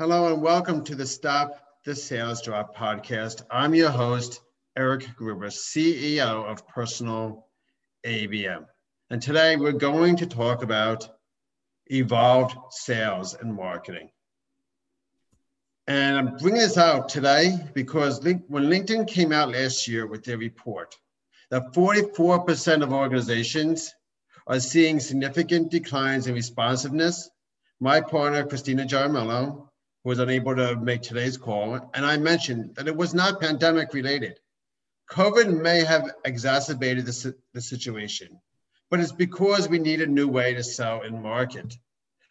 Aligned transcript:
Hello 0.00 0.32
and 0.32 0.40
welcome 0.40 0.84
to 0.84 0.94
the 0.94 1.04
Stop 1.04 1.60
the 1.84 1.92
Sales 1.92 2.40
Drop 2.40 2.76
podcast. 2.76 3.42
I'm 3.50 3.74
your 3.74 3.90
host, 3.90 4.42
Eric 4.76 5.08
Gruber, 5.16 5.48
CEO 5.48 6.44
of 6.44 6.68
Personal 6.68 7.48
ABM. 8.06 8.64
And 9.10 9.20
today 9.20 9.56
we're 9.56 9.72
going 9.72 10.14
to 10.18 10.26
talk 10.26 10.62
about 10.62 11.08
evolved 11.88 12.56
sales 12.70 13.34
and 13.34 13.52
marketing. 13.52 14.10
And 15.88 16.16
I'm 16.16 16.36
bringing 16.36 16.60
this 16.60 16.78
out 16.78 17.08
today 17.08 17.58
because 17.74 18.22
when 18.22 18.66
LinkedIn 18.66 19.08
came 19.08 19.32
out 19.32 19.50
last 19.50 19.88
year 19.88 20.06
with 20.06 20.22
their 20.22 20.38
report, 20.38 20.94
that 21.50 21.72
44% 21.72 22.84
of 22.84 22.92
organizations 22.92 23.92
are 24.46 24.60
seeing 24.60 25.00
significant 25.00 25.72
declines 25.72 26.28
in 26.28 26.34
responsiveness. 26.34 27.28
My 27.80 28.00
partner, 28.00 28.46
Christina 28.46 28.84
Jaramillo, 28.84 29.67
was 30.08 30.18
unable 30.20 30.56
to 30.56 30.74
make 30.74 31.02
today's 31.02 31.36
call. 31.36 31.74
And 31.92 32.06
I 32.06 32.16
mentioned 32.16 32.76
that 32.76 32.88
it 32.88 32.96
was 32.96 33.12
not 33.12 33.42
pandemic 33.42 33.92
related. 33.92 34.40
COVID 35.10 35.60
may 35.60 35.84
have 35.84 36.10
exacerbated 36.24 37.04
the, 37.04 37.34
the 37.52 37.60
situation, 37.60 38.40
but 38.90 39.00
it's 39.00 39.12
because 39.12 39.68
we 39.68 39.78
need 39.78 40.00
a 40.00 40.06
new 40.06 40.26
way 40.26 40.54
to 40.54 40.64
sell 40.64 41.02
and 41.02 41.22
market. 41.22 41.74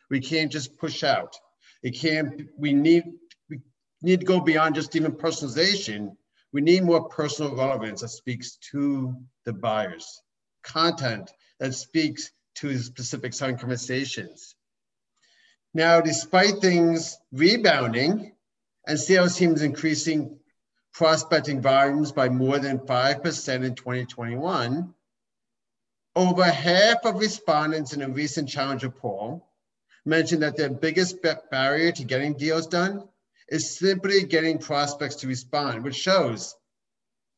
We 0.09 0.21
can't 0.21 0.51
just 0.51 0.75
push 0.79 1.03
out. 1.03 1.35
It 1.83 1.91
can't, 1.91 2.49
we 2.57 2.73
need, 2.73 3.03
we 3.47 3.59
need 4.01 4.21
to 4.21 4.25
go 4.25 4.39
beyond 4.39 4.73
just 4.73 4.95
even 4.95 5.11
personalization. 5.11 6.15
We 6.51 6.61
need 6.61 6.83
more 6.83 7.07
personal 7.09 7.55
relevance 7.55 8.01
that 8.01 8.09
speaks 8.09 8.57
to 8.71 9.15
the 9.45 9.53
buyers, 9.53 10.19
content 10.63 11.29
that 11.59 11.75
speaks 11.75 12.31
to 12.55 12.75
specific 12.79 13.35
selling 13.35 13.59
conversations 13.59 14.55
now, 15.77 16.01
despite 16.01 16.59
things 16.59 17.19
rebounding 17.31 18.31
and 18.87 18.99
sales 18.99 19.37
teams 19.37 19.61
increasing 19.61 20.39
prospecting 20.91 21.61
volumes 21.61 22.11
by 22.11 22.29
more 22.29 22.57
than 22.57 22.79
5% 22.79 23.63
in 23.63 23.75
2021, 23.75 24.91
over 26.15 26.43
half 26.43 27.05
of 27.05 27.19
respondents 27.19 27.93
in 27.93 28.01
a 28.01 28.09
recent 28.09 28.49
Challenger 28.49 28.89
poll 28.89 29.47
mentioned 30.03 30.41
that 30.41 30.57
their 30.57 30.71
biggest 30.71 31.17
barrier 31.51 31.91
to 31.91 32.03
getting 32.03 32.33
deals 32.33 32.65
done 32.65 33.07
is 33.47 33.77
simply 33.77 34.23
getting 34.23 34.57
prospects 34.57 35.17
to 35.17 35.27
respond, 35.27 35.83
which 35.83 35.93
shows 35.95 36.55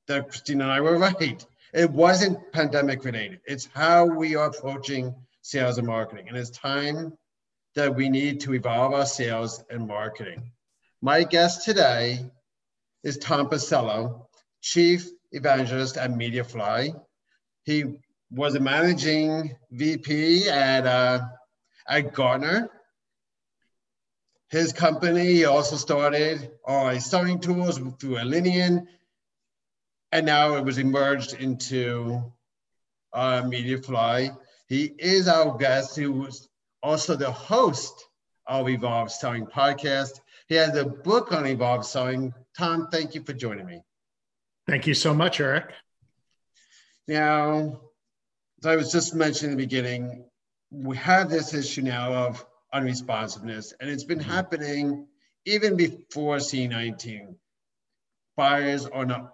that 0.07 0.29
Christina 0.29 0.63
and 0.63 0.71
I 0.71 0.79
were 0.79 0.97
right. 0.97 1.45
It 1.73 1.91
wasn't 1.91 2.53
pandemic 2.53 3.03
related. 3.03 3.41
It's 3.43 3.67
how 3.73 4.05
we 4.05 4.37
are 4.37 4.47
approaching 4.47 5.13
sales 5.41 5.77
and 5.77 5.85
marketing. 5.85 6.29
And 6.29 6.37
it's 6.37 6.51
time 6.51 7.17
that 7.75 7.95
we 7.95 8.09
need 8.09 8.41
to 8.41 8.53
evolve 8.53 8.93
our 8.93 9.05
sales 9.05 9.63
and 9.69 9.87
marketing. 9.87 10.51
My 11.01 11.23
guest 11.23 11.63
today 11.63 12.25
is 13.03 13.17
Tom 13.17 13.49
Pisello, 13.49 14.25
Chief 14.61 15.09
Evangelist 15.31 15.97
at 15.97 16.11
Mediafly. 16.11 16.99
He 17.63 17.99
was 18.31 18.55
a 18.55 18.59
managing 18.59 19.55
VP 19.71 20.49
at, 20.49 20.85
uh, 20.85 21.21
at 21.87 22.13
Gartner. 22.13 22.69
His 24.49 24.73
company 24.73 25.45
also 25.45 25.75
started 25.75 26.51
on 26.65 26.99
selling 26.99 27.39
tools 27.39 27.77
through 27.77 28.15
Alinean, 28.15 28.87
and 30.11 30.25
now 30.25 30.55
it 30.55 30.65
was 30.65 30.79
emerged 30.79 31.33
into 31.33 32.23
uh, 33.13 33.43
Mediafly. 33.43 34.35
He 34.67 34.85
is 34.97 35.27
our 35.27 35.57
guest 35.57 35.95
who 35.95 36.11
was 36.11 36.48
also 36.81 37.16
the 37.16 37.31
host 37.31 38.08
of 38.47 38.69
Evolve 38.69 39.11
Selling 39.11 39.45
Podcast. 39.45 40.19
He 40.47 40.55
has 40.55 40.75
a 40.75 40.86
book 40.86 41.31
on 41.31 41.45
Evolve 41.45 41.86
Selling. 41.86 42.33
Tom, 42.58 42.88
thank 42.91 43.16
you 43.16 43.23
for 43.23 43.33
joining 43.33 43.65
me. 43.65 43.81
Thank 44.67 44.87
you 44.87 44.93
so 44.93 45.14
much, 45.14 45.39
Eric. 45.39 45.71
Now, 47.08 47.80
as 48.59 48.65
I 48.65 48.76
was 48.76 48.92
just 48.92 49.15
mentioning 49.15 49.53
in 49.53 49.58
the 49.58 49.64
beginning, 49.64 50.26
we 50.71 50.98
have 50.98 51.30
this 51.30 51.53
issue 51.53 51.81
now 51.81 52.14
of 52.14 52.45
unresponsiveness, 52.73 53.73
and 53.80 53.89
it's 53.89 54.03
been 54.03 54.20
mm-hmm. 54.20 54.30
happening 54.30 55.08
even 55.45 55.76
before 55.76 56.37
C19. 56.37 57.36
Buyers 58.37 58.86
are 58.86 59.05
not 59.05 59.33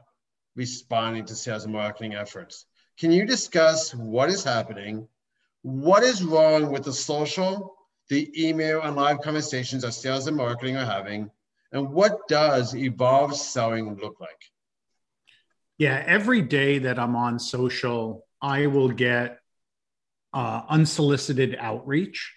responding 0.56 1.26
to 1.26 1.36
sales 1.36 1.66
and 1.66 1.74
marketing 1.74 2.16
efforts. 2.16 2.66
Can 2.98 3.12
you 3.12 3.26
discuss 3.26 3.94
what 3.94 4.30
is 4.30 4.44
happening 4.44 5.08
what 5.66 6.04
is 6.04 6.24
wrong 6.24 6.72
with 6.72 6.84
the 6.84 6.94
social, 6.94 7.76
the 8.08 8.30
email, 8.38 8.84
and 8.84 8.96
live 8.96 9.20
conversations 9.22 9.82
that 9.82 9.94
sales 9.94 10.28
and 10.28 10.38
marketing 10.38 10.78
are 10.78 10.86
having? 10.86 11.32
And 11.72 11.90
what 11.90 12.28
does 12.28 12.76
evolved 12.76 13.36
selling 13.36 13.96
look 13.96 14.20
like? 14.20 14.40
Yeah, 15.80 16.04
every 16.06 16.44
day 16.44 16.78
that 16.78 17.00
I'm 17.00 17.16
on 17.16 17.40
social, 17.40 18.28
I 18.40 18.68
will 18.68 18.90
get 18.90 19.40
uh, 20.36 20.62
unsolicited 20.70 21.58
outreach, 21.60 22.32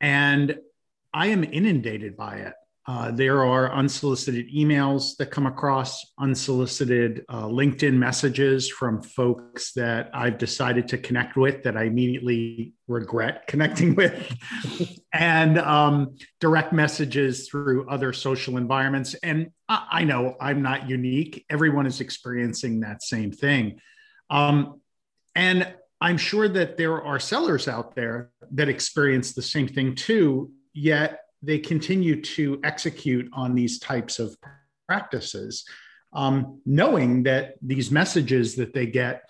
and 0.00 0.56
I 1.12 1.26
am 1.28 1.42
inundated 1.42 2.16
by 2.16 2.36
it. 2.36 2.54
Uh, 2.88 3.10
there 3.10 3.44
are 3.44 3.72
unsolicited 3.72 4.48
emails 4.54 5.16
that 5.16 5.26
come 5.32 5.46
across, 5.46 6.12
unsolicited 6.20 7.24
uh, 7.28 7.42
LinkedIn 7.42 7.94
messages 7.94 8.68
from 8.70 9.02
folks 9.02 9.72
that 9.72 10.08
I've 10.14 10.38
decided 10.38 10.86
to 10.88 10.98
connect 10.98 11.36
with 11.36 11.64
that 11.64 11.76
I 11.76 11.84
immediately 11.84 12.74
regret 12.86 13.44
connecting 13.48 13.96
with, 13.96 14.32
and 15.12 15.58
um, 15.58 16.14
direct 16.40 16.72
messages 16.72 17.48
through 17.48 17.88
other 17.90 18.12
social 18.12 18.56
environments. 18.56 19.14
And 19.14 19.50
I, 19.68 19.86
I, 19.90 20.04
know 20.04 20.36
I'm 20.40 20.62
not 20.62 20.88
unique, 20.88 21.44
everyone 21.50 21.86
is 21.86 22.00
experiencing 22.00 22.80
that 22.80 23.02
same 23.02 23.32
thing. 23.32 23.80
Um, 24.30 24.80
and 25.34 25.74
I'm 26.00 26.18
sure 26.18 26.48
that 26.48 26.76
there 26.76 27.02
are 27.02 27.18
sellers 27.18 27.66
out 27.66 27.96
there 27.96 28.30
that 28.52 28.68
experience 28.68 29.32
the 29.32 29.42
same 29.42 29.66
thing 29.66 29.96
too, 29.96 30.52
yet 30.72 31.20
they 31.42 31.58
continue 31.58 32.20
to 32.20 32.60
execute 32.64 33.28
on 33.32 33.54
these 33.54 33.78
types 33.78 34.18
of 34.18 34.36
practices, 34.88 35.64
um, 36.12 36.60
knowing 36.64 37.24
that 37.24 37.54
these 37.62 37.90
messages 37.90 38.56
that 38.56 38.72
they 38.72 38.86
get 38.86 39.22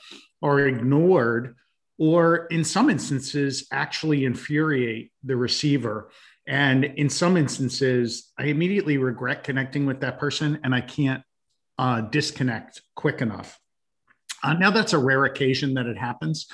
are 0.43 0.61
ignored 0.61 1.57
or 1.99 2.47
in 2.47 2.63
some 2.63 2.91
instances 2.91 3.67
actually 3.73 4.25
infuriate 4.25 5.11
the 5.25 5.37
receiver. 5.37 6.11
And 6.47 6.85
in 6.85 7.09
some 7.09 7.37
instances, 7.37 8.33
I 8.39 8.45
immediately 8.45 8.99
regret 8.99 9.45
connecting 9.45 9.87
with 9.87 10.01
that 10.01 10.19
person 10.19 10.61
and 10.63 10.75
I 10.75 10.83
can't 10.83 11.23
uh, 11.79 12.03
disconnect 12.03 12.83
quick 12.95 13.21
enough. 13.21 13.59
Uh, 14.43 14.53
now, 14.53 14.71
that's 14.71 14.93
a 14.93 14.99
rare 14.99 15.25
occasion 15.25 15.75
that 15.75 15.87
it 15.87 15.99
happens. 15.99 16.47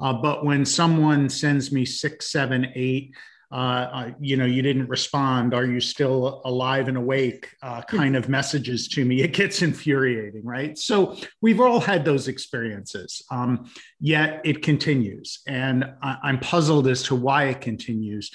Uh, 0.00 0.12
but 0.12 0.44
when 0.44 0.64
someone 0.64 1.28
sends 1.28 1.72
me 1.72 1.84
six, 1.84 2.30
seven, 2.30 2.66
eight 2.74 3.14
uh, 3.50 3.54
uh, 3.54 4.10
you 4.20 4.36
know, 4.36 4.44
you 4.44 4.60
didn't 4.60 4.88
respond. 4.88 5.54
Are 5.54 5.64
you 5.64 5.80
still 5.80 6.42
alive 6.44 6.88
and 6.88 6.98
awake? 6.98 7.50
Uh, 7.62 7.80
kind 7.80 8.14
of 8.14 8.28
messages 8.28 8.88
to 8.88 9.04
me. 9.04 9.22
It 9.28 9.32
gets 9.32 9.62
infuriating, 9.62 10.44
right? 10.44 10.76
So 10.78 11.16
we've 11.40 11.60
all 11.60 11.80
had 11.80 12.04
those 12.04 12.28
experiences. 12.28 13.22
Um, 13.30 13.70
yet 14.00 14.40
it 14.44 14.62
continues, 14.62 15.40
and 15.46 15.84
I- 16.02 16.18
I'm 16.22 16.40
puzzled 16.40 16.88
as 16.88 17.02
to 17.04 17.14
why 17.14 17.44
it 17.44 17.60
continues. 17.60 18.30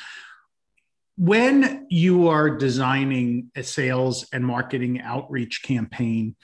When 1.15 1.85
you 1.89 2.27
are 2.27 2.49
designing 2.49 3.51
a 3.55 3.63
sales 3.63 4.27
and 4.33 4.43
marketing 4.43 4.99
outreach 5.01 5.61
campaign, 5.63 6.35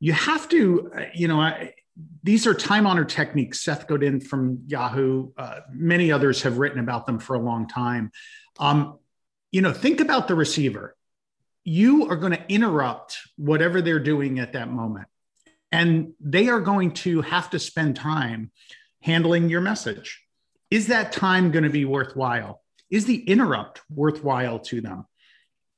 you 0.00 0.12
have 0.12 0.48
to, 0.48 0.90
uh, 0.96 1.04
you 1.14 1.28
know, 1.28 1.40
I, 1.40 1.74
these 2.22 2.46
are 2.46 2.54
time 2.54 2.86
honored 2.86 3.08
techniques. 3.08 3.60
Seth 3.60 3.86
Godin 3.86 4.20
from 4.20 4.64
Yahoo, 4.66 5.30
uh, 5.36 5.60
many 5.72 6.12
others 6.12 6.42
have 6.42 6.58
written 6.58 6.78
about 6.78 7.06
them 7.06 7.18
for 7.18 7.34
a 7.34 7.40
long 7.40 7.68
time. 7.68 8.10
Um, 8.58 8.98
you 9.50 9.62
know, 9.62 9.72
think 9.72 10.00
about 10.00 10.28
the 10.28 10.34
receiver. 10.34 10.96
You 11.64 12.08
are 12.10 12.16
going 12.16 12.32
to 12.32 12.52
interrupt 12.52 13.18
whatever 13.36 13.80
they're 13.80 13.98
doing 13.98 14.38
at 14.38 14.52
that 14.52 14.70
moment, 14.70 15.08
and 15.72 16.12
they 16.20 16.48
are 16.48 16.60
going 16.60 16.92
to 16.92 17.22
have 17.22 17.50
to 17.50 17.58
spend 17.58 17.96
time 17.96 18.50
handling 19.02 19.48
your 19.48 19.60
message. 19.60 20.22
Is 20.70 20.88
that 20.88 21.12
time 21.12 21.50
going 21.50 21.64
to 21.64 21.70
be 21.70 21.84
worthwhile? 21.84 22.62
Is 22.90 23.06
the 23.06 23.22
interrupt 23.24 23.80
worthwhile 23.90 24.58
to 24.60 24.80
them? 24.80 25.06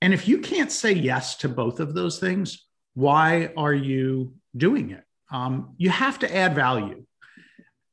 And 0.00 0.12
if 0.14 0.28
you 0.28 0.38
can't 0.38 0.72
say 0.72 0.92
yes 0.92 1.36
to 1.36 1.48
both 1.48 1.80
of 1.80 1.94
those 1.94 2.18
things, 2.18 2.66
why 2.94 3.52
are 3.56 3.74
you 3.74 4.34
doing 4.56 4.90
it? 4.90 5.04
Um, 5.30 5.74
you 5.76 5.90
have 5.90 6.18
to 6.20 6.34
add 6.34 6.54
value. 6.54 7.04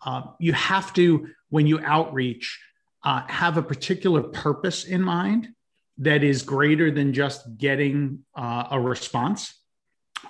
Uh, 0.06 0.24
you 0.40 0.54
have 0.54 0.94
to, 0.94 1.28
when 1.50 1.68
you 1.68 1.80
outreach, 1.80 2.60
uh, 3.04 3.22
have 3.28 3.58
a 3.58 3.64
particular 3.64 4.24
purpose 4.24 4.86
in 4.86 5.02
mind 5.02 5.50
that 5.98 6.24
is 6.24 6.42
greater 6.42 6.92
than 6.92 7.14
just 7.14 7.58
getting 7.58 8.20
uh, 8.36 8.68
a 8.72 8.80
response 8.80 9.54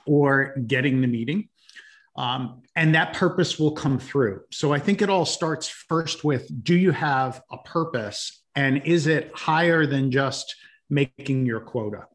or 0.06 0.56
getting 0.68 1.02
the 1.02 1.08
meeting. 1.08 1.50
Um, 2.18 2.62
and 2.76 2.96
that 2.96 3.14
purpose 3.14 3.60
will 3.60 3.72
come 3.72 4.00
through. 4.00 4.42
So 4.52 4.74
I 4.74 4.80
think 4.80 5.02
it 5.02 5.10
all 5.10 5.26
starts 5.26 5.68
first 5.68 6.24
with 6.24 6.50
do 6.64 6.76
you 6.76 6.92
have 6.92 7.42
a 7.52 7.58
purpose 7.58 8.42
and 8.56 8.84
is 8.86 9.08
it 9.08 9.32
higher 9.36 9.86
than 9.86 10.12
just 10.12 10.56
making 10.90 11.46
your 11.46 11.60
quota? 11.60 12.08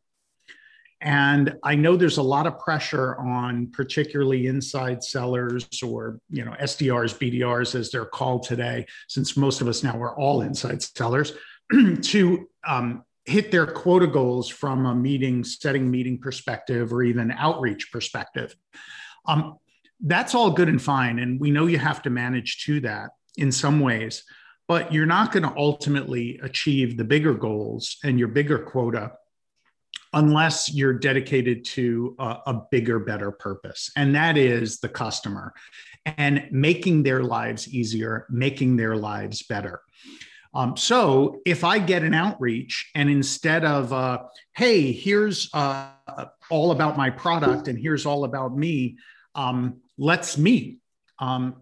And 1.00 1.56
I 1.62 1.76
know 1.76 1.96
there's 1.96 2.18
a 2.18 2.22
lot 2.22 2.46
of 2.46 2.58
pressure 2.58 3.16
on 3.16 3.68
particularly 3.68 4.48
inside 4.48 5.02
sellers 5.02 5.66
or, 5.82 6.20
you 6.28 6.44
know, 6.44 6.52
SDRs, 6.60 7.16
BDRs, 7.16 7.74
as 7.74 7.90
they're 7.90 8.04
called 8.04 8.42
today, 8.42 8.86
since 9.08 9.36
most 9.36 9.62
of 9.62 9.68
us 9.68 9.82
now 9.82 9.96
are 9.96 10.14
all 10.18 10.42
inside 10.42 10.82
sellers, 10.82 11.32
to 12.02 12.48
um, 12.66 13.02
hit 13.24 13.50
their 13.50 13.66
quota 13.66 14.06
goals 14.06 14.48
from 14.48 14.84
a 14.84 14.94
meeting, 14.94 15.42
setting 15.42 15.90
meeting 15.90 16.18
perspective 16.18 16.92
or 16.92 17.02
even 17.02 17.30
outreach 17.30 17.90
perspective. 17.90 18.54
Um, 19.26 19.56
that's 20.00 20.34
all 20.34 20.50
good 20.50 20.68
and 20.68 20.80
fine. 20.80 21.18
And 21.18 21.40
we 21.40 21.50
know 21.50 21.66
you 21.66 21.78
have 21.78 22.02
to 22.02 22.10
manage 22.10 22.64
to 22.64 22.80
that 22.80 23.10
in 23.36 23.52
some 23.52 23.80
ways, 23.80 24.24
but 24.68 24.92
you're 24.92 25.06
not 25.06 25.32
going 25.32 25.44
to 25.44 25.56
ultimately 25.56 26.38
achieve 26.42 26.96
the 26.96 27.04
bigger 27.04 27.34
goals 27.34 27.96
and 28.04 28.18
your 28.18 28.28
bigger 28.28 28.58
quota 28.58 29.12
unless 30.12 30.72
you're 30.72 30.92
dedicated 30.92 31.64
to 31.64 32.16
a, 32.18 32.38
a, 32.46 32.62
bigger, 32.70 32.98
better 32.98 33.30
purpose. 33.30 33.90
And 33.96 34.14
that 34.14 34.36
is 34.36 34.80
the 34.80 34.88
customer 34.88 35.54
and 36.04 36.48
making 36.50 37.02
their 37.02 37.22
lives 37.22 37.68
easier, 37.68 38.26
making 38.28 38.76
their 38.76 38.96
lives 38.96 39.42
better. 39.42 39.80
Um, 40.52 40.76
so 40.76 41.40
if 41.46 41.62
I 41.62 41.78
get 41.78 42.02
an 42.02 42.14
outreach 42.14 42.90
and 42.94 43.08
instead 43.08 43.64
of, 43.64 43.92
uh, 43.92 44.24
hey, 44.56 44.90
here's 44.90 45.48
uh, 45.54 45.90
all 46.50 46.72
about 46.72 46.96
my 46.96 47.10
product 47.10 47.68
and 47.68 47.78
here's 47.78 48.04
all 48.04 48.24
about 48.24 48.56
me, 48.56 48.98
um, 49.36 49.80
let's 49.96 50.36
meet. 50.36 50.80
Um, 51.20 51.56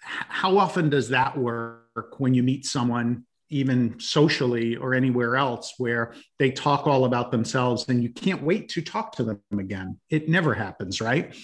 how 0.00 0.58
often 0.58 0.90
does 0.90 1.08
that 1.08 1.36
work 1.36 2.20
when 2.20 2.34
you 2.34 2.42
meet 2.42 2.66
someone 2.66 3.24
even 3.48 3.98
socially 4.00 4.76
or 4.76 4.94
anywhere 4.94 5.36
else 5.36 5.74
where 5.78 6.14
they 6.38 6.50
talk 6.50 6.86
all 6.86 7.04
about 7.04 7.30
themselves 7.30 7.86
and 7.88 8.02
you 8.02 8.10
can't 8.10 8.42
wait 8.42 8.68
to 8.70 8.82
talk 8.82 9.12
to 9.12 9.24
them 9.24 9.40
again. 9.58 9.98
It 10.10 10.28
never 10.28 10.54
happens, 10.54 11.00
right? 11.00 11.34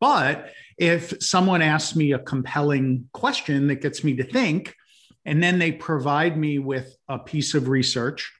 But 0.00 0.50
if 0.78 1.22
someone 1.22 1.62
asks 1.62 1.94
me 1.94 2.12
a 2.12 2.18
compelling 2.18 3.08
question 3.12 3.68
that 3.68 3.76
gets 3.76 4.02
me 4.02 4.16
to 4.16 4.24
think, 4.24 4.74
and 5.24 5.40
then 5.40 5.60
they 5.60 5.70
provide 5.70 6.36
me 6.36 6.58
with 6.58 6.96
a 7.08 7.18
piece 7.18 7.54
of 7.54 7.68
research 7.68 8.32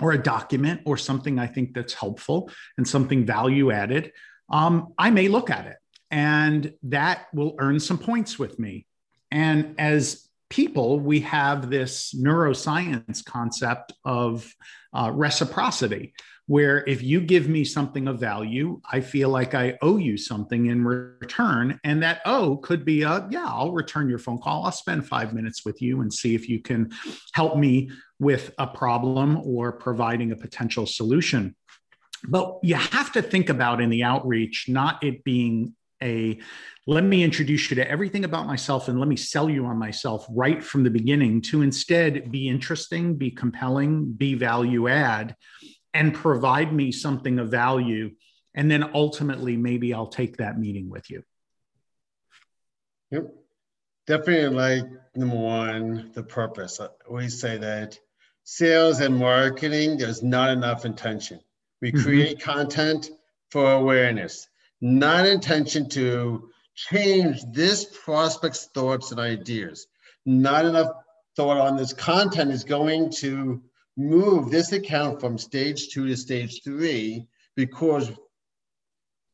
or 0.00 0.12
a 0.12 0.22
document 0.22 0.82
or 0.86 0.96
something 0.96 1.38
I 1.38 1.48
think 1.48 1.74
that's 1.74 1.92
helpful 1.92 2.50
and 2.78 2.86
something 2.86 3.26
value 3.26 3.72
added, 3.72 4.12
um, 4.48 4.94
I 4.96 5.10
may 5.10 5.28
look 5.28 5.50
at 5.50 5.66
it 5.66 5.76
and 6.10 6.72
that 6.84 7.26
will 7.32 7.54
earn 7.58 7.80
some 7.80 7.98
points 7.98 8.38
with 8.38 8.58
me. 8.58 8.86
And 9.30 9.74
as 9.78 10.28
people, 10.50 11.00
we 11.00 11.20
have 11.20 11.70
this 11.70 12.14
neuroscience 12.14 13.24
concept 13.24 13.92
of 14.04 14.52
uh, 14.92 15.10
reciprocity, 15.14 16.12
where 16.46 16.84
if 16.88 17.00
you 17.00 17.20
give 17.20 17.48
me 17.48 17.64
something 17.64 18.08
of 18.08 18.18
value, 18.18 18.80
I 18.90 19.00
feel 19.00 19.28
like 19.28 19.54
I 19.54 19.78
owe 19.82 19.98
you 19.98 20.16
something 20.16 20.66
in 20.66 20.84
return. 20.84 21.78
And 21.84 22.02
that 22.02 22.20
oh 22.26 22.56
could 22.56 22.84
be 22.84 23.02
a, 23.02 23.28
yeah, 23.30 23.46
I'll 23.46 23.70
return 23.70 24.08
your 24.08 24.18
phone 24.18 24.38
call. 24.38 24.64
I'll 24.64 24.72
spend 24.72 25.06
five 25.06 25.32
minutes 25.32 25.64
with 25.64 25.80
you 25.80 26.00
and 26.00 26.12
see 26.12 26.34
if 26.34 26.48
you 26.48 26.60
can 26.60 26.90
help 27.34 27.56
me 27.56 27.90
with 28.18 28.52
a 28.58 28.66
problem 28.66 29.40
or 29.44 29.70
providing 29.70 30.32
a 30.32 30.36
potential 30.36 30.86
solution. 30.86 31.54
But 32.28 32.58
you 32.64 32.74
have 32.74 33.12
to 33.12 33.22
think 33.22 33.48
about 33.48 33.80
in 33.80 33.88
the 33.88 34.02
outreach, 34.02 34.66
not 34.68 35.02
it 35.04 35.22
being 35.22 35.74
a 36.02 36.38
let 36.86 37.04
me 37.04 37.22
introduce 37.22 37.70
you 37.70 37.76
to 37.76 37.88
everything 37.88 38.24
about 38.24 38.46
myself 38.46 38.88
and 38.88 38.98
let 38.98 39.08
me 39.08 39.16
sell 39.16 39.48
you 39.48 39.66
on 39.66 39.78
myself 39.78 40.26
right 40.30 40.62
from 40.62 40.82
the 40.82 40.90
beginning 40.90 41.40
to 41.42 41.62
instead 41.62 42.32
be 42.32 42.48
interesting, 42.48 43.14
be 43.14 43.30
compelling, 43.30 44.12
be 44.12 44.34
value 44.34 44.88
add, 44.88 45.36
and 45.94 46.14
provide 46.14 46.72
me 46.72 46.90
something 46.90 47.38
of 47.38 47.50
value. 47.50 48.10
And 48.54 48.70
then 48.70 48.90
ultimately, 48.94 49.56
maybe 49.56 49.94
I'll 49.94 50.08
take 50.08 50.38
that 50.38 50.58
meeting 50.58 50.88
with 50.88 51.08
you. 51.10 51.22
Yep. 53.10 53.34
Definitely 54.06 54.56
like 54.56 54.84
number 55.14 55.36
one, 55.36 56.10
the 56.14 56.22
purpose. 56.22 56.80
I 56.80 56.88
always 57.08 57.40
say 57.40 57.58
that 57.58 57.98
sales 58.42 59.00
and 59.00 59.16
marketing, 59.16 59.98
there's 59.98 60.22
not 60.22 60.50
enough 60.50 60.84
intention. 60.84 61.40
We 61.80 61.92
mm-hmm. 61.92 62.02
create 62.02 62.38
mm-hmm. 62.38 62.50
content 62.50 63.10
for 63.50 63.70
awareness 63.70 64.48
not 64.80 65.26
intention 65.26 65.88
to 65.90 66.50
change 66.74 67.42
this 67.52 67.84
prospect's 67.84 68.66
thoughts 68.74 69.10
and 69.10 69.20
ideas. 69.20 69.86
Not 70.24 70.64
enough 70.64 70.92
thought 71.36 71.58
on 71.58 71.76
this 71.76 71.92
content 71.92 72.50
is 72.50 72.64
going 72.64 73.10
to 73.10 73.62
move 73.96 74.50
this 74.50 74.72
account 74.72 75.20
from 75.20 75.38
stage 75.38 75.88
two 75.88 76.06
to 76.06 76.16
stage 76.16 76.62
three 76.62 77.26
because 77.56 78.10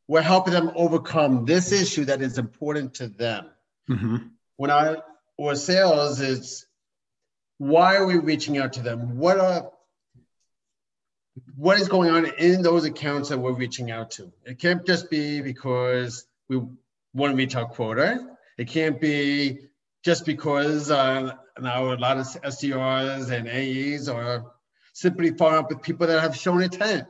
we're 0.08 0.22
helping 0.22 0.52
them 0.52 0.70
overcome 0.74 1.44
this 1.44 1.72
issue 1.72 2.04
that 2.04 2.22
is 2.22 2.38
important 2.38 2.94
to 2.94 3.08
them. 3.08 3.46
Mm-hmm. 3.88 4.16
When 4.56 4.70
I 4.70 4.96
or 5.36 5.54
sales, 5.54 6.20
it's 6.20 6.66
why 7.58 7.96
are 7.96 8.06
we 8.06 8.18
reaching 8.18 8.58
out 8.58 8.74
to 8.74 8.82
them? 8.82 9.16
What 9.16 9.38
are 9.38 9.70
what 11.56 11.80
is 11.80 11.88
going 11.88 12.10
on 12.10 12.26
in 12.38 12.62
those 12.62 12.84
accounts 12.84 13.28
that 13.28 13.38
we're 13.38 13.52
reaching 13.52 13.90
out 13.90 14.12
to. 14.12 14.32
It 14.44 14.58
can't 14.58 14.86
just 14.86 15.10
be 15.10 15.40
because 15.42 16.26
we 16.48 16.58
want 17.14 17.32
to 17.32 17.36
reach 17.36 17.56
our 17.56 17.66
quota. 17.66 18.26
It 18.58 18.68
can't 18.68 19.00
be 19.00 19.60
just 20.04 20.24
because 20.24 20.90
uh, 20.90 21.32
now 21.60 21.92
a 21.92 21.96
lot 21.96 22.18
of 22.18 22.26
SDRs 22.26 23.30
and 23.30 23.48
AEs 23.48 24.08
are 24.08 24.52
simply 24.92 25.30
following 25.30 25.58
up 25.58 25.70
with 25.70 25.82
people 25.82 26.06
that 26.06 26.20
have 26.20 26.36
shown 26.36 26.62
intent. 26.62 27.06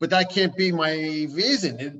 But 0.00 0.10
that 0.10 0.30
can't 0.30 0.56
be 0.56 0.72
my 0.72 0.92
reason. 0.92 1.80
It, 1.80 1.94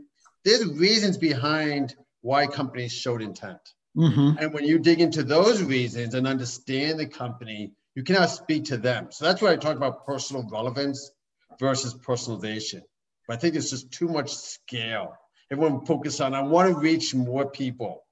there's 0.44 0.64
reasons 0.64 1.18
behind 1.18 1.94
why 2.22 2.46
companies 2.46 2.92
showed 2.92 3.22
intent. 3.22 3.60
Mm-hmm. 3.96 4.38
And 4.38 4.54
when 4.54 4.64
you 4.64 4.78
dig 4.78 5.00
into 5.00 5.22
those 5.22 5.62
reasons 5.62 6.14
and 6.14 6.26
understand 6.26 6.98
the 6.98 7.06
company, 7.06 7.72
you 7.94 8.04
cannot 8.04 8.30
speak 8.30 8.66
to 8.66 8.76
them. 8.76 9.08
So 9.10 9.24
that's 9.24 9.42
why 9.42 9.52
I 9.52 9.56
talk 9.56 9.76
about 9.76 10.06
personal 10.06 10.48
relevance 10.48 11.10
versus 11.58 11.94
personalization. 11.94 12.82
But 13.26 13.36
I 13.36 13.40
think 13.40 13.54
it's 13.54 13.70
just 13.70 13.92
too 13.92 14.08
much 14.08 14.34
scale. 14.34 15.14
Everyone 15.50 15.84
focus 15.84 16.20
on, 16.20 16.34
I 16.34 16.42
want 16.42 16.72
to 16.72 16.78
reach 16.78 17.14
more 17.14 17.50
people. 17.50 18.04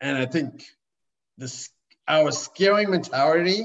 And 0.00 0.16
I 0.16 0.26
think 0.26 0.64
this 1.38 1.70
our 2.08 2.30
scaling 2.30 2.90
mentality 2.90 3.64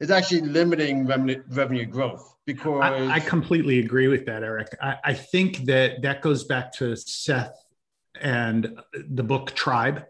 is 0.00 0.10
actually 0.10 0.42
limiting 0.42 1.06
revenue, 1.06 1.42
revenue 1.48 1.86
growth 1.86 2.34
because 2.44 2.82
I, 2.82 3.14
I, 3.14 3.20
completely 3.20 3.78
agree 3.78 4.08
with 4.08 4.26
that, 4.26 4.42
Eric. 4.42 4.68
I, 4.80 4.96
I 5.04 5.14
think 5.14 5.64
that 5.64 6.02
that 6.02 6.20
goes 6.20 6.44
back 6.44 6.72
to 6.74 6.96
Seth 6.96 7.56
and 8.20 8.78
the 9.08 9.22
book 9.22 9.52
Tribe, 9.52 10.04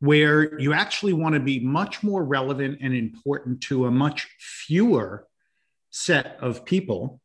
where 0.00 0.58
you 0.60 0.72
actually 0.72 1.12
want 1.12 1.34
to 1.34 1.40
be 1.40 1.60
much 1.60 2.02
more 2.02 2.24
relevant 2.24 2.78
and 2.80 2.94
important 2.94 3.60
to 3.62 3.86
a 3.86 3.90
much 3.90 4.28
fewer 4.38 5.26
set 5.90 6.36
of 6.40 6.64
people 6.64 7.20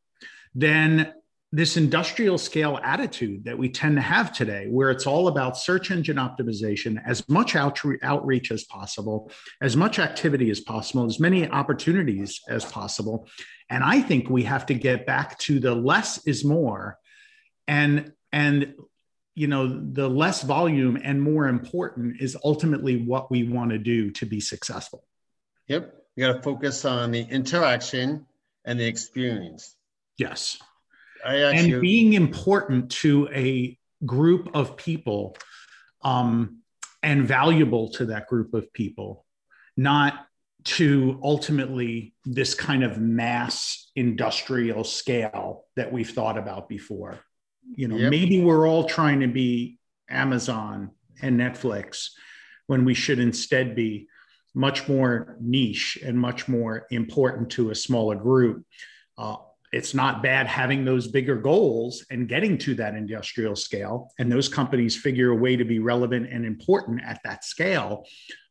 than 0.55 1.13
this 1.51 1.77
industrial 1.77 2.37
scale 2.37 2.79
attitude 2.83 3.45
that 3.45 3.57
we 3.57 3.69
tend 3.69 3.95
to 3.95 4.01
have 4.01 4.33
today, 4.33 4.67
where 4.69 4.89
it's 4.89 5.07
all 5.07 5.27
about 5.27 5.57
search 5.57 5.89
engine 5.91 6.17
optimization, 6.17 7.01
as 7.05 7.27
much 7.29 7.55
outreach 7.55 8.51
as 8.51 8.63
possible, 8.65 9.31
as 9.61 9.77
much 9.77 9.99
activity 9.99 10.49
as 10.49 10.59
possible, 10.59 11.05
as 11.05 11.19
many 11.19 11.47
opportunities 11.49 12.41
as 12.49 12.65
possible. 12.65 13.27
And 13.69 13.83
I 13.83 14.01
think 14.01 14.29
we 14.29 14.43
have 14.43 14.65
to 14.65 14.73
get 14.73 15.05
back 15.05 15.37
to 15.39 15.59
the 15.59 15.73
less 15.73 16.25
is 16.25 16.43
more 16.43 16.97
and 17.67 18.11
and 18.31 18.73
you 19.33 19.47
know 19.47 19.67
the 19.67 20.09
less 20.09 20.43
volume 20.43 20.99
and 21.03 21.21
more 21.21 21.47
important 21.47 22.21
is 22.21 22.37
ultimately 22.43 22.97
what 22.97 23.31
we 23.31 23.47
want 23.47 23.71
to 23.71 23.77
do 23.77 24.11
to 24.11 24.25
be 24.25 24.39
successful. 24.39 25.05
Yep. 25.67 25.93
You 26.15 26.27
got 26.27 26.33
to 26.33 26.41
focus 26.41 26.85
on 26.85 27.11
the 27.11 27.21
interaction 27.21 28.25
and 28.63 28.79
the 28.79 28.85
experience 28.85 29.75
Yes. 30.17 30.57
And 31.25 31.81
being 31.81 32.13
important 32.13 32.91
to 32.91 33.27
a 33.33 33.77
group 34.05 34.49
of 34.53 34.77
people 34.77 35.35
um, 36.03 36.59
and 37.01 37.27
valuable 37.27 37.89
to 37.93 38.05
that 38.07 38.27
group 38.27 38.53
of 38.53 38.71
people, 38.73 39.25
not 39.75 40.27
to 40.65 41.19
ultimately 41.23 42.13
this 42.25 42.53
kind 42.53 42.83
of 42.83 42.99
mass 42.99 43.91
industrial 43.95 44.83
scale 44.83 45.65
that 45.75 45.91
we've 45.91 46.09
thought 46.09 46.37
about 46.37 46.67
before. 46.67 47.19
You 47.75 47.87
know, 47.87 47.97
yep. 47.97 48.11
maybe 48.11 48.43
we're 48.43 48.67
all 48.67 48.85
trying 48.85 49.19
to 49.21 49.27
be 49.27 49.79
Amazon 50.09 50.91
and 51.21 51.39
Netflix 51.39 52.09
when 52.67 52.85
we 52.85 52.93
should 52.93 53.19
instead 53.19 53.75
be 53.75 54.07
much 54.53 54.87
more 54.87 55.37
niche 55.39 55.99
and 56.03 56.17
much 56.17 56.47
more 56.47 56.87
important 56.89 57.49
to 57.51 57.69
a 57.69 57.75
smaller 57.75 58.15
group. 58.15 58.65
Uh, 59.17 59.37
it's 59.75 59.93
not 59.93 60.23
bad 60.23 60.47
having 60.47 60.85
those 60.85 61.05
bigger 61.05 61.35
goals 61.35 62.05
and 62.09 62.29
getting 62.29 62.57
to 62.57 62.75
that 62.75 62.95
industrial 62.95 63.57
scale. 63.57 64.09
And 64.17 64.31
those 64.31 64.47
companies 64.47 64.95
figure 64.95 65.31
a 65.31 65.35
way 65.35 65.57
to 65.57 65.65
be 65.65 65.79
relevant 65.79 66.31
and 66.31 66.45
important 66.45 67.01
at 67.03 67.19
that 67.25 67.43
scale. 67.43 68.05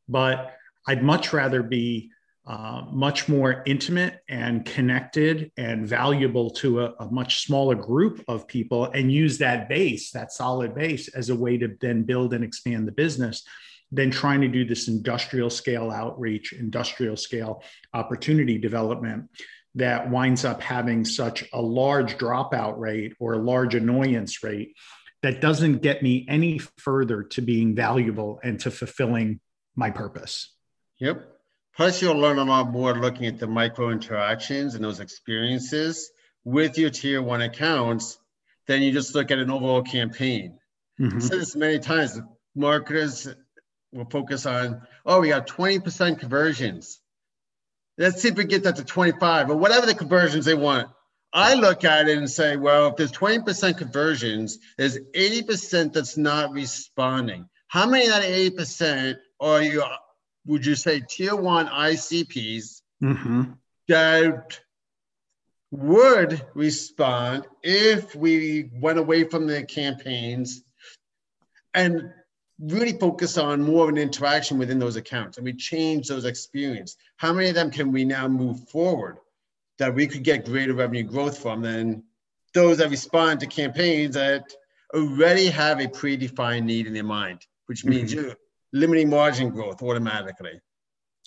But 0.06 0.54
I'd 0.86 1.02
much 1.02 1.32
rather 1.32 1.62
be 1.62 2.10
uh, 2.46 2.82
much 2.92 3.26
more 3.26 3.62
intimate 3.64 4.20
and 4.28 4.66
connected 4.66 5.50
and 5.56 5.88
valuable 5.88 6.50
to 6.50 6.82
a, 6.82 6.94
a, 7.00 7.10
much 7.10 7.46
smaller 7.46 7.74
group 7.74 8.22
of 8.28 8.46
people 8.46 8.84
and 8.92 9.10
use 9.10 9.38
that 9.38 9.66
base, 9.66 10.10
that 10.10 10.30
solid 10.30 10.74
base, 10.74 11.08
as 11.08 11.30
a 11.30 11.34
way 11.34 11.56
to 11.56 11.74
then 11.80 12.02
build 12.02 12.34
and 12.34 12.44
expand 12.44 12.86
the 12.86 12.92
business 12.92 13.44
than 13.90 14.10
trying 14.10 14.42
to 14.42 14.48
do 14.48 14.66
this 14.66 14.88
industrial 14.88 15.48
scale 15.48 15.90
outreach, 15.90 16.52
industrial 16.52 17.16
scale 17.16 17.62
opportunity 17.94 18.58
development 18.58 19.30
that 19.76 20.10
winds 20.10 20.44
up 20.44 20.60
having 20.60 21.04
such 21.04 21.44
a 21.52 21.60
large 21.60 22.16
dropout 22.16 22.78
rate 22.78 23.14
or 23.18 23.34
a 23.34 23.38
large 23.38 23.74
annoyance 23.74 24.42
rate 24.42 24.76
that 25.22 25.40
doesn't 25.40 25.82
get 25.82 26.02
me 26.02 26.26
any 26.28 26.58
further 26.78 27.22
to 27.22 27.40
being 27.40 27.74
valuable 27.74 28.38
and 28.42 28.60
to 28.60 28.70
fulfilling 28.70 29.40
my 29.74 29.90
purpose. 29.90 30.54
Yep. 30.98 31.26
Plus, 31.76 32.00
you'll 32.00 32.18
learn 32.18 32.38
a 32.38 32.44
lot 32.44 32.70
more 32.70 32.94
looking 32.94 33.26
at 33.26 33.38
the 33.38 33.48
micro 33.48 33.90
interactions 33.90 34.74
and 34.74 34.84
those 34.84 35.00
experiences 35.00 36.10
with 36.44 36.78
your 36.78 36.90
tier 36.90 37.20
one 37.20 37.42
accounts 37.42 38.18
than 38.66 38.82
you 38.82 38.92
just 38.92 39.14
look 39.14 39.30
at 39.30 39.38
an 39.38 39.50
overall 39.50 39.82
campaign. 39.82 40.58
Mm-hmm. 41.00 41.16
I've 41.16 41.22
said 41.22 41.40
this 41.40 41.56
many 41.56 41.78
times. 41.80 42.20
Marketers 42.54 43.28
will 43.92 44.04
focus 44.04 44.46
on, 44.46 44.82
oh, 45.04 45.20
we 45.20 45.28
got 45.28 45.48
20% 45.48 46.20
conversions. 46.20 47.00
Let's 47.96 48.20
see 48.20 48.28
if 48.28 48.36
we 48.36 48.44
get 48.44 48.64
that 48.64 48.76
to 48.76 48.84
25 48.84 49.50
or 49.50 49.56
whatever 49.56 49.86
the 49.86 49.94
conversions 49.94 50.44
they 50.44 50.54
want. 50.54 50.88
I 51.32 51.54
look 51.54 51.84
at 51.84 52.08
it 52.08 52.16
and 52.16 52.30
say, 52.30 52.56
well, 52.56 52.88
if 52.88 52.96
there's 52.96 53.12
20% 53.12 53.76
conversions, 53.76 54.58
there's 54.78 54.98
80% 54.98 55.92
that's 55.92 56.16
not 56.16 56.52
responding. 56.52 57.48
How 57.66 57.86
many 57.86 58.06
of 58.06 58.12
that 58.12 58.22
80% 58.22 59.16
are 59.40 59.62
you 59.62 59.82
would 60.46 60.64
you 60.64 60.74
say 60.74 61.00
tier 61.00 61.34
one 61.34 61.66
ICPs 61.66 62.82
mm-hmm. 63.02 63.42
that 63.88 64.60
would 65.70 66.46
respond 66.54 67.46
if 67.62 68.14
we 68.14 68.70
went 68.74 68.98
away 68.98 69.24
from 69.24 69.46
the 69.46 69.64
campaigns 69.64 70.62
and 71.72 72.12
really 72.58 72.92
focus 72.92 73.36
on 73.36 73.60
more 73.60 73.84
of 73.84 73.88
an 73.88 73.98
interaction 73.98 74.58
within 74.58 74.78
those 74.78 74.96
accounts 74.96 75.36
and 75.36 75.44
we 75.44 75.52
change 75.52 76.08
those 76.08 76.24
experience 76.24 76.96
how 77.16 77.32
many 77.32 77.48
of 77.48 77.54
them 77.54 77.70
can 77.70 77.90
we 77.90 78.04
now 78.04 78.28
move 78.28 78.68
forward 78.68 79.18
that 79.78 79.92
we 79.92 80.06
could 80.06 80.22
get 80.22 80.44
greater 80.44 80.72
revenue 80.72 81.02
growth 81.02 81.36
from 81.38 81.60
than 81.62 82.02
those 82.52 82.78
that 82.78 82.90
respond 82.90 83.40
to 83.40 83.46
campaigns 83.46 84.14
that 84.14 84.44
already 84.94 85.46
have 85.46 85.80
a 85.80 85.86
predefined 85.88 86.64
need 86.64 86.86
in 86.86 86.94
their 86.94 87.02
mind 87.02 87.40
which 87.66 87.84
means 87.84 88.14
mm-hmm. 88.14 88.28
you 88.28 88.34
limiting 88.74 89.08
margin 89.08 89.48
growth 89.48 89.82
automatically. 89.82 90.60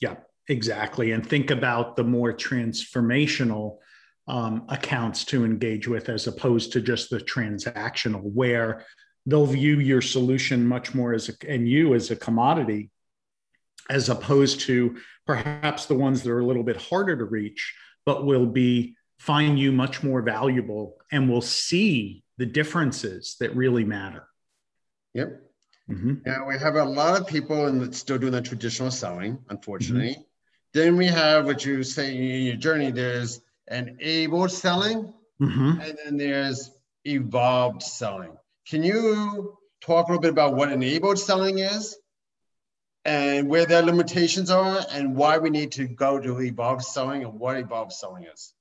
Yeah, 0.02 0.18
exactly. 0.48 1.14
And 1.14 1.28
think 1.28 1.50
about 1.50 1.96
the 1.96 2.04
more 2.04 2.34
transformational 2.34 3.78
um, 4.28 4.66
accounts 4.68 5.24
to 5.26 5.46
engage 5.46 5.88
with 5.88 6.10
as 6.10 6.28
opposed 6.28 6.74
to 6.74 6.82
just 6.82 7.10
the 7.10 7.20
transactional, 7.20 8.22
where 8.22 8.86
they'll 9.28 9.46
view 9.46 9.80
your 9.80 10.02
solution 10.02 10.66
much 10.66 10.96
more 10.96 11.14
as 11.14 11.30
a, 11.30 11.34
and 11.48 11.68
you 11.68 11.94
as 11.94 12.10
a 12.10 12.16
commodity, 12.16 12.90
as 13.90 14.10
opposed 14.10 14.62
to 14.62 14.98
perhaps 15.28 15.86
the 15.86 15.96
ones 15.96 16.24
that 16.24 16.32
are 16.32 16.40
a 16.40 16.46
little 16.46 16.64
bit 16.64 16.78
harder 16.78 17.16
to 17.16 17.26
reach, 17.26 17.76
but 18.06 18.26
will 18.26 18.46
be 18.46 18.96
find 19.20 19.60
you 19.60 19.72
much 19.72 20.02
more 20.02 20.22
valuable 20.22 20.96
and 21.12 21.30
will 21.30 21.42
see 21.42 22.24
the 22.38 22.46
differences 22.46 23.36
that 23.40 23.56
really 23.56 23.84
matter. 23.84 24.24
Yep. 25.14 25.42
Mm-hmm. 25.90 26.14
Yeah, 26.26 26.46
we 26.46 26.58
have 26.58 26.76
a 26.76 26.84
lot 26.84 27.20
of 27.20 27.28
people 27.28 27.68
and 27.68 27.94
still 27.94 28.18
doing 28.18 28.34
the 28.34 28.42
traditional 28.42 28.92
selling, 28.92 29.40
unfortunately. 29.50 30.12
Mm-hmm. 30.12 30.22
Then 30.74 30.98
we 30.98 31.08
have 31.08 31.46
what 31.46 31.66
you 31.66 31.84
say 31.84 32.16
in 32.16 32.44
your 32.46 32.56
journey. 32.56 32.92
There's 32.92 33.42
enabled 33.70 34.52
selling, 34.52 35.14
mm-hmm. 35.42 35.82
and 35.82 35.98
then 36.04 36.18
there's 36.18 36.72
evolved 37.06 37.82
selling. 37.82 38.38
Can 38.70 38.84
you 38.84 39.58
talk 39.82 40.08
a 40.08 40.12
little 40.12 40.22
bit 40.22 40.32
about 40.32 40.56
what 40.56 40.72
enabled 40.72 41.20
selling 41.20 41.60
is, 41.60 41.96
and 43.06 43.48
where 43.48 43.66
their 43.66 43.82
limitations 43.82 44.50
are, 44.50 44.86
and 44.92 45.16
why 45.16 45.38
we 45.38 45.50
need 45.50 45.72
to 45.74 45.88
go 45.88 46.20
to 46.20 46.42
evolved 46.42 46.84
selling, 46.84 47.24
and 47.24 47.40
what 47.40 47.56
evolved 47.56 47.94
selling 47.94 48.26
is? 48.26 48.54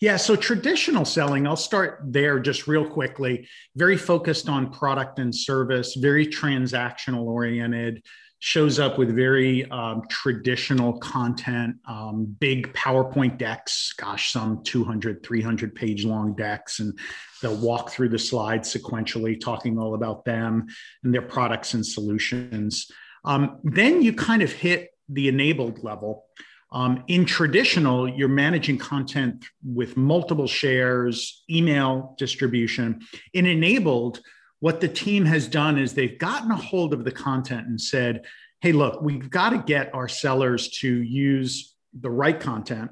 Yeah, 0.00 0.16
so 0.16 0.36
traditional 0.36 1.04
selling, 1.04 1.44
I'll 1.44 1.56
start 1.56 2.02
there 2.04 2.38
just 2.38 2.68
real 2.68 2.88
quickly. 2.88 3.48
Very 3.74 3.96
focused 3.96 4.48
on 4.48 4.72
product 4.72 5.18
and 5.18 5.34
service, 5.34 5.96
very 5.96 6.24
transactional 6.24 7.24
oriented, 7.24 8.04
shows 8.40 8.78
up 8.78 8.98
with 8.98 9.14
very 9.14 9.68
um, 9.70 10.02
traditional 10.08 10.98
content, 10.98 11.76
um, 11.86 12.24
big 12.38 12.72
PowerPoint 12.72 13.36
decks, 13.36 13.92
gosh, 13.96 14.32
some 14.32 14.62
200, 14.62 15.24
300 15.24 15.74
page 15.74 16.04
long 16.04 16.34
decks. 16.36 16.78
And 16.78 16.96
they'll 17.42 17.56
walk 17.56 17.90
through 17.90 18.10
the 18.10 18.18
slides 18.18 18.72
sequentially, 18.72 19.40
talking 19.40 19.78
all 19.78 19.94
about 19.94 20.24
them 20.24 20.66
and 21.02 21.12
their 21.12 21.22
products 21.22 21.74
and 21.74 21.84
solutions. 21.84 22.90
Um, 23.24 23.58
then 23.64 24.02
you 24.02 24.12
kind 24.12 24.42
of 24.42 24.52
hit 24.52 24.90
the 25.08 25.28
enabled 25.28 25.82
level. 25.82 26.24
Um, 26.70 27.02
in 27.08 27.24
traditional, 27.24 28.08
you're 28.08 28.28
managing 28.28 28.78
content 28.78 29.44
with 29.64 29.96
multiple 29.96 30.46
shares, 30.46 31.42
email 31.50 32.14
distribution. 32.18 33.00
In 33.32 33.46
enabled, 33.46 34.20
what 34.60 34.80
the 34.80 34.88
team 34.88 35.24
has 35.24 35.46
done 35.46 35.78
is 35.78 35.92
they've 35.92 36.18
gotten 36.18 36.50
a 36.50 36.56
hold 36.56 36.92
of 36.92 37.04
the 37.04 37.12
content 37.12 37.66
and 37.66 37.80
said, 37.80 38.24
hey, 38.60 38.72
look, 38.72 39.00
we've 39.02 39.30
got 39.30 39.50
to 39.50 39.58
get 39.58 39.94
our 39.94 40.08
sellers 40.08 40.68
to 40.80 41.02
use 41.02 41.74
the 41.98 42.10
right 42.10 42.38
content. 42.38 42.90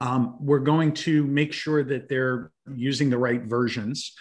Um, 0.00 0.36
we're 0.40 0.60
going 0.60 0.94
to 0.94 1.24
make 1.24 1.52
sure 1.52 1.82
that 1.84 2.08
they're 2.08 2.52
using 2.74 3.10
the 3.10 3.18
right 3.18 3.42
versions. 3.42 4.14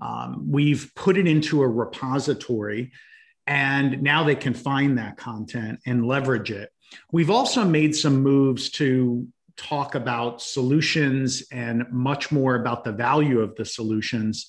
Um, 0.00 0.50
we've 0.50 0.92
put 0.94 1.16
it 1.18 1.26
into 1.26 1.62
a 1.62 1.68
repository, 1.68 2.92
and 3.46 4.02
now 4.02 4.24
they 4.24 4.36
can 4.36 4.54
find 4.54 4.98
that 4.98 5.16
content 5.16 5.80
and 5.86 6.06
leverage 6.06 6.50
it. 6.50 6.70
We've 7.10 7.30
also 7.30 7.64
made 7.64 7.96
some 7.96 8.22
moves 8.22 8.70
to 8.70 9.26
talk 9.56 9.94
about 9.94 10.40
solutions 10.40 11.42
and 11.50 11.84
much 11.90 12.30
more 12.30 12.54
about 12.54 12.84
the 12.84 12.92
value 12.92 13.40
of 13.40 13.56
the 13.56 13.64
solutions. 13.64 14.46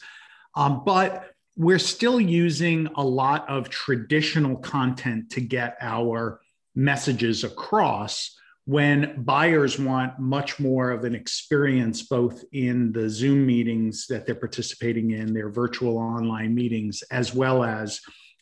Um, 0.56 0.84
but 0.86 1.32
we're 1.58 1.80
still 1.80 2.22
using 2.22 2.88
a 2.96 3.04
lot 3.04 3.50
of 3.50 3.70
traditional 3.70 4.56
content 4.58 5.32
to 5.32 5.42
get 5.42 5.76
our 5.82 6.40
messages 6.76 7.44
across 7.44 8.36
when 8.66 9.24
buyers 9.24 9.80
want 9.80 10.20
much 10.20 10.60
more 10.60 10.92
of 10.92 11.04
an 11.04 11.16
experience 11.16 12.04
both 12.04 12.44
in 12.52 12.92
the 12.92 13.10
zoom 13.10 13.46
meetings 13.46 14.06
that 14.08 14.26
they're 14.26 14.36
participating 14.36 15.12
in 15.12 15.34
their 15.34 15.50
virtual 15.50 15.98
online 15.98 16.54
meetings 16.54 17.02
as 17.10 17.34
well 17.34 17.64
as 17.64 18.02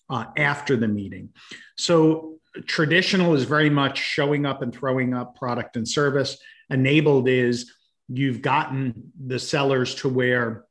uh, 0.10 0.26
after 0.38 0.76
the 0.76 0.88
meeting 0.88 1.30
so 1.78 2.36
traditional 2.66 3.36
is 3.36 3.44
very 3.44 3.70
much 3.70 3.98
showing 3.98 4.46
up 4.46 4.62
and 4.62 4.74
throwing 4.74 5.14
up 5.14 5.36
product 5.36 5.76
and 5.76 5.88
service. 5.88 6.38
Enabled 6.70 7.28
is 7.28 7.72
you've 8.08 8.42
gotten 8.42 9.12
the 9.26 9.40
sellers 9.40 9.96
to 9.96 10.10
where 10.10 10.66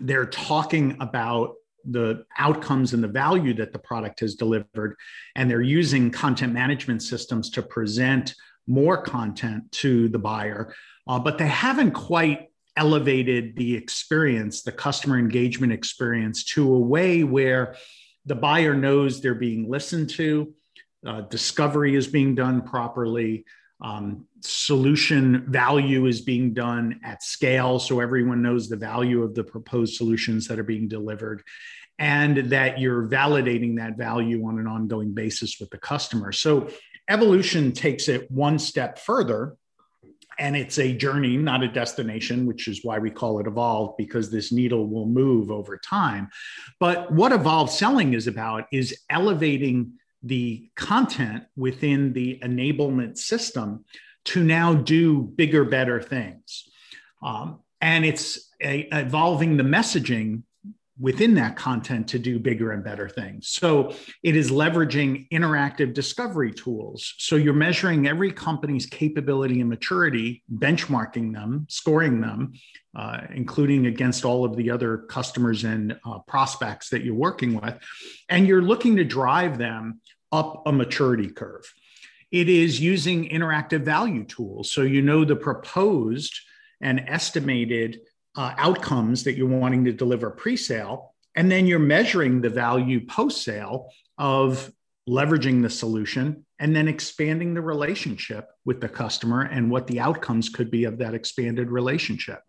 they're 0.00 0.26
talking 0.26 0.96
about 1.00 1.54
the 1.84 2.24
outcomes 2.38 2.92
and 2.92 3.02
the 3.02 3.08
value 3.08 3.54
that 3.54 3.72
the 3.72 3.78
product 3.78 4.20
has 4.20 4.34
delivered. 4.34 4.96
And 5.36 5.50
they're 5.50 5.62
using 5.62 6.10
content 6.10 6.52
management 6.52 7.02
systems 7.02 7.50
to 7.50 7.62
present 7.62 8.34
more 8.66 9.02
content 9.02 9.70
to 9.72 10.08
the 10.08 10.18
buyer, 10.18 10.74
uh, 11.08 11.18
but 11.18 11.38
they 11.38 11.48
haven't 11.48 11.92
quite 11.92 12.48
elevated 12.76 13.56
the 13.56 13.74
experience, 13.74 14.62
the 14.62 14.72
customer 14.72 15.18
engagement 15.18 15.72
experience, 15.72 16.44
to 16.44 16.74
a 16.74 16.78
way 16.78 17.24
where 17.24 17.76
the 18.24 18.34
buyer 18.34 18.74
knows 18.74 19.20
they're 19.20 19.34
being 19.34 19.68
listened 19.68 20.08
to 20.10 20.54
uh, 21.06 21.22
discovery 21.22 21.94
is 21.94 22.06
being 22.06 22.34
done 22.34 22.62
properly. 22.62 23.44
Um, 23.82 24.26
solution 24.40 25.44
value 25.50 26.06
is 26.06 26.20
being 26.20 26.54
done 26.54 27.00
at 27.04 27.22
scale 27.22 27.80
so 27.80 27.98
everyone 27.98 28.40
knows 28.40 28.68
the 28.68 28.76
value 28.76 29.22
of 29.22 29.34
the 29.34 29.42
proposed 29.42 29.96
solutions 29.96 30.46
that 30.48 30.58
are 30.58 30.64
being 30.64 30.86
delivered 30.86 31.42
and 31.98 32.36
that 32.50 32.78
you're 32.78 33.08
validating 33.08 33.76
that 33.76 33.96
value 33.96 34.44
on 34.46 34.58
an 34.58 34.66
ongoing 34.66 35.12
basis 35.12 35.58
with 35.60 35.70
the 35.70 35.78
customer. 35.78 36.32
So 36.32 36.68
evolution 37.08 37.72
takes 37.72 38.08
it 38.08 38.30
one 38.30 38.58
step 38.58 38.98
further 38.98 39.56
and 40.38 40.56
it's 40.56 40.78
a 40.78 40.92
journey 40.92 41.36
not 41.36 41.62
a 41.62 41.68
destination 41.68 42.46
which 42.46 42.66
is 42.66 42.80
why 42.82 42.98
we 42.98 43.10
call 43.10 43.38
it 43.38 43.46
evolve 43.46 43.94
because 43.98 44.30
this 44.30 44.50
needle 44.50 44.86
will 44.86 45.06
move 45.06 45.50
over 45.50 45.76
time. 45.76 46.28
But 46.80 47.12
what 47.12 47.32
evolved 47.32 47.70
selling 47.72 48.14
is 48.14 48.26
about 48.26 48.64
is 48.72 48.96
elevating 49.10 49.92
the 50.22 50.70
content 50.76 51.44
within 51.56 52.12
the 52.12 52.38
enablement 52.42 53.18
system 53.18 53.84
to 54.24 54.42
now 54.44 54.74
do 54.74 55.22
bigger, 55.22 55.64
better 55.64 56.00
things. 56.00 56.68
Um, 57.22 57.60
and 57.80 58.04
it's 58.04 58.50
a, 58.62 58.88
evolving 58.92 59.56
the 59.56 59.64
messaging 59.64 60.42
within 61.00 61.34
that 61.34 61.56
content 61.56 62.06
to 62.06 62.18
do 62.18 62.38
bigger 62.38 62.70
and 62.70 62.84
better 62.84 63.08
things. 63.08 63.48
So 63.48 63.94
it 64.22 64.36
is 64.36 64.52
leveraging 64.52 65.28
interactive 65.30 65.94
discovery 65.94 66.52
tools. 66.52 67.14
So 67.18 67.34
you're 67.34 67.54
measuring 67.54 68.06
every 68.06 68.30
company's 68.30 68.86
capability 68.86 69.60
and 69.60 69.68
maturity, 69.68 70.44
benchmarking 70.54 71.32
them, 71.32 71.66
scoring 71.68 72.20
them, 72.20 72.52
uh, 72.94 73.22
including 73.34 73.86
against 73.86 74.24
all 74.24 74.44
of 74.44 74.54
the 74.54 74.70
other 74.70 74.98
customers 74.98 75.64
and 75.64 75.98
uh, 76.06 76.20
prospects 76.20 76.90
that 76.90 77.02
you're 77.02 77.14
working 77.14 77.60
with. 77.60 77.74
And 78.28 78.46
you're 78.46 78.62
looking 78.62 78.96
to 78.96 79.04
drive 79.04 79.58
them 79.58 80.01
up 80.32 80.62
a 80.66 80.72
maturity 80.72 81.28
curve. 81.28 81.72
It 82.30 82.48
is 82.48 82.80
using 82.80 83.28
interactive 83.28 83.82
value 83.82 84.24
tools. 84.24 84.72
So 84.72 84.82
you 84.82 85.02
know 85.02 85.24
the 85.24 85.36
proposed 85.36 86.34
and 86.80 87.04
estimated 87.06 88.00
uh, 88.34 88.54
outcomes 88.56 89.24
that 89.24 89.36
you're 89.36 89.46
wanting 89.46 89.84
to 89.84 89.92
deliver 89.92 90.30
pre-sale 90.30 91.14
and 91.36 91.50
then 91.50 91.66
you're 91.66 91.78
measuring 91.78 92.40
the 92.40 92.48
value 92.48 93.06
post-sale 93.06 93.90
of 94.18 94.72
leveraging 95.08 95.62
the 95.62 95.70
solution 95.70 96.44
and 96.58 96.74
then 96.74 96.88
expanding 96.88 97.54
the 97.54 97.60
relationship 97.60 98.48
with 98.64 98.80
the 98.80 98.88
customer 98.88 99.42
and 99.42 99.70
what 99.70 99.86
the 99.86 100.00
outcomes 100.00 100.48
could 100.48 100.70
be 100.70 100.84
of 100.84 100.98
that 100.98 101.12
expanded 101.12 101.70
relationship 101.70 102.40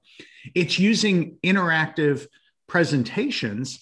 it's 0.54 0.78
using 0.78 1.38
interactive 1.44 2.28
presentations 2.68 3.80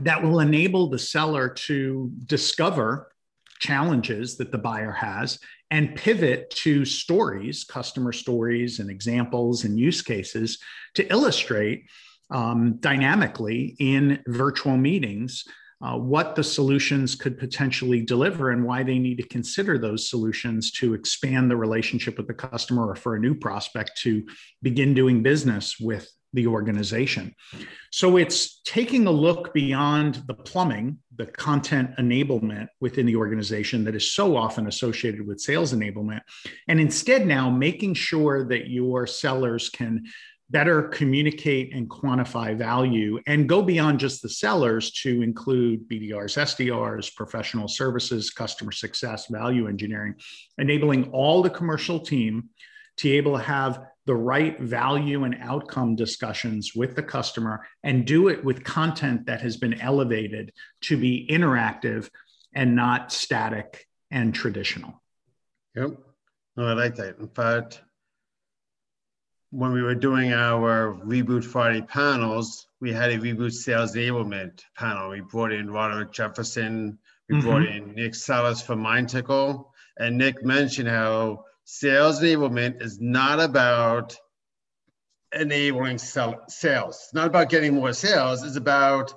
that 0.00 0.22
will 0.22 0.40
enable 0.40 0.88
the 0.88 0.98
seller 0.98 1.48
to 1.48 2.10
discover 2.26 3.12
challenges 3.58 4.36
that 4.38 4.50
the 4.50 4.58
buyer 4.58 4.92
has 4.92 5.38
and 5.70 5.94
pivot 5.94 6.50
to 6.50 6.84
stories, 6.84 7.64
customer 7.64 8.12
stories, 8.12 8.80
and 8.80 8.90
examples 8.90 9.64
and 9.64 9.78
use 9.78 10.02
cases 10.02 10.58
to 10.94 11.06
illustrate 11.12 11.84
um, 12.30 12.76
dynamically 12.80 13.76
in 13.78 14.22
virtual 14.26 14.76
meetings 14.76 15.44
uh, 15.82 15.96
what 15.96 16.34
the 16.34 16.44
solutions 16.44 17.14
could 17.14 17.38
potentially 17.38 18.02
deliver 18.02 18.50
and 18.50 18.64
why 18.64 18.82
they 18.82 18.98
need 18.98 19.16
to 19.16 19.26
consider 19.28 19.78
those 19.78 20.10
solutions 20.10 20.70
to 20.70 20.92
expand 20.94 21.50
the 21.50 21.56
relationship 21.56 22.18
with 22.18 22.26
the 22.26 22.34
customer 22.34 22.88
or 22.88 22.94
for 22.94 23.16
a 23.16 23.20
new 23.20 23.34
prospect 23.34 23.92
to 23.96 24.26
begin 24.62 24.92
doing 24.92 25.22
business 25.22 25.80
with 25.80 26.10
the 26.32 26.46
organization. 26.46 27.34
So 27.90 28.16
it's 28.16 28.60
taking 28.62 29.06
a 29.06 29.10
look 29.10 29.52
beyond 29.52 30.22
the 30.26 30.34
plumbing, 30.34 30.98
the 31.16 31.26
content 31.26 31.90
enablement 31.98 32.68
within 32.80 33.06
the 33.06 33.16
organization 33.16 33.84
that 33.84 33.94
is 33.94 34.12
so 34.12 34.36
often 34.36 34.66
associated 34.66 35.26
with 35.26 35.40
sales 35.40 35.72
enablement, 35.72 36.20
and 36.68 36.80
instead 36.80 37.26
now 37.26 37.50
making 37.50 37.94
sure 37.94 38.46
that 38.48 38.68
your 38.68 39.06
sellers 39.06 39.68
can 39.70 40.04
better 40.50 40.82
communicate 40.82 41.72
and 41.72 41.88
quantify 41.88 42.56
value 42.56 43.20
and 43.26 43.48
go 43.48 43.62
beyond 43.62 44.00
just 44.00 44.20
the 44.20 44.28
sellers 44.28 44.90
to 44.90 45.22
include 45.22 45.88
BDRs, 45.88 46.36
SDRs, 46.36 47.14
professional 47.14 47.68
services, 47.68 48.30
customer 48.30 48.72
success, 48.72 49.26
value 49.28 49.68
engineering, 49.68 50.14
enabling 50.58 51.08
all 51.12 51.40
the 51.42 51.50
commercial 51.50 52.00
team 52.00 52.48
to 52.96 53.08
be 53.08 53.16
able 53.16 53.36
to 53.36 53.42
have 53.42 53.80
the 54.06 54.14
right 54.14 54.58
value 54.58 55.24
and 55.24 55.36
outcome 55.40 55.94
discussions 55.94 56.74
with 56.74 56.96
the 56.96 57.02
customer 57.02 57.66
and 57.82 58.06
do 58.06 58.28
it 58.28 58.44
with 58.44 58.64
content 58.64 59.26
that 59.26 59.40
has 59.42 59.56
been 59.56 59.80
elevated 59.80 60.52
to 60.80 60.96
be 60.96 61.26
interactive 61.30 62.08
and 62.54 62.74
not 62.74 63.12
static 63.12 63.86
and 64.10 64.34
traditional. 64.34 65.00
Yep. 65.76 65.90
No, 66.56 66.66
I 66.66 66.72
like 66.72 66.96
that. 66.96 67.18
In 67.18 67.28
fact, 67.28 67.82
when 69.50 69.72
we 69.72 69.82
were 69.82 69.94
doing 69.94 70.32
our 70.32 70.94
Reboot 71.04 71.44
Friday 71.44 71.82
panels, 71.82 72.66
we 72.80 72.92
had 72.92 73.10
a 73.10 73.18
Reboot 73.18 73.52
Sales 73.52 73.94
Enablement 73.94 74.62
panel. 74.76 75.10
We 75.10 75.20
brought 75.20 75.52
in 75.52 75.70
Roderick 75.70 76.12
Jefferson, 76.12 76.98
we 77.28 77.36
mm-hmm. 77.36 77.46
brought 77.48 77.66
in 77.66 77.94
Nick 77.94 78.14
Salas 78.14 78.62
from 78.62 78.82
MindTickle, 78.82 79.64
and 79.98 80.16
Nick 80.16 80.44
mentioned 80.44 80.88
how 80.88 81.44
sales 81.72 82.20
enablement 82.20 82.82
is 82.82 83.00
not 83.00 83.38
about 83.38 84.16
enabling 85.32 85.98
sell- 85.98 86.42
sales. 86.48 87.00
It's 87.04 87.14
not 87.14 87.28
about 87.28 87.48
getting 87.48 87.74
more 87.74 87.92
sales. 87.92 88.42
It's 88.42 88.56
about 88.56 89.14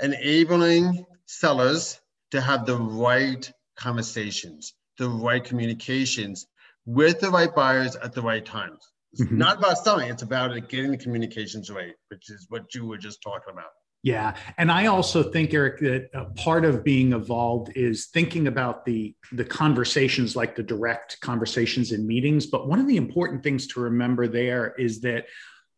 enabling 0.00 1.04
sellers 1.26 2.00
to 2.30 2.40
have 2.40 2.64
the 2.64 2.78
right 2.78 3.52
conversations, 3.76 4.72
the 4.96 5.10
right 5.10 5.44
communications 5.44 6.46
with 6.86 7.20
the 7.20 7.30
right 7.30 7.54
buyers 7.54 7.96
at 7.96 8.14
the 8.14 8.22
right 8.22 8.44
times. 8.44 8.82
It's 9.12 9.22
mm-hmm. 9.22 9.36
not 9.36 9.58
about 9.58 9.76
selling, 9.76 10.08
it's 10.08 10.22
about 10.22 10.68
getting 10.70 10.90
the 10.90 10.96
communications 10.96 11.70
right, 11.70 11.94
which 12.08 12.30
is 12.30 12.46
what 12.48 12.74
you 12.74 12.86
were 12.86 12.98
just 12.98 13.20
talking 13.22 13.52
about. 13.52 13.72
Yeah, 14.04 14.34
and 14.58 14.70
I 14.70 14.84
also 14.84 15.22
think, 15.22 15.54
Eric, 15.54 15.80
that 15.80 16.36
part 16.36 16.66
of 16.66 16.84
being 16.84 17.14
evolved 17.14 17.72
is 17.74 18.08
thinking 18.08 18.46
about 18.48 18.84
the 18.84 19.16
the 19.32 19.46
conversations, 19.46 20.36
like 20.36 20.54
the 20.54 20.62
direct 20.62 21.18
conversations 21.22 21.90
in 21.90 22.06
meetings. 22.06 22.44
But 22.44 22.68
one 22.68 22.78
of 22.78 22.86
the 22.86 22.98
important 22.98 23.42
things 23.42 23.66
to 23.68 23.80
remember 23.80 24.28
there 24.28 24.74
is 24.74 25.00
that 25.00 25.24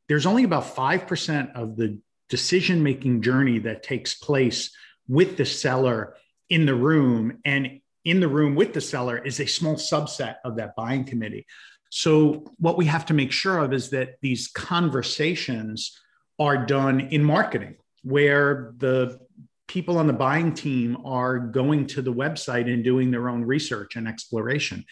there's 0.09 0.27
only 0.27 0.43
about 0.43 0.67
five 0.67 1.07
percent 1.07 1.51
of 1.55 1.77
the 1.77 2.01
decision 2.29 2.83
making 2.83 3.23
journey 3.23 3.61
that 3.61 3.85
takes 3.85 4.15
place 4.15 4.77
with 5.07 5.37
the 5.37 5.47
seller 5.47 6.17
in 6.51 6.67
the 6.67 6.75
room, 6.75 7.39
and 7.45 7.81
in 8.05 8.19
the 8.19 8.27
room 8.27 8.57
with 8.57 8.73
the 8.73 8.81
seller 8.81 9.19
is 9.19 9.39
a 9.39 9.47
small 9.47 9.77
subset 9.77 10.39
of 10.45 10.57
that 10.57 10.75
buying 10.75 11.05
committee. 11.05 11.47
So, 11.91 12.45
what 12.59 12.77
we 12.77 12.87
have 12.87 13.07
to 13.07 13.15
make 13.15 13.31
sure 13.31 13.59
of 13.59 13.73
is 13.73 13.91
that 13.91 14.17
these 14.21 14.49
conversations 14.49 15.97
are 16.41 16.67
done 16.67 16.99
in 17.01 17.23
marketing, 17.23 17.77
where 18.07 18.73
the 18.77 19.19
people 19.67 19.99
on 19.99 20.07
the 20.07 20.13
buying 20.13 20.55
team 20.55 20.97
are 21.05 21.41
going 21.41 21.87
to 21.89 22.01
the 22.01 22.13
website 22.13 22.73
and 22.73 22.85
doing 22.85 23.11
their 23.11 23.29
own 23.29 23.43
research 23.43 23.97
and 23.97 24.07
exploration. 24.07 24.85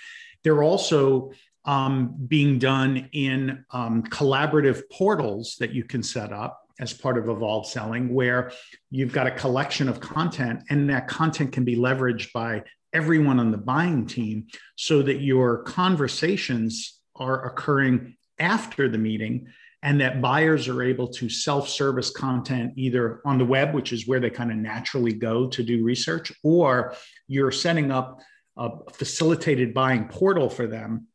They're 0.42 0.64
also 0.64 1.30
um, 1.64 2.16
being 2.26 2.58
done 2.58 3.08
in 3.12 3.64
um, 3.70 4.02
collaborative 4.02 4.82
portals 4.90 5.54
that 5.60 5.70
you 5.70 5.84
can 5.84 6.02
set 6.02 6.32
up 6.32 6.60
as 6.80 6.92
part 6.92 7.16
of 7.16 7.28
Evolve 7.28 7.68
Selling, 7.68 8.12
where 8.12 8.50
you've 8.90 9.12
got 9.12 9.28
a 9.28 9.30
collection 9.30 9.88
of 9.88 10.00
content 10.00 10.64
and 10.68 10.90
that 10.90 11.06
content 11.06 11.52
can 11.52 11.64
be 11.64 11.76
leveraged 11.76 12.32
by 12.32 12.64
everyone 12.92 13.38
on 13.38 13.52
the 13.52 13.58
buying 13.58 14.06
team 14.06 14.48
so 14.74 15.02
that 15.02 15.20
your 15.20 15.62
conversations 15.62 17.00
are 17.14 17.46
occurring 17.46 18.16
after 18.40 18.88
the 18.88 18.98
meeting 18.98 19.46
and 19.84 20.00
that 20.00 20.20
buyers 20.20 20.66
are 20.66 20.82
able 20.82 21.06
to 21.06 21.28
self-service 21.28 22.10
content 22.10 22.72
either 22.76 23.20
on 23.24 23.38
the 23.38 23.44
web 23.44 23.72
which 23.72 23.92
is 23.92 24.08
where 24.08 24.18
they 24.18 24.30
kind 24.30 24.50
of 24.50 24.56
naturally 24.56 25.12
go 25.12 25.46
to 25.46 25.62
do 25.62 25.84
research 25.84 26.32
or 26.42 26.94
you're 27.28 27.52
setting 27.52 27.92
up 27.92 28.20
a 28.56 28.70
facilitated 28.92 29.72
buying 29.72 30.08
portal 30.08 30.48
for 30.48 30.66
them 30.66 31.06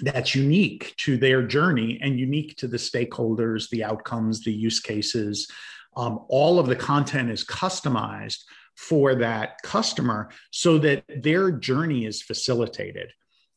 that's 0.00 0.34
unique 0.34 0.94
to 0.96 1.16
their 1.16 1.42
journey 1.42 1.98
and 2.02 2.18
unique 2.18 2.56
to 2.56 2.66
the 2.66 2.76
stakeholders 2.76 3.68
the 3.70 3.84
outcomes 3.84 4.42
the 4.42 4.52
use 4.52 4.80
cases. 4.80 5.48
Um, 5.96 6.24
all 6.28 6.58
of 6.58 6.66
the 6.66 6.76
content 6.76 7.30
is 7.30 7.44
customized 7.44 8.40
for 8.76 9.14
that 9.14 9.62
customer 9.62 10.30
so 10.50 10.78
that 10.78 11.04
their 11.22 11.52
journey 11.52 12.06
is 12.06 12.22
facilitated 12.22 13.12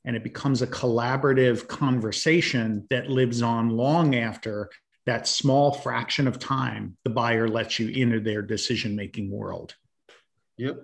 and 0.07 0.15
it 0.15 0.23
becomes 0.23 0.61
a 0.61 0.67
collaborative 0.67 1.67
conversation 1.67 2.87
that 2.89 3.09
lives 3.09 3.41
on 3.41 3.69
long 3.69 4.15
after 4.15 4.69
that 5.05 5.27
small 5.27 5.73
fraction 5.73 6.27
of 6.27 6.39
time 6.39 6.95
the 7.03 7.09
buyer 7.09 7.47
lets 7.47 7.77
you 7.77 7.89
into 7.89 8.21
their 8.21 8.41
decision 8.41 8.95
making 8.95 9.29
world. 9.29 9.75
Yep. 10.57 10.77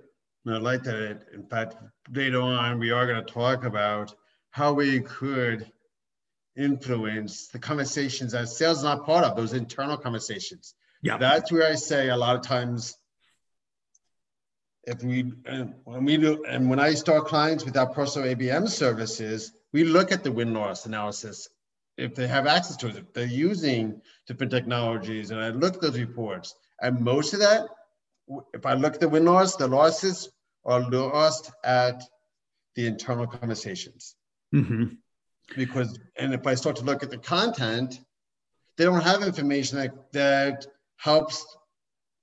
I 0.46 0.58
like 0.58 0.84
that. 0.84 1.22
In 1.34 1.48
fact, 1.48 1.78
later 2.12 2.42
on, 2.42 2.80
we 2.80 2.92
are 2.92 3.08
going 3.08 3.26
to 3.26 3.34
talk 3.34 3.64
about 3.64 4.14
how 4.52 4.74
we 4.74 5.00
could 5.00 5.72
influence 6.58 7.48
the 7.48 7.60
conversations 7.60 8.34
that 8.34 8.50
sales 8.50 8.80
is 8.80 8.84
not 8.84 9.06
part 9.06 9.24
of, 9.24 9.38
those 9.38 9.54
internal 9.54 9.96
conversations. 9.96 10.76
Yeah. 11.02 11.16
That's 11.18 11.50
where 11.50 11.66
I 11.66 11.76
say 11.76 12.10
a 12.10 12.18
lot 12.18 12.36
of 12.36 12.42
times 12.42 12.94
if 14.86 15.02
we 15.04 15.32
and 15.46 15.74
when 15.86 16.06
we 16.06 16.18
do 16.18 16.44
and 16.46 16.70
when 16.70 16.80
I 16.80 16.94
start 16.94 17.26
clients 17.26 17.66
with 17.66 17.78
our 17.78 17.88
personal 17.88 18.36
ABM 18.36 18.68
services, 18.68 19.54
we 19.72 19.84
look 19.84 20.12
at 20.12 20.24
the 20.24 20.32
win 20.32 20.54
loss 20.54 20.86
analysis 20.86 21.50
if 21.98 22.16
they 22.16 22.28
have 22.28 22.48
access 22.48 22.76
to 22.78 22.88
it, 22.88 22.98
if 22.98 23.14
they're 23.14 23.26
using 23.26 24.02
different 24.28 24.52
technologies, 24.52 25.32
and 25.32 25.40
I 25.40 25.50
look 25.50 25.76
at 25.76 25.82
those 25.82 26.00
reports. 26.00 26.56
And 26.82 27.00
most 27.00 27.34
of 27.34 27.40
that, 27.40 27.68
if 28.54 28.66
I 28.66 28.74
look 28.74 28.96
at 28.96 29.00
the 29.00 29.10
win 29.10 29.26
loss, 29.26 29.56
the 29.56 29.68
losses 29.68 30.30
are 30.66 30.90
lost 30.90 31.52
at 31.64 32.04
the 32.76 32.88
internal 32.88 33.28
conversations. 33.28 34.16
Mm-hmm. 34.54 34.96
Because 35.56 36.00
and 36.18 36.34
if 36.34 36.48
I 36.48 36.56
start 36.56 36.78
to 36.78 36.84
look 36.84 37.04
at 37.04 37.12
the 37.12 37.18
content, 37.18 38.00
they 38.78 38.86
don't 38.86 39.04
have 39.04 39.22
information 39.22 39.78
that, 39.78 40.12
that 40.14 40.66
helps 40.98 41.46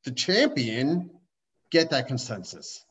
the 0.05 0.11
champion 0.11 1.11
get 1.71 1.91
that 1.91 2.09
consensus. 2.09 2.85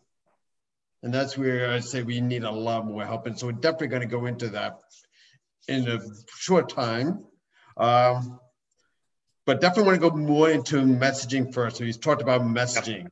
And 1.02 1.14
that's 1.14 1.38
where 1.38 1.72
I 1.72 1.80
say 1.80 2.04
we 2.04 2.20
need 2.20 2.44
a 2.44 2.52
lot 2.52 2.86
more 2.86 3.06
help. 3.06 3.26
And 3.26 3.40
so 3.40 3.48
we're 3.48 3.54
definitely 3.54 3.88
going 3.88 4.02
to 4.02 4.08
go 4.08 4.26
into 4.26 4.50
that 4.50 4.80
in 5.68 5.88
a 5.88 6.00
short 6.38 6.70
time. 6.70 7.24
Um, 7.78 8.40
but 9.46 9.62
definitely 9.62 9.84
want 9.92 10.02
to 10.02 10.10
go 10.10 10.16
more 10.16 10.50
into 10.50 10.78
messaging 10.78 11.54
first. 11.54 11.78
So 11.78 11.84
he's 11.84 11.98
talked 11.98 12.22
about 12.22 12.42
messaging. 12.42 13.08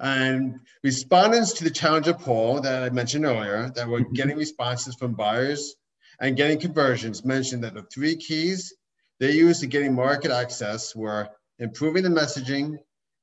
And 0.00 0.60
respondents 0.82 1.54
to 1.54 1.64
the 1.64 1.70
Challenger 1.70 2.14
poll 2.14 2.60
that 2.60 2.82
I 2.82 2.90
mentioned 2.90 3.24
earlier, 3.24 3.70
that 3.74 3.86
were 3.86 4.00
mm-hmm. 4.00 4.12
getting 4.12 4.36
responses 4.36 4.94
from 4.94 5.14
buyers 5.14 5.74
and 6.20 6.36
getting 6.36 6.58
conversions, 6.58 7.24
mentioned 7.24 7.64
that 7.64 7.74
the 7.74 7.82
three 7.82 8.16
keys 8.16 8.74
they 9.20 9.32
used 9.32 9.60
to 9.60 9.66
getting 9.66 9.94
market 9.94 10.30
access 10.30 10.94
were 10.94 11.28
improving 11.58 12.04
the 12.04 12.08
messaging, 12.08 12.78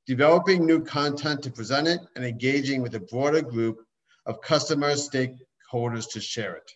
developing 0.06 0.64
new 0.64 0.84
content 0.84 1.42
to 1.42 1.50
present 1.50 1.88
it, 1.88 2.00
and 2.14 2.24
engaging 2.24 2.82
with 2.82 2.94
a 2.94 3.00
broader 3.00 3.42
group 3.42 3.84
of 4.24 4.40
customers, 4.40 5.08
stakeholders 5.08 6.10
to 6.12 6.20
share 6.20 6.56
it. 6.56 6.70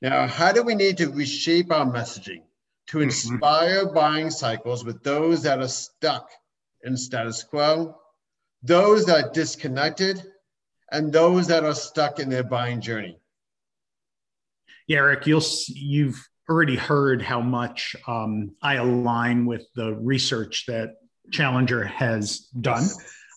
Now, 0.00 0.26
how 0.26 0.52
do 0.52 0.62
we 0.62 0.74
need 0.74 0.98
to 0.98 1.10
reshape 1.10 1.72
our 1.72 1.86
messaging 1.86 2.42
to 2.88 2.98
mm-hmm. 2.98 3.04
inspire 3.04 3.86
buying 3.86 4.30
cycles 4.30 4.84
with 4.84 5.02
those 5.02 5.42
that 5.44 5.60
are 5.60 5.68
stuck 5.68 6.30
in 6.84 6.96
status 6.96 7.42
quo 7.42 7.96
those 8.62 9.06
that 9.06 9.24
are 9.24 9.30
disconnected, 9.30 10.22
and 10.90 11.12
those 11.12 11.48
that 11.48 11.64
are 11.64 11.74
stuck 11.74 12.20
in 12.20 12.28
their 12.28 12.44
buying 12.44 12.80
journey. 12.80 13.18
Yeah, 14.86 14.98
Eric, 14.98 15.26
you'll 15.26 15.42
you've 15.68 16.28
already 16.48 16.76
heard 16.76 17.22
how 17.22 17.40
much 17.40 17.96
um, 18.06 18.54
I 18.62 18.74
align 18.74 19.46
with 19.46 19.66
the 19.74 19.94
research 19.94 20.66
that 20.68 20.96
Challenger 21.30 21.84
has 21.84 22.48
done. 22.60 22.88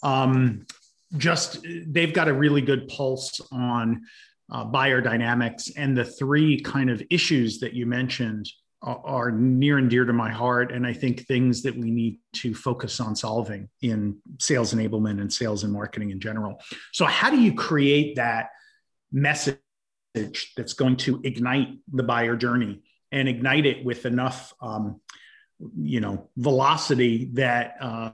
Um, 0.03 0.65
just 1.17 1.65
they've 1.87 2.13
got 2.13 2.27
a 2.27 2.33
really 2.33 2.61
good 2.61 2.87
pulse 2.87 3.39
on 3.51 4.03
uh, 4.51 4.63
buyer 4.63 5.01
dynamics 5.01 5.71
and 5.75 5.97
the 5.97 6.05
three 6.05 6.59
kind 6.59 6.89
of 6.89 7.01
issues 7.09 7.59
that 7.59 7.73
you 7.73 7.85
mentioned 7.85 8.47
are 8.81 9.31
near 9.31 9.79
and 9.79 9.89
dear 9.89 10.05
to 10.05 10.13
my 10.13 10.31
heart 10.31 10.71
and 10.71 10.85
i 10.85 10.93
think 10.93 11.25
things 11.25 11.63
that 11.63 11.75
we 11.75 11.89
need 11.89 12.19
to 12.33 12.53
focus 12.53 12.99
on 12.99 13.15
solving 13.15 13.67
in 13.81 14.15
sales 14.39 14.75
enablement 14.75 15.19
and 15.19 15.33
sales 15.33 15.63
and 15.63 15.73
marketing 15.73 16.11
in 16.11 16.19
general 16.19 16.61
so 16.93 17.05
how 17.05 17.31
do 17.31 17.41
you 17.41 17.55
create 17.55 18.15
that 18.15 18.49
message 19.11 19.57
that's 20.55 20.73
going 20.73 20.95
to 20.95 21.19
ignite 21.23 21.69
the 21.93 22.03
buyer 22.03 22.35
journey 22.35 22.83
and 23.11 23.27
ignite 23.27 23.65
it 23.65 23.83
with 23.83 24.05
enough 24.05 24.53
um, 24.61 25.01
you 25.77 26.01
know 26.01 26.29
velocity 26.37 27.29
that 27.33 27.75
uh, 27.79 28.11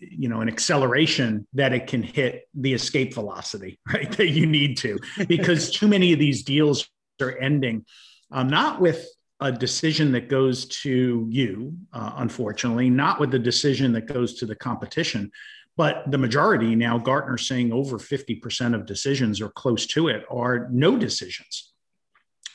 you 0.00 0.28
know 0.28 0.40
an 0.40 0.48
acceleration 0.48 1.46
that 1.52 1.72
it 1.72 1.86
can 1.86 2.02
hit 2.02 2.48
the 2.54 2.72
escape 2.72 3.14
velocity 3.14 3.78
right 3.92 4.12
that 4.12 4.28
you 4.28 4.46
need 4.46 4.76
to 4.76 4.98
because 5.26 5.70
too 5.70 5.88
many 5.88 6.12
of 6.12 6.18
these 6.18 6.44
deals 6.44 6.88
are 7.20 7.36
ending 7.38 7.84
um, 8.30 8.48
not 8.48 8.80
with 8.80 9.06
a 9.40 9.52
decision 9.52 10.12
that 10.12 10.28
goes 10.28 10.64
to 10.66 11.26
you, 11.30 11.76
uh, 11.92 12.12
unfortunately, 12.16 12.88
not 12.88 13.20
with 13.20 13.30
the 13.30 13.38
decision 13.38 13.92
that 13.92 14.06
goes 14.06 14.34
to 14.34 14.46
the 14.46 14.54
competition. 14.54 15.30
But 15.76 16.10
the 16.10 16.18
majority 16.18 16.74
now, 16.74 16.98
Gartner 16.98 17.36
saying 17.36 17.72
over 17.72 17.98
50% 17.98 18.74
of 18.74 18.86
decisions 18.86 19.40
or 19.40 19.50
close 19.50 19.86
to 19.88 20.08
it 20.08 20.24
are 20.30 20.68
no 20.70 20.96
decisions. 20.96 21.73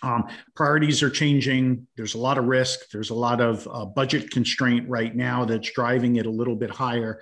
Um, 0.01 0.27
priorities 0.55 1.03
are 1.03 1.09
changing. 1.09 1.88
There's 1.95 2.15
a 2.15 2.19
lot 2.19 2.38
of 2.38 2.45
risk. 2.45 2.89
There's 2.91 3.09
a 3.09 3.15
lot 3.15 3.41
of 3.41 3.67
uh, 3.71 3.85
budget 3.85 4.31
constraint 4.31 4.88
right 4.88 5.15
now 5.15 5.45
that's 5.45 5.71
driving 5.71 6.15
it 6.15 6.25
a 6.25 6.31
little 6.31 6.55
bit 6.55 6.69
higher. 6.69 7.21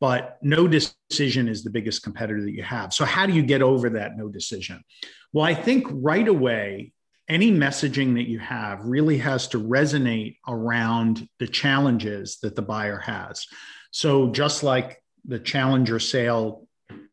But 0.00 0.38
no 0.42 0.68
decision 0.68 1.48
is 1.48 1.64
the 1.64 1.70
biggest 1.70 2.02
competitor 2.02 2.42
that 2.42 2.52
you 2.52 2.62
have. 2.62 2.92
So, 2.92 3.04
how 3.04 3.26
do 3.26 3.32
you 3.32 3.42
get 3.42 3.62
over 3.62 3.90
that 3.90 4.16
no 4.16 4.28
decision? 4.28 4.84
Well, 5.32 5.44
I 5.44 5.54
think 5.54 5.86
right 5.90 6.26
away, 6.26 6.92
any 7.28 7.50
messaging 7.50 8.14
that 8.14 8.28
you 8.28 8.38
have 8.38 8.84
really 8.84 9.18
has 9.18 9.48
to 9.48 9.60
resonate 9.60 10.36
around 10.46 11.28
the 11.38 11.48
challenges 11.48 12.38
that 12.42 12.54
the 12.54 12.62
buyer 12.62 12.98
has. 12.98 13.46
So, 13.90 14.30
just 14.30 14.62
like 14.62 15.02
the 15.24 15.38
Challenger 15.38 15.98
sale 15.98 16.67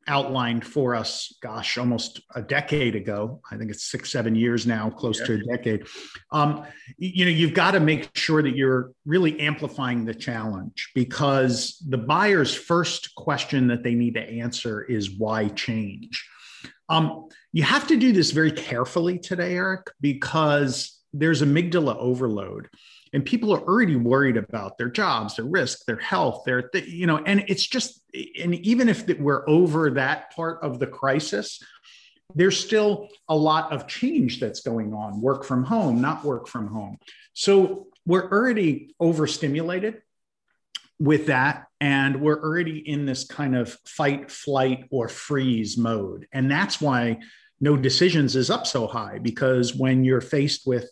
outlined 0.07 0.65
for 0.65 0.95
us, 0.95 1.35
gosh, 1.41 1.77
almost 1.77 2.21
a 2.35 2.41
decade 2.41 2.95
ago, 2.95 3.41
I 3.51 3.57
think 3.57 3.71
it's 3.71 3.89
six, 3.89 4.11
seven 4.11 4.35
years 4.35 4.67
now, 4.67 4.89
close 4.89 5.19
yeah. 5.19 5.25
to 5.25 5.33
a 5.33 5.57
decade. 5.57 5.87
Um, 6.31 6.65
you 6.97 7.25
know, 7.25 7.31
you've 7.31 7.53
got 7.53 7.71
to 7.71 7.79
make 7.79 8.15
sure 8.15 8.43
that 8.43 8.55
you're 8.55 8.91
really 9.05 9.39
amplifying 9.39 10.05
the 10.05 10.13
challenge 10.13 10.91
because 10.93 11.81
the 11.87 11.97
buyer's 11.97 12.53
first 12.53 13.15
question 13.15 13.67
that 13.67 13.83
they 13.83 13.95
need 13.95 14.13
to 14.13 14.21
answer 14.21 14.83
is 14.83 15.17
why 15.17 15.47
change? 15.49 16.27
Um, 16.87 17.27
you 17.51 17.63
have 17.63 17.87
to 17.87 17.97
do 17.97 18.11
this 18.11 18.31
very 18.31 18.51
carefully 18.51 19.17
today, 19.17 19.55
Eric, 19.55 19.87
because 20.01 20.99
there's 21.13 21.41
amygdala 21.41 21.95
overload 21.97 22.69
and 23.13 23.23
people 23.23 23.53
are 23.53 23.61
already 23.61 23.95
worried 23.95 24.35
about 24.35 24.77
their 24.77 24.89
jobs, 24.89 25.37
their 25.37 25.45
risk, 25.45 25.85
their 25.85 25.97
health, 25.97 26.43
their, 26.45 26.69
you 26.85 27.07
know, 27.07 27.17
and 27.25 27.45
it's 27.47 27.65
just, 27.65 28.01
and 28.41 28.55
even 28.55 28.89
if 28.89 29.07
we're 29.19 29.47
over 29.47 29.91
that 29.91 30.35
part 30.35 30.63
of 30.63 30.79
the 30.79 30.87
crisis, 30.87 31.61
there's 32.33 32.59
still 32.59 33.09
a 33.29 33.35
lot 33.35 33.71
of 33.71 33.87
change 33.87 34.39
that's 34.39 34.61
going 34.61 34.93
on 34.93 35.21
work 35.21 35.43
from 35.43 35.63
home, 35.63 36.01
not 36.01 36.23
work 36.23 36.47
from 36.47 36.67
home. 36.67 36.97
So 37.33 37.87
we're 38.05 38.29
already 38.29 38.95
overstimulated 38.99 40.01
with 40.99 41.27
that. 41.27 41.67
And 41.81 42.21
we're 42.21 42.41
already 42.41 42.79
in 42.79 43.05
this 43.05 43.25
kind 43.25 43.55
of 43.55 43.77
fight, 43.85 44.31
flight, 44.31 44.87
or 44.89 45.07
freeze 45.07 45.77
mode. 45.77 46.27
And 46.31 46.49
that's 46.49 46.79
why 46.81 47.19
no 47.59 47.77
decisions 47.77 48.35
is 48.35 48.49
up 48.49 48.65
so 48.65 48.87
high 48.87 49.19
because 49.19 49.75
when 49.75 50.03
you're 50.03 50.21
faced 50.21 50.65
with 50.65 50.89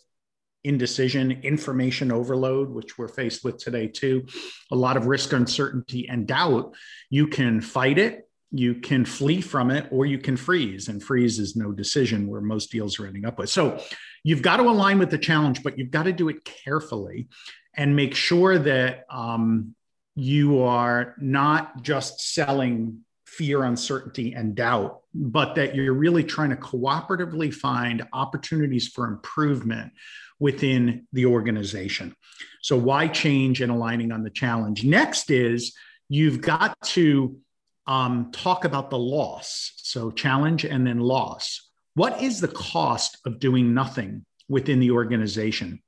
indecision, 0.64 1.30
information 1.42 2.10
overload, 2.10 2.70
which 2.70 2.98
we're 2.98 3.08
faced 3.08 3.44
with 3.44 3.58
today 3.58 3.86
too, 3.86 4.26
a 4.72 4.76
lot 4.76 4.96
of 4.96 5.06
risk, 5.06 5.32
uncertainty, 5.32 6.08
and 6.08 6.26
doubt, 6.26 6.74
you 7.10 7.26
can 7.26 7.60
fight 7.60 7.98
it, 7.98 8.28
you 8.50 8.74
can 8.74 9.04
flee 9.04 9.40
from 9.40 9.70
it, 9.70 9.86
or 9.90 10.06
you 10.06 10.18
can 10.18 10.36
freeze. 10.36 10.88
And 10.88 11.02
freeze 11.02 11.38
is 11.38 11.56
no 11.56 11.72
decision 11.72 12.28
where 12.28 12.40
most 12.40 12.70
deals 12.70 12.98
are 12.98 13.06
ending 13.06 13.26
up 13.26 13.38
with. 13.38 13.50
So 13.50 13.80
you've 14.22 14.42
got 14.42 14.56
to 14.56 14.62
align 14.64 14.98
with 14.98 15.10
the 15.10 15.18
challenge, 15.18 15.62
but 15.62 15.78
you've 15.78 15.90
got 15.90 16.04
to 16.04 16.12
do 16.12 16.28
it 16.28 16.44
carefully 16.44 17.28
and 17.76 17.94
make 17.96 18.14
sure 18.14 18.58
that 18.58 19.04
um, 19.10 19.74
you 20.14 20.62
are 20.62 21.14
not 21.18 21.82
just 21.82 22.20
selling 22.34 23.00
fear, 23.26 23.64
uncertainty, 23.64 24.32
and 24.32 24.54
doubt, 24.54 25.00
but 25.12 25.56
that 25.56 25.74
you're 25.74 25.92
really 25.92 26.22
trying 26.22 26.50
to 26.50 26.56
cooperatively 26.56 27.52
find 27.52 28.06
opportunities 28.12 28.86
for 28.86 29.06
improvement 29.06 29.92
within 30.38 31.06
the 31.12 31.26
organization. 31.26 32.14
So, 32.62 32.76
why 32.76 33.08
change 33.08 33.60
and 33.60 33.70
aligning 33.70 34.12
on 34.12 34.22
the 34.22 34.30
challenge? 34.30 34.84
Next 34.84 35.30
is 35.30 35.74
you've 36.08 36.40
got 36.40 36.80
to 36.88 37.38
um, 37.86 38.30
talk 38.32 38.64
about 38.64 38.90
the 38.90 38.98
loss. 38.98 39.72
So, 39.76 40.10
challenge 40.10 40.64
and 40.64 40.86
then 40.86 41.00
loss. 41.00 41.70
What 41.94 42.20
is 42.20 42.40
the 42.40 42.48
cost 42.48 43.18
of 43.24 43.38
doing 43.38 43.74
nothing 43.74 44.24
within 44.48 44.80
the 44.80 44.90
organization? 44.90 45.80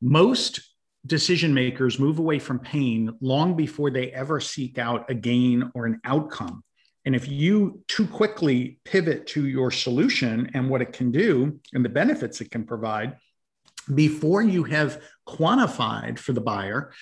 Most 0.00 0.60
decision 1.06 1.54
makers 1.54 1.98
move 1.98 2.18
away 2.18 2.38
from 2.38 2.58
pain 2.58 3.12
long 3.20 3.54
before 3.54 3.90
they 3.90 4.10
ever 4.10 4.40
seek 4.40 4.78
out 4.78 5.08
a 5.08 5.14
gain 5.14 5.70
or 5.74 5.86
an 5.86 6.00
outcome. 6.04 6.64
And 7.04 7.14
if 7.14 7.28
you 7.28 7.84
too 7.86 8.06
quickly 8.06 8.80
pivot 8.84 9.28
to 9.28 9.46
your 9.46 9.70
solution 9.70 10.50
and 10.54 10.68
what 10.68 10.82
it 10.82 10.92
can 10.92 11.12
do 11.12 11.60
and 11.72 11.84
the 11.84 11.88
benefits 11.88 12.40
it 12.40 12.50
can 12.50 12.64
provide, 12.64 13.16
before 13.94 14.42
you 14.42 14.64
have 14.64 15.00
quantified 15.28 16.18
for 16.18 16.32
the 16.32 16.40
buyer, 16.40 16.92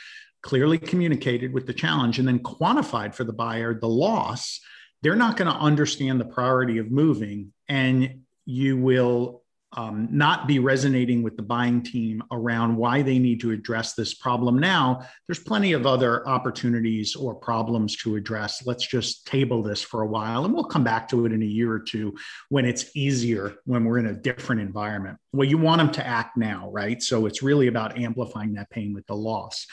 clearly 0.43 0.79
communicated 0.79 1.53
with 1.53 1.67
the 1.67 1.73
challenge, 1.73 2.19
and 2.19 2.29
then 2.29 2.39
quantified 2.41 3.15
for 3.15 3.25
the 3.25 3.33
buyer 3.33 3.79
the 3.79 3.89
loss, 3.89 4.61
they're 5.03 5.17
not 5.17 5.37
going 5.37 5.51
to 5.51 5.59
understand 5.59 6.21
the 6.21 6.25
priority 6.25 6.79
of 6.79 6.91
moving. 6.91 7.53
And 7.69 8.23
you 8.45 8.77
will 8.77 9.44
um, 9.75 10.09
not 10.11 10.47
be 10.47 10.59
resonating 10.59 11.23
with 11.23 11.37
the 11.37 11.43
buying 11.43 11.83
team 11.83 12.23
around 12.31 12.77
why 12.77 13.03
they 13.03 13.19
need 13.19 13.41
to 13.41 13.51
address 13.51 13.95
this 13.95 14.15
problem 14.15 14.59
now. 14.59 15.07
There's 15.27 15.41
plenty 15.41 15.73
of 15.73 15.87
other 15.87 16.27
opportunities 16.29 17.17
or 17.17 17.35
problems 17.35 17.97
to 17.99 18.17
address. 18.17 18.65
Let's 18.67 18.87
just 18.87 19.27
table 19.27 19.63
this 19.63 19.83
for 19.83 20.03
a 20.03 20.07
while 20.07 20.45
and 20.45 20.55
we'll 20.55 20.65
come 20.65 20.85
back 20.85 21.09
to 21.09 21.27
it 21.27 21.33
in 21.33 21.43
a 21.43 21.47
year 21.47 21.73
or 21.73 21.81
two 21.81 22.15
when 22.49 22.65
it's 22.65 22.95
easier, 22.97 23.57
when 23.65 23.85
we're 23.85 23.99
in 23.99 24.07
a 24.07 24.15
different 24.15 24.61
environment. 24.61 25.19
Well, 25.33 25.49
you 25.49 25.59
want 25.59 25.81
them 25.81 25.91
to 25.93 26.07
act 26.07 26.37
now, 26.37 26.71
right? 26.71 27.03
So 27.03 27.27
it's 27.27 27.43
really 27.43 27.67
about 27.67 27.99
amplifying 27.99 28.55
that 28.55 28.71
pain 28.71 28.95
with 28.95 29.07
the 29.07 29.17
loss. 29.17 29.67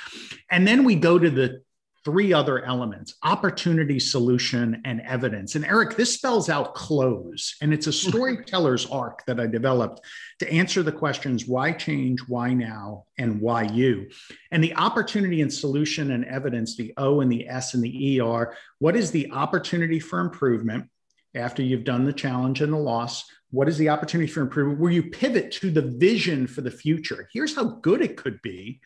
And 0.50 0.68
then 0.68 0.84
we 0.84 0.96
go 0.96 1.20
to 1.20 1.30
the 1.30 1.62
three 2.04 2.34
other 2.34 2.64
elements 2.66 3.16
opportunity, 3.24 4.00
solution, 4.00 4.82
and 4.86 5.02
evidence. 5.02 5.56
And 5.56 5.66
Eric, 5.66 5.96
this 5.96 6.14
spells 6.14 6.50
out 6.50 6.74
close. 6.74 7.56
And 7.62 7.74
it's 7.74 7.88
a 7.88 7.92
mm-hmm. 7.92 8.10
storyteller's 8.10 8.86
arc 8.88 9.26
that 9.26 9.40
I 9.40 9.48
developed 9.48 10.02
to 10.40 10.52
answer 10.52 10.84
the 10.84 10.92
questions 10.92 11.46
why 11.46 11.72
change, 11.72 12.22
why 12.28 12.54
now, 12.54 13.06
and 13.18 13.40
why 13.40 13.64
you. 13.64 14.10
And 14.52 14.64
the 14.64 14.76
opportunity 14.76 15.42
and 15.42 15.54
solution 15.54 16.12
and 16.12 16.26
evidence, 16.26 16.76
the 16.76 16.94
O 16.98 17.22
and 17.22 17.32
the 17.32 17.48
S 17.48 17.74
and 17.74 17.84
the 17.84 18.14
E 18.14 18.20
are 18.20 18.56
what 18.80 18.96
is 18.96 19.12
the 19.12 19.32
opportunity 19.32 20.00
for 20.00 20.20
improvement 20.20 20.90
after 21.36 21.62
you've 21.62 21.84
done 21.84 22.06
the 22.06 22.14
challenge 22.14 22.62
and 22.62 22.74
the 22.74 22.78
loss? 22.78 23.26
What 23.52 23.68
is 23.68 23.78
the 23.78 23.90
opportunity 23.90 24.32
for 24.32 24.42
improvement? 24.42 24.80
Where 24.80 24.92
you 24.92 25.04
pivot 25.04 25.52
to 25.54 25.70
the 25.70 25.82
vision 25.82 26.48
for 26.48 26.62
the 26.62 26.72
future. 26.72 27.30
Here's 27.34 27.56
how 27.56 27.66
good 27.66 28.02
it 28.02 28.18
could 28.18 28.42
be 28.42 28.80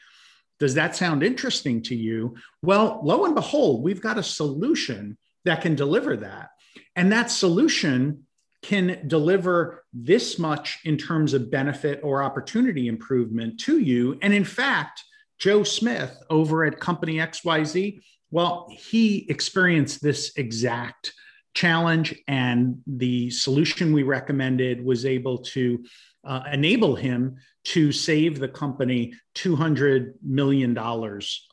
Does 0.59 0.75
that 0.75 0.95
sound 0.95 1.23
interesting 1.23 1.81
to 1.83 1.95
you? 1.95 2.35
Well, 2.61 3.01
lo 3.03 3.25
and 3.25 3.35
behold, 3.35 3.83
we've 3.83 4.01
got 4.01 4.17
a 4.17 4.23
solution 4.23 5.17
that 5.43 5.61
can 5.61 5.75
deliver 5.75 6.15
that. 6.17 6.49
And 6.95 7.11
that 7.11 7.29
solution 7.29 8.25
can 8.63 9.07
deliver 9.07 9.83
this 9.93 10.39
much 10.39 10.79
in 10.85 10.97
terms 10.97 11.33
of 11.33 11.51
benefit 11.51 11.99
or 12.03 12.23
opportunity 12.23 12.87
improvement 12.87 13.59
to 13.59 13.79
you. 13.79 14.17
And 14.21 14.33
in 14.33 14.43
fact, 14.43 15.03
Joe 15.37 15.63
Smith 15.63 16.17
over 16.29 16.65
at 16.65 16.79
Company 16.79 17.17
XYZ, 17.17 17.99
well, 18.31 18.67
he 18.69 19.29
experienced 19.29 20.01
this 20.01 20.31
exact 20.35 21.13
challenge, 21.53 22.15
and 22.27 22.81
the 22.87 23.29
solution 23.29 23.93
we 23.93 24.03
recommended 24.03 24.83
was 24.83 25.05
able 25.05 25.37
to 25.39 25.83
uh, 26.25 26.43
enable 26.51 26.95
him 26.95 27.37
to 27.65 27.91
save 27.91 28.39
the 28.39 28.47
company 28.47 29.13
$200 29.35 30.13
million 30.23 30.77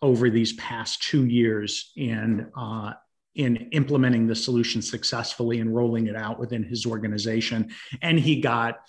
over 0.02 0.30
these 0.30 0.52
past 0.54 1.02
two 1.02 1.24
years 1.24 1.92
in, 1.96 2.50
uh, 2.56 2.92
in 3.34 3.56
implementing 3.72 4.26
the 4.26 4.34
solution 4.34 4.82
successfully 4.82 5.60
and 5.60 5.74
rolling 5.74 6.06
it 6.06 6.16
out 6.16 6.38
within 6.38 6.62
his 6.62 6.86
organization. 6.86 7.70
And 8.02 8.20
he 8.20 8.40
got 8.40 8.80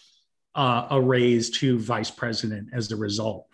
uh, 0.53 0.88
a 0.91 1.01
raise 1.01 1.49
to 1.49 1.79
vice 1.79 2.12
president 2.12 2.69
as 2.73 2.91
a 2.91 2.95
result. 2.95 3.47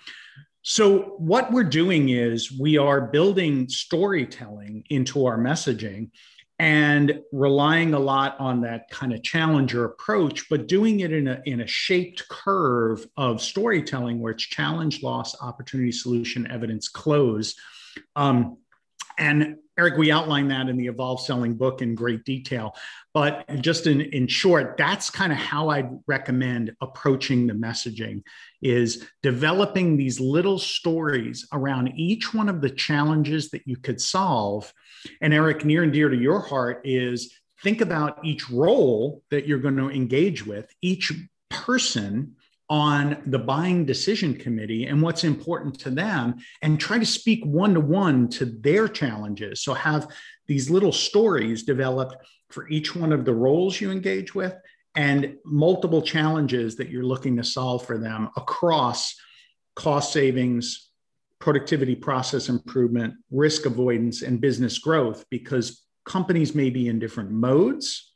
So, 0.61 1.15
what 1.17 1.53
we're 1.53 1.63
doing 1.63 2.09
is 2.09 2.51
we 2.51 2.77
are 2.77 2.99
building 2.99 3.69
storytelling 3.69 4.83
into 4.89 5.25
our 5.25 5.37
messaging 5.37 6.11
and 6.59 7.21
relying 7.31 7.93
a 7.93 7.99
lot 7.99 8.37
on 8.37 8.61
that 8.61 8.89
kind 8.89 9.13
of 9.13 9.23
challenger 9.23 9.85
approach, 9.85 10.49
but 10.49 10.67
doing 10.67 10.99
it 10.99 11.13
in 11.13 11.29
a, 11.29 11.41
in 11.45 11.61
a 11.61 11.67
shaped 11.67 12.27
curve 12.27 13.07
of 13.15 13.41
storytelling 13.41 14.19
where 14.19 14.33
it's 14.33 14.43
challenge, 14.43 15.01
loss, 15.01 15.41
opportunity, 15.41 15.91
solution, 15.91 16.51
evidence, 16.51 16.89
close. 16.89 17.55
Um, 18.17 18.57
and 19.19 19.57
Eric, 19.77 19.97
we 19.97 20.11
outline 20.11 20.49
that 20.49 20.67
in 20.67 20.75
the 20.75 20.87
Evolve 20.87 21.21
Selling 21.21 21.53
book 21.53 21.81
in 21.81 21.95
great 21.95 22.25
detail. 22.25 22.75
But 23.13 23.45
just 23.61 23.87
in, 23.87 24.01
in 24.01 24.27
short, 24.27 24.75
that's 24.77 25.09
kind 25.09 25.31
of 25.31 25.37
how 25.37 25.69
I'd 25.69 25.89
recommend 26.05 26.75
approaching 26.81 27.47
the 27.47 27.53
messaging 27.53 28.23
is 28.61 29.07
developing 29.23 29.95
these 29.95 30.19
little 30.19 30.59
stories 30.59 31.47
around 31.53 31.93
each 31.95 32.33
one 32.33 32.49
of 32.49 32.59
the 32.59 32.69
challenges 32.69 33.51
that 33.51 33.61
you 33.65 33.77
could 33.77 34.01
solve. 34.01 34.73
And 35.21 35.33
Eric, 35.33 35.63
near 35.63 35.83
and 35.83 35.93
dear 35.93 36.09
to 36.09 36.17
your 36.17 36.41
heart 36.41 36.81
is 36.83 37.33
think 37.63 37.79
about 37.79 38.19
each 38.25 38.49
role 38.49 39.23
that 39.31 39.47
you're 39.47 39.59
going 39.59 39.77
to 39.77 39.89
engage 39.89 40.45
with, 40.45 40.69
each 40.81 41.13
person 41.49 42.35
on 42.69 43.21
the 43.25 43.39
buying 43.39 43.83
decision 43.83 44.35
committee 44.35 44.85
and 44.85 45.01
what's 45.01 45.23
important 45.23 45.79
to 45.79 45.89
them 45.89 46.35
and 46.61 46.79
try 46.79 46.99
to 46.99 47.05
speak 47.05 47.43
one 47.45 47.73
to 47.73 47.79
one 47.79 48.29
to 48.29 48.45
their 48.45 48.87
challenges. 48.87 49.61
So 49.61 49.73
have 49.73 50.07
these 50.47 50.69
little 50.69 50.91
stories 50.91 51.63
developed 51.63 52.15
for 52.51 52.69
each 52.69 52.95
one 52.95 53.11
of 53.11 53.25
the 53.25 53.33
roles 53.33 53.81
you 53.81 53.91
engage 53.91 54.35
with 54.35 54.55
and 54.95 55.35
multiple 55.45 56.01
challenges 56.01 56.75
that 56.75 56.89
you're 56.89 57.03
looking 57.03 57.37
to 57.37 57.43
solve 57.43 57.85
for 57.85 57.97
them 57.97 58.29
across 58.37 59.15
cost 59.75 60.13
savings, 60.13 60.89
productivity 61.39 61.95
process 61.95 62.49
improvement, 62.49 63.15
risk 63.31 63.65
avoidance, 63.65 64.21
and 64.21 64.41
business 64.41 64.77
growth 64.77 65.25
because 65.31 65.83
companies 66.05 66.53
may 66.53 66.69
be 66.69 66.87
in 66.87 66.99
different 66.99 67.31
modes. 67.31 68.13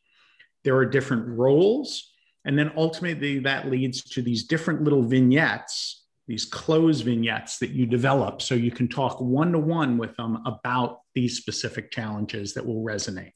There 0.64 0.76
are 0.76 0.86
different 0.86 1.28
roles 1.28 2.13
and 2.46 2.58
then 2.58 2.72
ultimately, 2.76 3.40
that 3.40 3.70
leads 3.70 4.02
to 4.02 4.22
these 4.22 4.44
different 4.44 4.84
little 4.84 5.04
vignettes, 5.04 6.04
these 6.28 6.46
closed 6.46 7.06
vignettes 7.06 7.58
that 7.60 7.72
you 7.72 7.86
develop 7.86 8.42
so 8.42 8.56
you 8.56 8.72
can 8.72 8.88
talk 8.88 9.20
one 9.22 9.52
to 9.54 9.60
one 9.60 9.98
with 9.98 10.16
them 10.18 10.42
about 10.46 11.02
these 11.14 11.38
specific 11.38 11.92
challenges 11.92 12.54
that 12.54 12.66
will 12.66 12.84
resonate. 12.84 13.34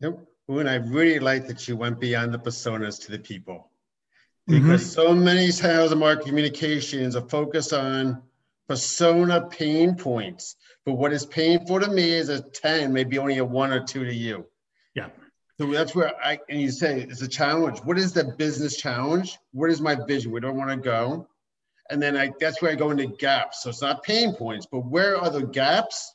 Yep. 0.00 0.18
And 0.48 0.68
I 0.68 0.74
really 0.74 1.18
like 1.18 1.46
that 1.48 1.66
you 1.66 1.76
went 1.76 2.00
beyond 2.00 2.34
the 2.34 2.38
personas 2.38 3.02
to 3.04 3.12
the 3.12 3.18
people 3.18 3.70
because 4.46 4.82
mm-hmm. 4.82 5.08
so 5.08 5.14
many 5.14 5.50
sales 5.50 5.90
and 5.90 6.00
market 6.00 6.26
communications 6.26 7.16
are 7.16 7.26
focused 7.28 7.72
on 7.72 8.22
persona 8.68 9.46
pain 9.48 9.94
points. 9.96 10.56
But 10.84 10.94
what 10.94 11.12
is 11.12 11.24
painful 11.24 11.80
to 11.80 11.88
me 11.88 12.12
is 12.12 12.28
a 12.28 12.42
10, 12.42 12.92
maybe 12.92 13.18
only 13.18 13.38
a 13.38 13.44
one 13.44 13.72
or 13.72 13.82
two 13.82 14.04
to 14.04 14.14
you. 14.14 14.46
Yeah. 14.94 15.08
So 15.58 15.66
that's 15.66 15.94
where 15.94 16.12
I 16.22 16.38
and 16.48 16.60
you 16.60 16.70
say 16.70 17.00
it's 17.00 17.22
a 17.22 17.28
challenge. 17.28 17.78
What 17.80 17.98
is 17.98 18.12
the 18.12 18.24
business 18.24 18.76
challenge? 18.76 19.38
What 19.52 19.70
is 19.70 19.80
my 19.80 19.96
vision? 20.06 20.32
Where 20.32 20.40
do 20.40 20.48
I 20.48 20.52
want 20.52 20.70
to 20.70 20.76
go? 20.76 21.28
And 21.90 22.02
then 22.02 22.16
I 22.16 22.32
that's 22.40 22.60
where 22.60 22.72
I 22.72 22.74
go 22.74 22.90
into 22.90 23.06
gaps. 23.06 23.62
So 23.62 23.70
it's 23.70 23.82
not 23.82 24.02
pain 24.02 24.34
points, 24.34 24.66
but 24.66 24.80
where 24.80 25.16
are 25.16 25.30
the 25.30 25.46
gaps 25.46 26.12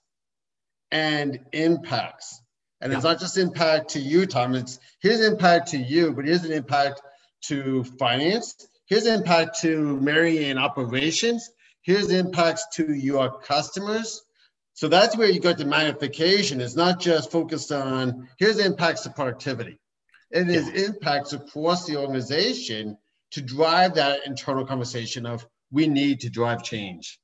and 0.92 1.40
impacts? 1.54 2.42
And 2.82 2.92
yeah. 2.92 2.98
it's 2.98 3.06
not 3.06 3.20
just 3.20 3.38
impact 3.38 3.92
to 3.92 4.00
you, 4.00 4.26
Tom. 4.26 4.56
It's 4.56 4.80
here's 5.02 5.22
impact 5.22 5.70
to 5.70 5.78
you, 5.78 6.12
but 6.12 6.26
here's 6.26 6.44
an 6.44 6.52
impact 6.52 7.02
to 7.44 7.84
finance. 7.98 8.68
Here's 8.88 9.06
impact 9.06 9.62
to 9.62 9.98
Mary 10.02 10.46
in 10.46 10.58
operations. 10.58 11.50
Here's 11.82 12.12
impacts 12.12 12.66
to 12.76 12.94
your 12.94 13.40
customers. 13.40 14.24
So 14.80 14.88
that's 14.88 15.18
where 15.18 15.30
you 15.30 15.42
go 15.42 15.54
to 15.54 15.66
magnification. 15.66 16.62
It's 16.62 16.78
not 16.78 17.02
just 17.02 17.34
focused 17.34 17.70
on 17.70 18.30
here's 18.38 18.60
impacts 18.60 19.02
to 19.02 19.10
productivity. 19.10 19.78
It 20.32 20.50
is 20.50 20.70
yeah. 20.70 20.86
impacts 20.86 21.34
across 21.34 21.86
the 21.86 21.98
organization 21.98 22.98
to 23.32 23.42
drive 23.42 23.96
that 23.96 24.26
internal 24.26 24.66
conversation 24.66 25.26
of 25.26 25.46
we 25.70 25.86
need 25.86 26.22
to 26.22 26.30
drive 26.30 26.64
change. 26.64 27.20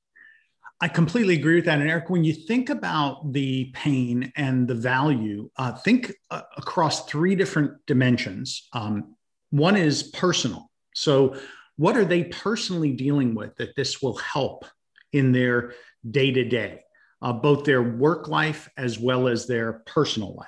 I 0.82 0.90
completely 0.90 1.36
agree 1.36 1.56
with 1.56 1.64
that. 1.64 1.80
And 1.80 1.90
Eric, 1.90 2.10
when 2.10 2.26
you 2.26 2.34
think 2.34 2.70
about 2.70 3.32
the 3.32 3.72
pain 3.74 4.34
and 4.36 4.68
the 4.68 4.76
value, 4.76 5.50
uh, 5.56 5.72
think 5.76 6.12
uh, 6.30 6.42
across 6.58 7.06
three 7.06 7.38
different 7.38 7.86
dimensions. 7.86 8.68
Um, 8.74 9.16
one 9.52 9.78
is 9.78 10.04
personal. 10.04 10.70
So, 10.94 11.38
what 11.78 11.96
are 11.96 12.04
they 12.04 12.26
personally 12.26 12.92
dealing 12.92 13.34
with 13.34 13.56
that 13.56 13.78
this 13.78 14.02
will 14.02 14.18
help 14.18 14.66
in 15.14 15.32
their 15.32 15.74
day 16.12 16.34
to 16.34 16.44
day? 16.44 16.82
Uh, 17.26 17.34
both 17.34 17.66
their 17.66 17.82
work 17.82 18.28
life 18.28 18.70
as 18.78 19.00
well 19.00 19.28
as 19.28 19.48
their 19.48 19.82
personal 19.88 20.36
life. 20.36 20.48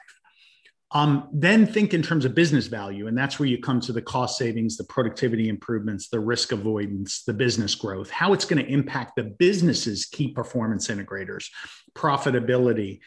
Um, 0.92 1.28
then 1.34 1.66
think 1.66 1.96
in 1.96 2.04
terms 2.04 2.24
of 2.24 2.36
business 2.36 2.68
value, 2.68 3.08
and 3.08 3.18
that's 3.18 3.40
where 3.40 3.50
you 3.50 3.58
come 3.58 3.82
to 3.82 3.92
the 3.92 4.02
cost 4.02 4.38
savings, 4.38 4.78
the 4.78 4.84
productivity 4.84 5.50
improvements, 5.50 6.08
the 6.08 6.20
risk 6.20 6.52
avoidance, 6.52 7.24
the 7.24 7.34
business 7.34 7.74
growth, 7.74 8.12
how 8.12 8.32
it's 8.32 8.46
going 8.46 8.64
to 8.64 8.72
impact 8.72 9.16
the 9.16 9.24
business's 9.24 10.06
key 10.06 10.28
performance 10.30 10.88
integrators, 10.88 11.48
profitability, 11.96 13.00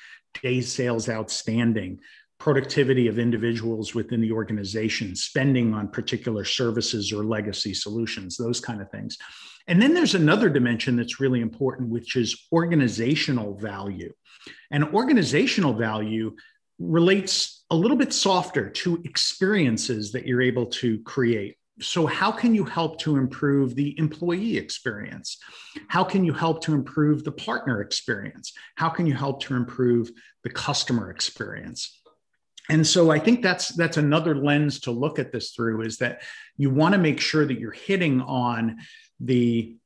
days 0.43 0.71
sales 0.71 1.09
outstanding, 1.09 2.01
productivity 2.39 3.07
of 3.07 3.21
individuals 3.21 3.95
within 3.95 4.21
the 4.21 4.33
organization, 4.33 5.15
spending 5.15 5.73
on 5.75 5.89
particular 5.89 6.45
services 6.45 7.13
or 7.13 7.25
legacy 7.25 7.73
solutions, 7.73 8.37
those 8.37 8.59
kind 8.61 8.83
of 8.83 8.91
things. 8.91 9.17
And 9.71 9.81
then 9.81 9.95
there's 9.95 10.17
another 10.17 10.49
dimension 10.49 10.97
that's 10.97 11.21
really 11.21 11.41
important, 11.41 11.91
which 11.91 12.17
is 12.17 12.49
organizational 12.53 13.55
value. 13.55 14.13
And 14.73 14.85
organizational 14.93 15.75
value 15.75 16.35
relates 16.81 17.65
a 17.71 17.77
little 17.77 17.97
bit 17.97 18.13
softer 18.13 18.69
to 18.69 19.01
experiences 19.05 20.11
that 20.11 20.27
you're 20.27 20.43
able 20.43 20.67
to 20.67 20.99
create. 21.03 21.57
So, 21.81 22.05
how 22.05 22.33
can 22.33 22.53
you 22.53 22.65
help 22.65 22.99
to 23.03 23.17
improve 23.17 23.77
the 23.77 23.97
employee 23.97 24.59
experience? 24.59 25.39
How 25.87 26.03
can 26.03 26.25
you 26.25 26.33
help 26.33 26.63
to 26.65 26.75
improve 26.75 27.23
the 27.23 27.33
partner 27.33 27.81
experience? 27.81 28.53
How 28.75 28.89
can 28.89 29.07
you 29.07 29.15
help 29.15 29.41
to 29.45 29.55
improve 29.55 30.11
the 30.43 30.51
customer 30.51 31.11
experience? 31.11 31.97
and 32.69 32.87
so 32.87 33.11
i 33.11 33.19
think 33.19 33.43
that's 33.43 33.69
that's 33.69 33.97
another 33.97 34.35
lens 34.35 34.81
to 34.81 34.91
look 34.91 35.19
at 35.19 35.33
this 35.33 35.51
through 35.51 35.83
is 35.83 35.97
that 35.97 36.23
you 36.57 36.71
want 36.71 36.93
to 36.93 36.99
make 36.99 37.21
sure 37.21 37.45
that 37.45 37.59
you're 37.59 37.73
hitting 37.73 38.21
on 38.21 38.79
the 39.21 39.77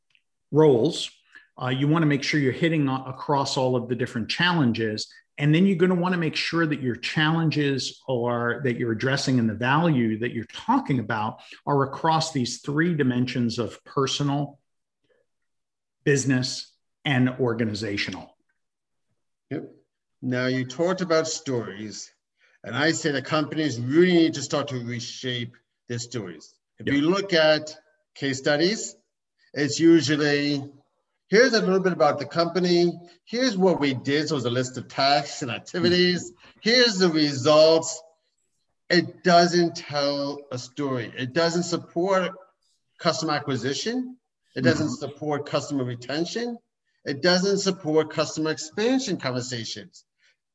roles 0.50 1.10
uh, 1.60 1.68
you 1.68 1.86
want 1.86 2.02
to 2.02 2.06
make 2.06 2.24
sure 2.24 2.40
you're 2.40 2.52
hitting 2.52 2.88
across 2.88 3.56
all 3.56 3.76
of 3.76 3.88
the 3.88 3.94
different 3.94 4.28
challenges 4.28 5.12
and 5.36 5.52
then 5.52 5.66
you're 5.66 5.76
going 5.76 5.90
to 5.90 5.96
want 5.96 6.12
to 6.12 6.18
make 6.18 6.36
sure 6.36 6.64
that 6.64 6.80
your 6.80 6.94
challenges 6.94 8.00
or 8.06 8.60
that 8.62 8.76
you're 8.76 8.92
addressing 8.92 9.40
and 9.40 9.50
the 9.50 9.54
value 9.54 10.18
that 10.18 10.32
you're 10.32 10.44
talking 10.52 11.00
about 11.00 11.40
are 11.66 11.82
across 11.82 12.32
these 12.32 12.60
three 12.60 12.94
dimensions 12.94 13.58
of 13.58 13.82
personal 13.84 14.58
business 16.04 16.72
and 17.04 17.28
organizational 17.40 18.36
yep 19.50 19.70
now 20.22 20.46
you 20.46 20.64
talked 20.64 21.00
about 21.00 21.26
stories 21.26 22.14
and 22.64 22.74
I 22.74 22.92
say 22.92 23.10
that 23.12 23.26
companies 23.26 23.78
really 23.78 24.14
need 24.14 24.34
to 24.34 24.42
start 24.42 24.68
to 24.68 24.82
reshape 24.82 25.54
their 25.86 25.98
stories. 25.98 26.54
If 26.78 26.86
yep. 26.86 26.96
you 26.96 27.02
look 27.02 27.34
at 27.34 27.76
case 28.14 28.38
studies, 28.38 28.96
it's 29.54 29.78
usually 29.78 30.62
here's 31.28 31.54
a 31.54 31.60
little 31.60 31.80
bit 31.80 31.92
about 31.92 32.18
the 32.18 32.26
company. 32.26 32.92
Here's 33.24 33.56
what 33.56 33.80
we 33.80 33.94
did. 33.94 34.28
So 34.28 34.36
it's 34.36 34.44
a 34.44 34.50
list 34.50 34.76
of 34.76 34.88
tasks 34.88 35.42
and 35.42 35.50
activities. 35.50 36.32
Here's 36.60 36.98
the 36.98 37.08
results. 37.08 38.02
It 38.90 39.24
doesn't 39.24 39.76
tell 39.76 40.40
a 40.52 40.58
story. 40.58 41.12
It 41.16 41.32
doesn't 41.32 41.64
support 41.64 42.32
customer 42.98 43.32
acquisition. 43.32 44.16
It 44.54 44.62
doesn't 44.62 44.86
mm-hmm. 44.86 45.12
support 45.12 45.46
customer 45.46 45.84
retention. 45.84 46.58
It 47.04 47.22
doesn't 47.22 47.58
support 47.58 48.10
customer 48.10 48.50
expansion 48.50 49.16
conversations. 49.16 50.04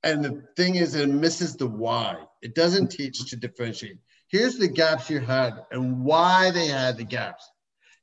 And 0.04 0.24
the 0.24 0.44
thing 0.56 0.76
is, 0.76 0.96
it 0.96 1.10
misses 1.10 1.58
the 1.58 1.68
why. 1.68 2.16
It 2.42 2.56
doesn't 2.56 2.88
teach 2.92 3.30
to 3.30 3.36
differentiate. 3.36 3.98
Here's 4.30 4.58
the 4.58 4.68
gaps 4.68 5.10
you 5.10 5.20
had 5.20 5.54
and 5.72 6.06
why 6.06 6.52
they 6.52 6.68
had 6.68 6.98
the 6.98 7.04
gaps. 7.04 7.50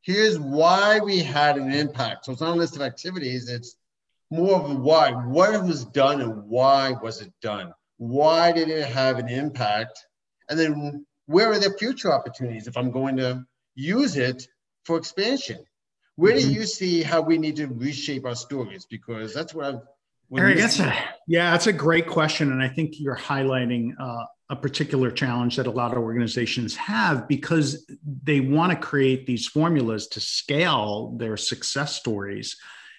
Here's 0.07 0.39
why 0.39 1.01
we 1.01 1.19
had 1.19 1.57
an 1.57 1.73
impact. 1.73 2.27
So 2.27 2.33
it's 2.33 2.41
not 2.41 2.55
a 2.55 2.61
list 2.61 2.77
of 2.77 2.83
activities, 2.83 3.49
it's 3.49 3.75
more 4.31 4.55
of 4.55 4.71
a 4.71 4.75
why. 4.77 5.11
What 5.11 5.65
was 5.65 5.85
done 5.85 6.21
and 6.21 6.45
why 6.45 6.93
was 7.03 7.21
it 7.21 7.33
done? 7.43 7.75
Why 7.97 8.53
did 8.53 8.69
it 8.69 8.87
have 8.87 9.19
an 9.19 9.29
impact? 9.29 9.99
And 10.49 10.57
then 10.57 11.05
where 11.27 11.51
are 11.51 11.59
the 11.59 11.75
future 11.77 12.13
opportunities 12.13 12.69
if 12.69 12.77
I'm 12.77 12.93
going 12.93 13.17
to 13.17 13.45
use 13.75 14.17
it 14.17 14.47
for 14.85 14.97
expansion? 14.97 15.59
Where 16.15 16.35
do 16.35 16.39
mm-hmm. 16.39 16.53
you 16.53 16.67
see 16.67 17.03
how 17.03 17.21
we 17.21 17.37
need 17.37 17.57
to 17.57 17.67
reshape 17.67 18.27
our 18.27 18.37
stories? 18.37 18.87
Because 18.89 19.35
that's 19.35 19.55
what 19.55 19.65
I've 19.67 19.81
Eric, 20.37 20.59
that's 20.59 20.79
a, 20.79 20.95
yeah, 21.27 21.51
that's 21.51 21.67
a 21.67 21.73
great 21.73 22.07
question, 22.09 22.51
and 22.51 22.61
I 22.61 22.69
think 22.69 22.99
you're 22.99 23.17
highlighting 23.17 23.91
uh, 23.99 24.25
a 24.49 24.57
particular 24.57 25.11
challenge 25.11 25.57
that 25.57 25.67
a 25.67 25.71
lot 25.71 25.93
of 25.93 25.99
organizations 25.99 26.77
have 26.77 27.27
because 27.27 27.85
they 28.23 28.41
want 28.41 28.71
to 28.71 28.79
create 28.79 29.27
these 29.27 29.47
formulas 29.47 30.07
to 30.09 30.21
scale 30.21 31.17
their 31.19 31.37
success 31.37 31.97
stories 31.97 32.57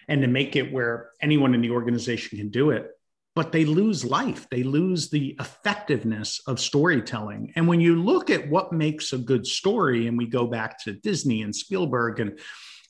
and 0.10 0.22
to 0.22 0.28
make 0.28 0.56
it 0.56 0.72
where 0.72 1.12
anyone 1.22 1.54
in 1.54 1.62
the 1.62 1.72
organization 1.72 2.38
can 2.38 2.50
do 2.50 2.72
it. 2.72 2.92
But 3.34 3.52
they 3.52 3.66
lose 3.66 4.04
life. 4.04 4.48
They 4.50 4.64
lose 4.64 5.10
the 5.10 5.38
effectiveness 5.40 6.42
of 6.48 6.60
storytelling. 6.60 7.54
And 7.56 7.68
when 7.68 7.80
you 7.80 8.02
look 8.02 8.30
at 8.30 8.50
what 8.50 8.74
makes 8.74 9.14
a 9.14 9.18
good 9.18 9.46
story, 9.46 10.08
and 10.08 10.18
we 10.18 10.26
go 10.26 10.48
back 10.48 10.84
to 10.84 10.94
Disney 10.94 11.44
and 11.44 11.56
Spielberg 11.56 12.20
and 12.20 12.40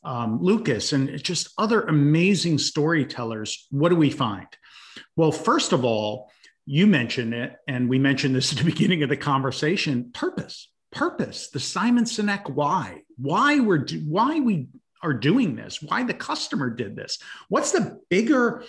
um, 0.03 0.39
Lucas 0.41 0.93
and 0.93 1.21
just 1.21 1.49
other 1.57 1.81
amazing 1.81 2.59
storytellers, 2.59 3.67
what 3.71 3.89
do 3.89 3.97
we 3.97 4.09
find? 4.09 4.47
Well, 5.15 5.33
first 5.33 5.73
of 5.73 5.83
all, 5.83 6.31
you 6.67 6.85
mentioned 6.85 7.33
it, 7.33 7.55
and 7.67 7.89
we 7.89 7.97
mentioned 7.97 8.35
this 8.35 8.51
at 8.51 8.59
the 8.59 8.65
beginning 8.65 9.01
of 9.01 9.09
the 9.09 9.17
conversation 9.17 10.11
purpose. 10.13 10.69
Purpose, 10.91 11.49
the 11.49 11.59
Simon 11.59 12.03
Sinek 12.05 12.49
why, 12.49 13.01
why 13.17 13.59
we're 13.59 13.79
do, 13.79 13.99
why 14.07 14.39
we 14.39 14.67
are 15.01 15.13
doing 15.13 15.55
this, 15.55 15.81
why 15.81 16.03
the 16.03 16.13
customer 16.13 16.69
did 16.69 16.95
this. 16.95 17.19
What's 17.49 17.71
the 17.71 17.99
bigger 18.09 18.63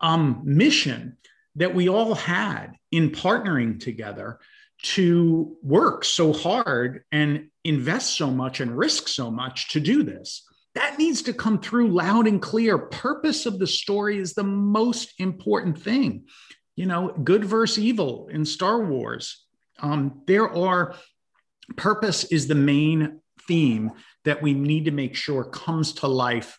um, 0.00 0.42
mission 0.44 1.16
that 1.56 1.74
we 1.74 1.88
all 1.88 2.14
had 2.14 2.72
in 2.90 3.10
partnering 3.10 3.80
together 3.80 4.40
to 4.82 5.56
work 5.62 6.04
so 6.04 6.32
hard 6.32 7.04
and 7.10 7.48
invest 7.64 8.16
so 8.16 8.30
much 8.30 8.60
and 8.60 8.76
risk 8.76 9.08
so 9.08 9.30
much 9.30 9.70
to 9.70 9.80
do 9.80 10.02
this? 10.02 10.46
that 10.74 10.98
needs 10.98 11.22
to 11.22 11.32
come 11.32 11.60
through 11.60 11.88
loud 11.88 12.26
and 12.26 12.42
clear. 12.42 12.78
Purpose 12.78 13.46
of 13.46 13.58
the 13.58 13.66
story 13.66 14.18
is 14.18 14.34
the 14.34 14.42
most 14.42 15.14
important 15.18 15.80
thing. 15.80 16.24
You 16.76 16.86
know, 16.86 17.08
good 17.08 17.44
versus 17.44 17.78
evil 17.78 18.28
in 18.30 18.44
Star 18.44 18.84
Wars. 18.84 19.44
Um, 19.80 20.22
there 20.26 20.48
are 20.48 20.94
purpose 21.76 22.24
is 22.24 22.46
the 22.46 22.54
main 22.54 23.20
theme 23.46 23.92
that 24.24 24.42
we 24.42 24.54
need 24.54 24.86
to 24.86 24.90
make 24.90 25.14
sure 25.14 25.44
comes 25.44 25.92
to 25.94 26.08
life 26.08 26.58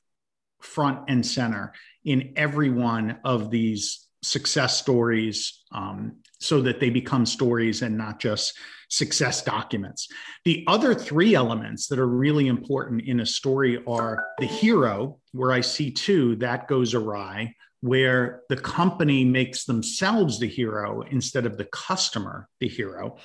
front 0.62 1.00
and 1.08 1.26
center 1.26 1.74
in 2.04 2.34
every 2.36 2.70
one 2.70 3.18
of 3.24 3.50
these 3.50 4.08
success 4.22 4.78
stories 4.78 5.64
um, 5.72 6.18
so 6.40 6.62
that 6.62 6.80
they 6.80 6.90
become 6.90 7.26
stories 7.26 7.82
and 7.82 7.98
not 7.98 8.20
just 8.20 8.58
success 8.90 9.44
documents. 9.44 10.08
The 10.44 10.64
other 10.68 10.94
three 10.94 11.36
elements 11.36 11.88
that 11.88 12.00
are 12.00 12.08
really 12.08 12.48
important 12.48 13.02
in 13.02 13.20
a 13.20 13.26
story 13.26 13.84
are 13.88 14.26
the 14.40 14.46
hero, 14.46 15.20
where 15.32 15.52
I 15.52 15.62
see 15.62 15.92
two, 15.92 16.36
that 16.38 16.68
goes 16.68 16.94
awry, 16.94 17.56
where 17.86 18.42
the 18.50 18.58
company 18.58 19.24
makes 19.24 19.66
themselves 19.66 20.40
the 20.40 20.48
hero 20.48 21.04
instead 21.04 21.46
of 21.46 21.56
the 21.56 21.66
customer 21.66 22.50
the 22.60 22.68
hero. 22.68 23.18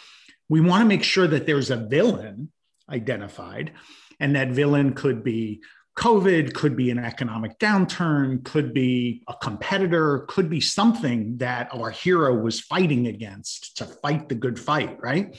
We 0.51 0.61
want 0.61 0.83
to 0.83 0.87
make 0.87 1.03
sure 1.03 1.27
that 1.27 1.47
there's 1.47 1.71
a 1.71 1.77
villain 1.77 2.53
identified, 2.91 3.73
and 4.19 4.37
that 4.37 4.51
villain 4.51 4.93
could 4.93 5.25
be 5.25 5.63
COVID, 5.99 6.53
could 6.53 6.77
be 6.77 6.91
an 6.91 6.99
economic 6.99 7.59
downturn, 7.59 8.45
could 8.45 8.75
be 8.75 9.23
a 9.29 9.35
competitor, 9.35 10.27
could 10.29 10.51
be 10.51 10.61
something 10.61 11.39
that 11.39 11.71
our 11.73 11.89
hero 11.89 12.35
was 12.35 12.61
fighting 12.61 13.07
against 13.07 13.79
to 13.79 13.87
fight 13.87 14.29
the 14.29 14.35
good 14.35 14.59
fight, 14.59 14.99
right? 15.01 15.35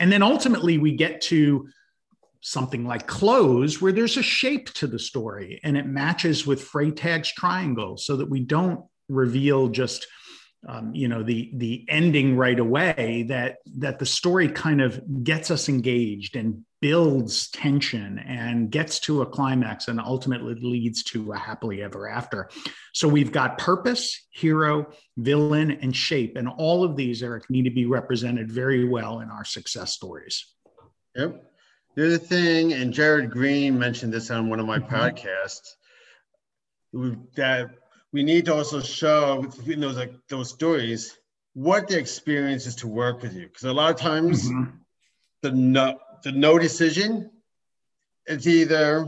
And 0.00 0.10
then 0.10 0.22
ultimately 0.22 0.78
we 0.78 0.96
get 0.96 1.20
to 1.22 1.68
something 2.44 2.84
like 2.84 3.06
close 3.06 3.80
where 3.80 3.90
there's 3.90 4.18
a 4.18 4.22
shape 4.22 4.66
to 4.74 4.86
the 4.86 4.98
story 4.98 5.58
and 5.64 5.78
it 5.78 5.86
matches 5.86 6.46
with 6.46 6.62
Freytag's 6.62 7.32
triangle 7.32 7.96
so 7.96 8.16
that 8.16 8.28
we 8.28 8.40
don't 8.40 8.84
reveal 9.08 9.68
just 9.68 10.06
um, 10.68 10.94
you 10.94 11.08
know 11.08 11.22
the 11.22 11.50
the 11.56 11.86
ending 11.88 12.36
right 12.36 12.58
away 12.58 13.24
that 13.28 13.56
that 13.78 13.98
the 13.98 14.06
story 14.06 14.48
kind 14.48 14.82
of 14.82 15.02
gets 15.24 15.50
us 15.50 15.70
engaged 15.70 16.36
and 16.36 16.64
builds 16.82 17.48
tension 17.48 18.18
and 18.18 18.70
gets 18.70 19.00
to 19.00 19.22
a 19.22 19.26
climax 19.26 19.88
and 19.88 19.98
ultimately 19.98 20.54
leads 20.54 21.02
to 21.02 21.32
a 21.32 21.38
happily 21.38 21.82
ever 21.82 22.08
after. 22.08 22.50
So 22.92 23.08
we've 23.08 23.32
got 23.32 23.56
purpose 23.56 24.26
hero 24.30 24.88
villain 25.16 25.70
and 25.70 25.96
shape 25.96 26.36
and 26.36 26.48
all 26.48 26.84
of 26.84 26.94
these 26.94 27.22
eric 27.22 27.48
need 27.48 27.64
to 27.64 27.70
be 27.70 27.86
represented 27.86 28.52
very 28.52 28.86
well 28.86 29.20
in 29.20 29.30
our 29.30 29.46
success 29.46 29.94
stories. 29.94 30.44
Yep 31.16 31.42
the 31.94 32.06
other 32.06 32.18
thing 32.18 32.72
and 32.72 32.92
jared 32.92 33.30
green 33.30 33.78
mentioned 33.78 34.12
this 34.12 34.30
on 34.30 34.50
one 34.50 34.60
of 34.60 34.66
my 34.66 34.78
mm-hmm. 34.78 34.94
podcasts 34.94 35.74
that 37.34 37.70
we 38.12 38.22
need 38.22 38.44
to 38.44 38.54
also 38.54 38.80
show 38.80 39.44
in 39.66 39.80
those 39.80 39.96
like 39.96 40.14
those 40.28 40.48
stories 40.50 41.18
what 41.54 41.88
the 41.88 41.98
experience 41.98 42.66
is 42.66 42.76
to 42.76 42.88
work 42.88 43.22
with 43.22 43.34
you 43.34 43.46
because 43.46 43.64
a 43.64 43.72
lot 43.72 43.90
of 43.90 43.96
times 43.96 44.48
mm-hmm. 44.48 44.70
the 45.42 45.50
no 45.50 45.98
the 46.22 46.32
no 46.32 46.58
decision 46.58 47.30
it's 48.26 48.46
either 48.46 49.06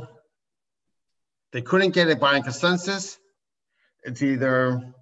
they 1.53 1.62
couldn't 1.62 1.94
get 1.94 2.11
a 2.11 2.16
buying 2.16 2.42
consensus 2.42 3.18
it's 4.05 4.22
either 4.22 4.92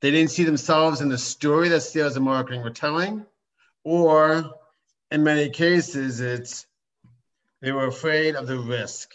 they 0.00 0.10
didn't 0.10 0.30
see 0.30 0.44
themselves 0.44 1.00
in 1.00 1.08
the 1.08 1.18
story 1.18 1.68
that 1.68 1.80
sales 1.80 2.16
and 2.16 2.24
marketing 2.24 2.62
were 2.62 2.70
telling 2.70 3.24
or 3.84 4.50
in 5.10 5.22
many 5.22 5.48
cases 5.50 6.20
it's 6.20 6.66
they 7.64 7.72
were 7.72 7.86
afraid 7.86 8.36
of 8.36 8.46
the 8.46 8.58
risk 8.58 9.10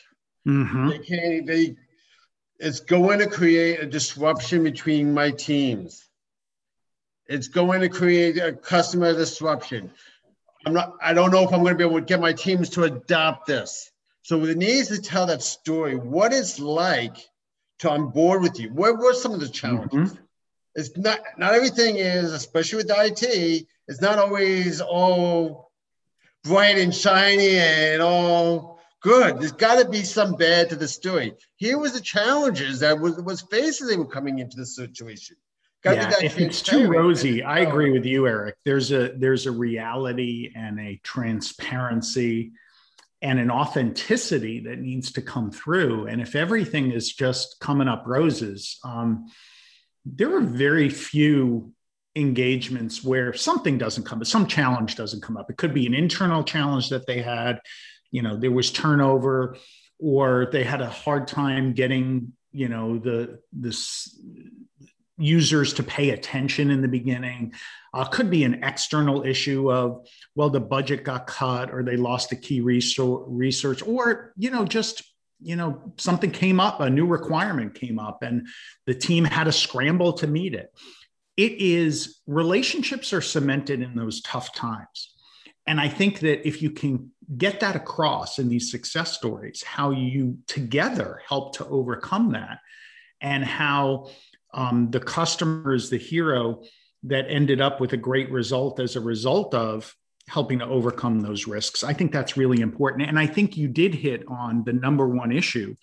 mm-hmm. 0.47 0.89
they 0.89 0.99
can't 0.99 1.45
they 1.45 1.75
it's 2.59 2.81
going 2.81 3.19
to 3.19 3.27
create 3.27 3.79
a 3.79 3.85
disruption 3.85 4.63
between 4.63 5.13
my 5.13 5.31
teams. 5.31 6.05
It's 7.25 7.47
going 7.47 7.81
to 7.81 7.89
create 7.89 8.37
a 8.37 8.51
customer 8.51 9.13
disruption. 9.13 9.91
I'm 10.65 10.73
not, 10.73 10.95
I 11.01 11.13
don't 11.13 11.31
know 11.31 11.43
if 11.43 11.53
I'm 11.53 11.61
going 11.61 11.73
to 11.73 11.77
be 11.77 11.85
able 11.85 11.99
to 11.99 12.05
get 12.05 12.19
my 12.19 12.33
teams 12.33 12.69
to 12.71 12.83
adopt 12.83 13.47
this. 13.47 13.91
So 14.23 14.43
it 14.43 14.57
needs 14.57 14.89
to 14.89 15.01
tell 15.01 15.25
that 15.27 15.41
story, 15.41 15.95
what 15.95 16.33
it's 16.33 16.59
like 16.59 17.15
to 17.79 17.91
on 17.91 18.09
board 18.09 18.41
with 18.41 18.59
you. 18.59 18.73
What 18.73 18.97
were 18.97 19.13
some 19.13 19.31
of 19.31 19.39
the 19.39 19.47
challenges? 19.47 20.11
Mm-hmm. 20.11 20.23
It's 20.75 20.95
not 20.97 21.19
not 21.37 21.53
everything 21.53 21.95
is, 21.95 22.33
especially 22.33 22.77
with 22.77 22.91
IT, 22.91 23.65
it's 23.87 24.01
not 24.01 24.19
always 24.19 24.81
all 24.81 25.68
bright 26.43 26.77
and 26.77 26.93
shiny 26.93 27.57
and 27.57 28.01
all 28.01 28.79
good. 29.01 29.39
There's 29.39 29.51
got 29.51 29.81
to 29.81 29.89
be 29.89 30.03
some 30.03 30.33
bad 30.35 30.69
to 30.69 30.75
the 30.75 30.87
story. 30.87 31.33
Here 31.55 31.77
was 31.77 31.93
the 31.93 32.01
challenges 32.01 32.79
that 32.79 32.99
was, 32.99 33.17
was 33.21 33.41
facing 33.41 33.87
they 33.87 33.97
were 33.97 34.05
coming 34.05 34.39
into 34.39 34.57
the 34.57 34.65
situation. 34.65 35.35
Got 35.81 35.95
yeah, 35.95 36.13
if 36.21 36.37
it's 36.37 36.61
too 36.61 36.87
rosy, 36.87 37.41
I 37.41 37.59
agree 37.59 37.91
with 37.91 38.05
you, 38.05 38.27
Eric. 38.27 38.55
There's 38.65 38.91
a 38.91 39.13
there's 39.15 39.45
a 39.45 39.51
reality 39.51 40.51
and 40.53 40.77
a 40.77 40.99
transparency 41.03 42.51
and 43.21 43.39
an 43.39 43.49
authenticity 43.49 44.59
that 44.61 44.79
needs 44.79 45.13
to 45.13 45.21
come 45.21 45.51
through. 45.51 46.07
And 46.07 46.21
if 46.21 46.35
everything 46.35 46.91
is 46.91 47.13
just 47.13 47.61
coming 47.61 47.87
up 47.87 48.03
roses, 48.05 48.77
um, 48.83 49.27
there 50.05 50.35
are 50.35 50.41
very 50.41 50.89
few 50.89 51.73
engagements 52.15 53.03
where 53.03 53.33
something 53.33 53.77
doesn't 53.77 54.03
come, 54.03 54.19
up, 54.19 54.27
some 54.27 54.47
challenge 54.47 54.95
doesn't 54.95 55.21
come 55.21 55.37
up. 55.37 55.49
It 55.49 55.57
could 55.57 55.73
be 55.73 55.85
an 55.85 55.93
internal 55.93 56.43
challenge 56.43 56.89
that 56.89 57.05
they 57.05 57.21
had 57.21 57.59
you 58.11 58.21
know 58.21 58.35
there 58.35 58.51
was 58.51 58.71
turnover 58.71 59.55
or 59.99 60.47
they 60.51 60.63
had 60.63 60.81
a 60.81 60.89
hard 60.89 61.27
time 61.27 61.73
getting 61.73 62.33
you 62.51 62.67
know 62.67 62.97
the 62.97 63.39
this 63.53 64.19
users 65.17 65.73
to 65.73 65.83
pay 65.83 66.11
attention 66.11 66.71
in 66.71 66.81
the 66.81 66.87
beginning 66.87 67.53
uh, 67.93 68.05
could 68.05 68.29
be 68.29 68.45
an 68.45 68.63
external 68.63 69.25
issue 69.25 69.71
of 69.71 70.07
well 70.35 70.49
the 70.49 70.59
budget 70.59 71.03
got 71.03 71.27
cut 71.27 71.71
or 71.73 71.83
they 71.83 71.97
lost 71.97 72.31
a 72.31 72.35
key 72.35 72.61
research 72.61 73.81
or 73.85 74.33
you 74.37 74.49
know 74.49 74.65
just 74.65 75.03
you 75.41 75.55
know 75.55 75.93
something 75.97 76.31
came 76.31 76.59
up 76.59 76.79
a 76.79 76.89
new 76.89 77.05
requirement 77.05 77.75
came 77.75 77.99
up 77.99 78.23
and 78.23 78.47
the 78.85 78.95
team 78.95 79.25
had 79.25 79.43
to 79.43 79.51
scramble 79.51 80.13
to 80.13 80.25
meet 80.25 80.53
it 80.53 80.71
it 81.39 81.53
is 81.59 82.19
relationships 82.27 83.13
are 83.13 83.21
cemented 83.21 83.81
in 83.81 83.95
those 83.95 84.21
tough 84.21 84.53
times 84.53 84.97
and 85.67 85.79
i 85.79 85.87
think 85.87 86.19
that 86.19 86.47
if 86.47 86.61
you 86.61 86.69
can 86.69 87.11
get 87.37 87.59
that 87.59 87.75
across 87.75 88.39
in 88.39 88.49
these 88.49 88.71
success 88.71 89.13
stories, 89.13 89.61
how 89.61 89.91
you 89.91 90.37
together 90.47 91.21
help 91.27 91.55
to 91.57 91.65
overcome 91.67 92.31
that. 92.31 92.59
and 93.21 93.43
how 93.43 94.09
um, 94.53 94.89
the 94.91 94.99
customer 94.99 95.73
is 95.73 95.89
the 95.89 95.97
hero 95.97 96.63
that 97.03 97.25
ended 97.27 97.59
up 97.59 97.81
with 97.81 97.91
a 97.91 97.97
great 97.97 98.31
result 98.31 98.79
as 98.79 98.95
a 98.95 99.01
result 99.01 99.53
of 99.53 99.93
helping 100.29 100.59
to 100.59 100.65
overcome 100.65 101.19
those 101.19 101.45
risks. 101.45 101.83
I 101.83 101.91
think 101.91 102.13
that's 102.13 102.37
really 102.37 102.61
important. 102.61 103.09
And 103.09 103.19
I 103.19 103.27
think 103.27 103.57
you 103.57 103.67
did 103.67 103.93
hit 103.93 104.23
on 104.29 104.63
the 104.63 104.71
number 104.71 105.05
one 105.05 105.33
issue 105.33 105.75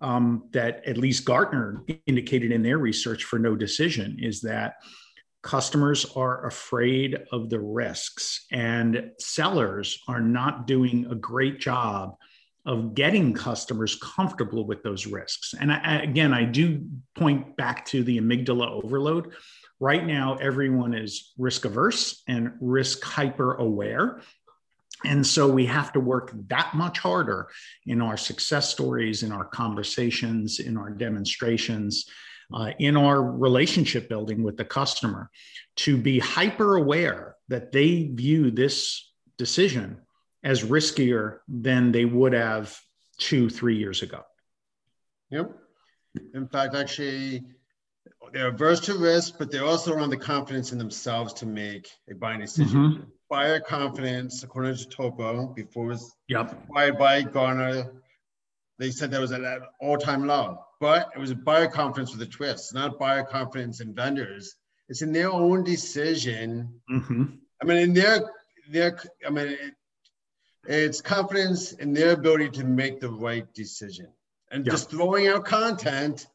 um, 0.00 0.48
that 0.52 0.84
at 0.86 0.96
least 0.96 1.24
Gartner 1.24 1.82
indicated 2.06 2.52
in 2.52 2.62
their 2.62 2.78
research 2.78 3.24
for 3.24 3.38
no 3.38 3.54
decision 3.54 4.18
is 4.20 4.40
that 4.42 4.74
customers 5.42 6.06
are 6.16 6.46
afraid 6.46 7.18
of 7.30 7.50
the 7.50 7.60
risks 7.60 8.46
and 8.50 9.10
sellers 9.18 9.98
are 10.08 10.20
not 10.20 10.66
doing 10.66 11.06
a 11.10 11.14
great 11.14 11.60
job 11.60 12.16
of 12.66 12.94
getting 12.94 13.34
customers 13.34 13.96
comfortable 13.96 14.66
with 14.66 14.82
those 14.82 15.06
risks. 15.06 15.54
And 15.58 15.70
I, 15.70 15.98
again, 15.98 16.32
I 16.32 16.44
do 16.44 16.86
point 17.14 17.56
back 17.56 17.84
to 17.86 18.02
the 18.02 18.18
amygdala 18.18 18.82
overload. 18.82 19.34
Right 19.80 20.04
now, 20.04 20.36
everyone 20.36 20.94
is 20.94 21.34
risk 21.36 21.66
averse 21.66 22.22
and 22.26 22.52
risk 22.60 23.02
hyper 23.04 23.54
aware. 23.56 24.22
And 25.04 25.26
so 25.26 25.48
we 25.48 25.66
have 25.66 25.92
to 25.92 26.00
work 26.00 26.32
that 26.48 26.72
much 26.74 26.98
harder 26.98 27.48
in 27.86 28.00
our 28.00 28.16
success 28.16 28.70
stories, 28.70 29.22
in 29.22 29.32
our 29.32 29.44
conversations, 29.44 30.60
in 30.60 30.76
our 30.76 30.90
demonstrations, 30.90 32.06
uh, 32.52 32.70
in 32.78 32.96
our 32.96 33.22
relationship 33.22 34.08
building 34.08 34.42
with 34.42 34.56
the 34.56 34.64
customer 34.64 35.30
to 35.76 35.96
be 35.96 36.18
hyper 36.18 36.76
aware 36.76 37.36
that 37.48 37.72
they 37.72 38.04
view 38.04 38.50
this 38.50 39.10
decision 39.36 40.00
as 40.42 40.62
riskier 40.62 41.38
than 41.48 41.92
they 41.92 42.04
would 42.04 42.32
have 42.32 42.78
two, 43.18 43.48
three 43.48 43.76
years 43.76 44.02
ago. 44.02 44.22
Yep. 45.30 45.50
In 46.34 46.46
fact, 46.46 46.74
actually, 46.74 47.42
they're 48.32 48.48
averse 48.48 48.80
to 48.80 48.94
risk, 48.94 49.34
but 49.38 49.50
they're 49.50 49.64
also 49.64 49.92
around 49.92 50.10
the 50.10 50.16
confidence 50.16 50.72
in 50.72 50.78
themselves 50.78 51.32
to 51.34 51.46
make 51.46 51.88
a 52.10 52.14
buying 52.14 52.40
decision. 52.40 52.80
Mm-hmm. 52.80 53.02
Buyer 53.34 53.58
confidence, 53.58 54.44
according 54.44 54.76
to 54.76 54.88
Topo, 54.88 55.48
before 55.48 55.86
it 55.86 55.88
was 55.88 56.16
yep. 56.28 56.52
acquired 56.52 56.96
by 56.96 57.20
Gartner, 57.22 57.90
they 58.78 58.92
said 58.92 59.10
that 59.10 59.20
was 59.20 59.32
at 59.32 59.40
an 59.40 59.62
all-time 59.80 60.24
low. 60.28 60.60
But 60.78 61.10
it 61.16 61.18
was 61.18 61.32
a 61.32 61.34
buyer 61.34 61.66
confidence 61.66 62.12
with 62.12 62.22
a 62.22 62.30
twist, 62.30 62.72
not 62.74 62.96
buyer 62.96 63.24
confidence 63.24 63.80
in 63.80 63.92
vendors. 63.92 64.54
It's 64.88 65.02
in 65.02 65.12
their 65.12 65.32
own 65.32 65.64
decision. 65.64 66.80
Mm-hmm. 66.88 67.24
I 67.60 67.64
mean, 67.64 67.78
in 67.78 67.92
their 67.92 68.30
their, 68.70 69.00
I 69.26 69.30
mean, 69.30 69.48
it, 69.48 69.74
it's 70.68 71.00
confidence 71.00 71.72
in 71.72 71.92
their 71.92 72.12
ability 72.12 72.50
to 72.50 72.64
make 72.64 73.00
the 73.00 73.10
right 73.10 73.52
decision. 73.52 74.12
And 74.52 74.64
yeah. 74.64 74.70
just 74.70 74.90
throwing 74.90 75.26
out 75.26 75.44
content 75.44 76.28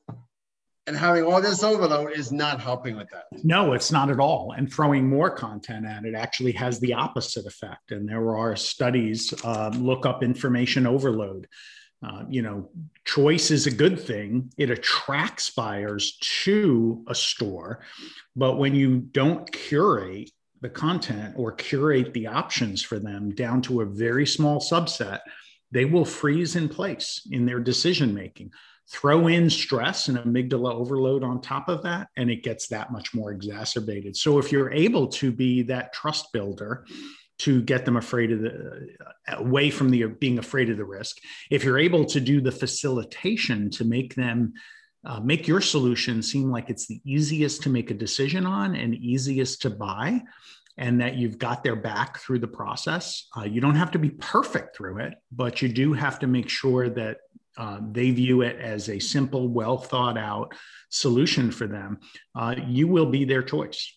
and 0.89 0.97
having 0.97 1.23
all 1.23 1.39
this 1.39 1.63
overload 1.63 2.13
is 2.13 2.31
not 2.31 2.59
helping 2.59 2.97
with 2.97 3.07
that. 3.11 3.25
No, 3.43 3.73
it's 3.73 3.91
not 3.91 4.09
at 4.09 4.19
all. 4.19 4.55
And 4.57 4.73
throwing 4.73 5.07
more 5.07 5.29
content 5.29 5.85
at 5.85 6.03
it 6.03 6.15
actually 6.15 6.51
has 6.53 6.79
the 6.79 6.93
opposite 6.93 7.45
effect. 7.45 7.91
And 7.91 8.09
there 8.09 8.35
are 8.35 8.55
studies 8.55 9.31
uh, 9.43 9.69
look 9.75 10.07
up 10.07 10.23
information 10.23 10.87
overload. 10.87 11.47
Uh, 12.01 12.23
you 12.27 12.41
know, 12.41 12.71
choice 13.05 13.51
is 13.51 13.67
a 13.67 13.71
good 13.71 13.99
thing. 13.99 14.51
It 14.57 14.71
attracts 14.71 15.51
buyers 15.51 16.17
to 16.43 17.05
a 17.07 17.13
store. 17.13 17.81
But 18.35 18.55
when 18.55 18.73
you 18.73 18.97
don't 18.97 19.49
curate 19.51 20.31
the 20.61 20.69
content 20.69 21.35
or 21.37 21.51
curate 21.51 22.15
the 22.15 22.25
options 22.25 22.81
for 22.81 22.97
them 22.97 23.29
down 23.35 23.61
to 23.63 23.81
a 23.81 23.85
very 23.85 24.25
small 24.25 24.59
subset, 24.59 25.19
they 25.69 25.85
will 25.85 26.05
freeze 26.05 26.55
in 26.55 26.67
place 26.67 27.27
in 27.29 27.45
their 27.45 27.59
decision 27.59 28.15
making. 28.15 28.49
Throw 28.91 29.27
in 29.27 29.49
stress 29.49 30.07
and 30.07 30.17
amygdala 30.17 30.73
overload 30.73 31.23
on 31.23 31.41
top 31.41 31.69
of 31.69 31.83
that, 31.83 32.07
and 32.17 32.29
it 32.29 32.43
gets 32.43 32.67
that 32.69 32.91
much 32.91 33.13
more 33.13 33.31
exacerbated. 33.31 34.17
So, 34.17 34.39
if 34.39 34.51
you're 34.51 34.71
able 34.71 35.07
to 35.07 35.31
be 35.31 35.63
that 35.63 35.93
trust 35.93 36.33
builder, 36.33 36.85
to 37.39 37.61
get 37.61 37.85
them 37.85 37.95
afraid 37.95 38.31
of 38.33 38.41
the 38.41 38.87
away 39.29 39.69
from 39.69 39.89
the 39.89 40.03
being 40.05 40.39
afraid 40.39 40.69
of 40.69 40.75
the 40.75 40.83
risk 40.83 41.19
if 41.49 41.63
you're 41.63 41.79
able 41.79 42.03
to 42.03 42.19
do 42.19 42.41
the 42.41 42.51
facilitation 42.51 43.69
to 43.69 43.85
make 43.85 44.13
them 44.15 44.53
uh, 45.05 45.19
make 45.21 45.47
your 45.47 45.61
solution 45.61 46.21
seem 46.21 46.51
like 46.51 46.69
it's 46.69 46.87
the 46.87 47.01
easiest 47.05 47.63
to 47.63 47.69
make 47.69 47.89
a 47.89 47.93
decision 47.93 48.45
on 48.45 48.75
and 48.75 48.93
easiest 48.95 49.61
to 49.61 49.69
buy 49.69 50.21
and 50.77 51.01
that 51.01 51.15
you've 51.15 51.37
got 51.37 51.63
their 51.63 51.75
back 51.75 52.19
through 52.19 52.39
the 52.39 52.47
process. 52.47 53.27
Uh, 53.37 53.43
you 53.43 53.59
don't 53.59 53.75
have 53.75 53.91
to 53.91 53.99
be 53.99 54.09
perfect 54.11 54.75
through 54.75 54.97
it, 54.99 55.13
but 55.31 55.61
you 55.61 55.67
do 55.67 55.91
have 55.93 56.19
to 56.19 56.27
make 56.27 56.49
sure 56.49 56.89
that 56.89 57.17
uh, 57.59 57.79
they 57.91 58.09
view 58.11 58.41
it 58.41 58.57
as 58.59 58.89
a 58.89 58.97
simple, 58.97 59.49
well 59.49 59.77
thought 59.77 60.17
out 60.17 60.55
solution 60.89 61.51
for 61.51 61.67
them. 61.67 61.99
Uh, 62.33 62.55
you 62.65 62.87
will 62.87 63.05
be 63.05 63.25
their 63.25 63.43
choice. 63.43 63.93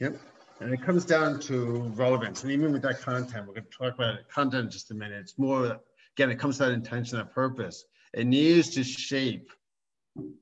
Yep. 0.00 0.18
And 0.60 0.72
it 0.72 0.82
comes 0.82 1.04
down 1.04 1.38
to 1.40 1.92
relevance. 1.94 2.42
And 2.42 2.50
even 2.50 2.72
with 2.72 2.82
that 2.82 3.02
content, 3.02 3.46
we're 3.46 3.54
going 3.54 3.66
to 3.70 3.78
talk 3.78 3.94
about 3.94 4.26
content 4.32 4.64
in 4.64 4.70
just 4.70 4.90
a 4.90 4.94
minute. 4.94 5.20
It's 5.20 5.38
more, 5.38 5.78
again, 6.16 6.30
it 6.30 6.38
comes 6.38 6.56
to 6.56 6.64
that 6.64 6.72
intention, 6.72 7.18
that 7.18 7.34
purpose. 7.34 7.84
It 8.14 8.26
needs 8.26 8.70
to 8.70 8.82
shape 8.82 9.50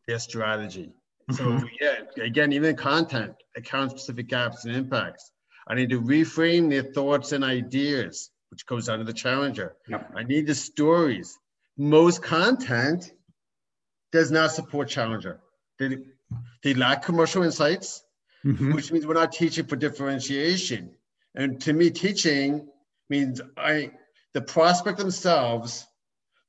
their 0.06 0.20
strategy. 0.20 0.92
Mm-hmm. 1.30 1.58
So, 1.58 1.68
yeah, 1.80 2.22
again, 2.22 2.52
even 2.52 2.76
content, 2.76 3.34
account 3.56 3.90
specific 3.90 4.28
gaps 4.28 4.64
and 4.64 4.76
impacts. 4.76 5.32
I 5.66 5.74
need 5.74 5.90
to 5.90 6.00
reframe 6.00 6.70
their 6.70 6.84
thoughts 6.84 7.32
and 7.32 7.42
ideas, 7.42 8.30
which 8.50 8.64
goes 8.66 8.86
down 8.86 8.98
to 8.98 9.04
the 9.04 9.12
challenger. 9.12 9.74
Yep. 9.88 10.12
I 10.14 10.22
need 10.22 10.46
the 10.46 10.54
stories. 10.54 11.36
Most 11.76 12.22
content 12.22 13.12
does 14.12 14.30
not 14.30 14.52
support 14.52 14.88
challenger. 14.88 15.40
They, 15.78 15.98
they 16.62 16.74
lack 16.74 17.02
commercial 17.02 17.42
insights, 17.42 18.04
mm-hmm. 18.44 18.72
which 18.74 18.92
means 18.92 19.06
we're 19.06 19.14
not 19.14 19.32
teaching 19.32 19.66
for 19.66 19.76
differentiation. 19.76 20.90
And 21.34 21.60
to 21.62 21.72
me, 21.72 21.90
teaching 21.90 22.68
means 23.10 23.40
I 23.56 23.90
the 24.34 24.40
prospect 24.40 24.98
themselves, 24.98 25.86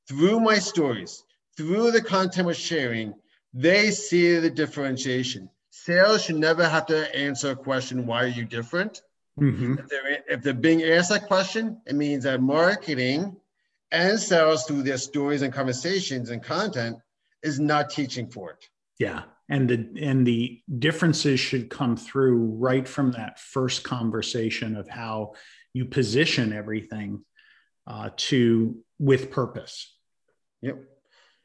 through 0.07 0.39
my 0.39 0.59
stories, 0.59 1.23
through 1.57 1.91
the 1.91 2.01
content 2.01 2.47
we're 2.47 2.53
sharing, 2.53 3.13
they 3.53 3.91
see 3.91 4.37
the 4.37 4.49
differentiation. 4.49 5.49
Sales 5.69 6.23
should 6.23 6.37
never 6.37 6.67
have 6.67 6.85
to 6.87 7.15
answer 7.15 7.51
a 7.51 7.55
question, 7.55 8.05
why 8.05 8.23
are 8.23 8.27
you 8.27 8.45
different? 8.45 9.01
Mm-hmm. 9.39 9.79
If, 9.79 9.87
they're, 9.87 10.23
if 10.29 10.41
they're 10.41 10.53
being 10.53 10.83
asked 10.83 11.09
that 11.09 11.27
question, 11.27 11.81
it 11.85 11.95
means 11.95 12.23
that 12.23 12.41
marketing 12.41 13.35
and 13.91 14.19
sales 14.19 14.65
through 14.65 14.83
their 14.83 14.97
stories 14.97 15.41
and 15.41 15.53
conversations 15.53 16.29
and 16.29 16.43
content 16.43 16.97
is 17.43 17.59
not 17.59 17.89
teaching 17.89 18.29
for 18.29 18.51
it. 18.51 18.65
Yeah. 18.99 19.23
And 19.47 19.69
the 19.69 19.87
and 20.01 20.25
the 20.25 20.61
differences 20.79 21.39
should 21.39 21.69
come 21.69 21.97
through 21.97 22.37
right 22.57 22.87
from 22.87 23.11
that 23.11 23.39
first 23.39 23.83
conversation 23.83 24.75
of 24.75 24.87
how 24.89 25.33
you 25.73 25.85
position 25.85 26.51
everything 26.51 27.23
uh, 27.85 28.09
to 28.17 28.77
with 28.97 29.29
purpose. 29.29 29.93
Yep. 30.61 30.83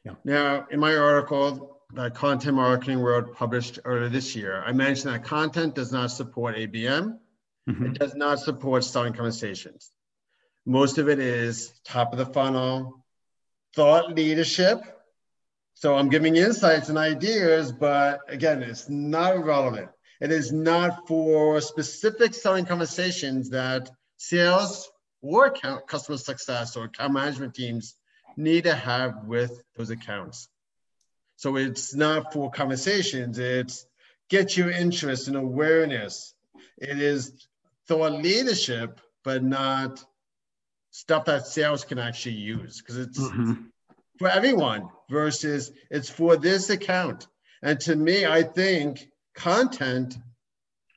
Yeah. 0.03 0.13
Now, 0.23 0.67
in 0.71 0.79
my 0.79 0.95
article 0.95 1.81
that 1.93 2.15
Content 2.15 2.55
Marketing 2.55 3.01
World 3.01 3.33
published 3.33 3.79
earlier 3.85 4.09
this 4.09 4.35
year, 4.35 4.63
I 4.65 4.71
mentioned 4.71 5.13
that 5.13 5.23
content 5.23 5.75
does 5.75 5.91
not 5.91 6.09
support 6.09 6.55
ABM. 6.55 7.17
Mm-hmm. 7.69 7.85
It 7.85 7.99
does 7.99 8.15
not 8.15 8.39
support 8.39 8.83
selling 8.83 9.13
conversations. 9.13 9.91
Most 10.65 10.97
of 10.97 11.09
it 11.09 11.19
is 11.19 11.73
top 11.83 12.11
of 12.11 12.19
the 12.19 12.25
funnel, 12.25 13.03
thought 13.75 14.13
leadership. 14.13 14.79
So 15.73 15.95
I'm 15.95 16.09
giving 16.09 16.35
insights 16.35 16.89
and 16.89 16.97
ideas, 16.97 17.71
but 17.71 18.19
again, 18.27 18.61
it's 18.61 18.87
not 18.87 19.43
relevant. 19.43 19.89
It 20.19 20.31
is 20.31 20.51
not 20.51 21.07
for 21.07 21.59
specific 21.61 22.35
selling 22.35 22.65
conversations 22.65 23.49
that 23.49 23.89
sales 24.17 24.91
or 25.21 25.47
account, 25.47 25.87
customer 25.87 26.17
success 26.17 26.75
or 26.75 26.85
account 26.85 27.13
management 27.13 27.55
teams 27.55 27.95
need 28.37 28.65
to 28.65 28.75
have 28.75 29.25
with 29.25 29.63
those 29.75 29.89
accounts. 29.89 30.47
So 31.37 31.55
it's 31.55 31.95
not 31.95 32.31
for 32.31 32.51
conversations, 32.51 33.39
it's 33.39 33.87
get 34.29 34.55
your 34.55 34.69
interest 34.69 35.27
and 35.27 35.35
awareness. 35.35 36.35
It 36.77 36.99
is 36.99 37.47
thought 37.87 38.13
leadership, 38.13 39.01
but 39.23 39.43
not 39.43 40.05
stuff 40.91 41.25
that 41.25 41.47
sales 41.47 41.83
can 41.83 41.97
actually 41.97 42.35
use 42.35 42.81
because 42.81 42.97
it's 42.97 43.19
mm-hmm. 43.19 43.53
for 44.19 44.27
everyone 44.27 44.89
versus 45.09 45.71
it's 45.89 46.09
for 46.09 46.37
this 46.37 46.69
account. 46.69 47.27
And 47.63 47.79
to 47.81 47.95
me, 47.95 48.25
I 48.25 48.43
think 48.43 49.07
content 49.35 50.17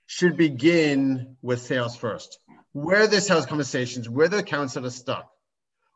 should 0.07 0.37
begin 0.37 1.37
with 1.43 1.61
sales 1.61 1.97
first. 1.97 2.39
Where 2.73 3.03
are 3.03 3.07
the 3.07 3.21
sales 3.21 3.47
conversations? 3.47 4.09
Where 4.09 4.27
are 4.27 4.29
the 4.29 4.39
accounts 4.39 4.75
that 4.75 4.85
are 4.85 4.91
stuck? 4.91 5.31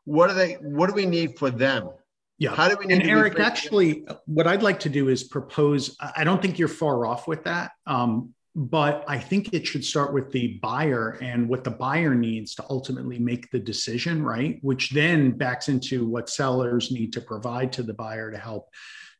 What 0.05 0.29
are 0.29 0.33
they? 0.33 0.53
What 0.53 0.87
do 0.87 0.95
we 0.95 1.05
need 1.05 1.37
for 1.37 1.51
them? 1.51 1.89
Yeah. 2.37 2.55
How 2.55 2.69
do 2.69 2.77
we 2.79 2.85
need 2.85 3.01
and 3.01 3.09
Eric, 3.09 3.39
actually, 3.39 4.05
what 4.25 4.47
I'd 4.47 4.63
like 4.63 4.79
to 4.81 4.89
do 4.89 5.09
is 5.09 5.23
propose. 5.25 5.97
I 5.99 6.23
don't 6.23 6.41
think 6.41 6.57
you're 6.57 6.69
far 6.69 7.05
off 7.05 7.27
with 7.27 7.43
that. 7.43 7.71
Um, 7.85 8.33
but 8.59 9.05
I 9.07 9.17
think 9.17 9.53
it 9.53 9.65
should 9.65 9.85
start 9.85 10.13
with 10.13 10.33
the 10.33 10.59
buyer 10.61 11.17
and 11.21 11.47
what 11.47 11.63
the 11.63 11.71
buyer 11.71 12.13
needs 12.13 12.55
to 12.55 12.65
ultimately 12.69 13.17
make 13.17 13.49
the 13.51 13.59
decision, 13.59 14.21
right? 14.21 14.59
Which 14.61 14.89
then 14.89 15.31
backs 15.31 15.69
into 15.69 16.05
what 16.05 16.29
sellers 16.29 16.91
need 16.91 17.13
to 17.13 17.21
provide 17.21 17.71
to 17.73 17.83
the 17.83 17.93
buyer 17.93 18.29
to 18.29 18.37
help 18.37 18.67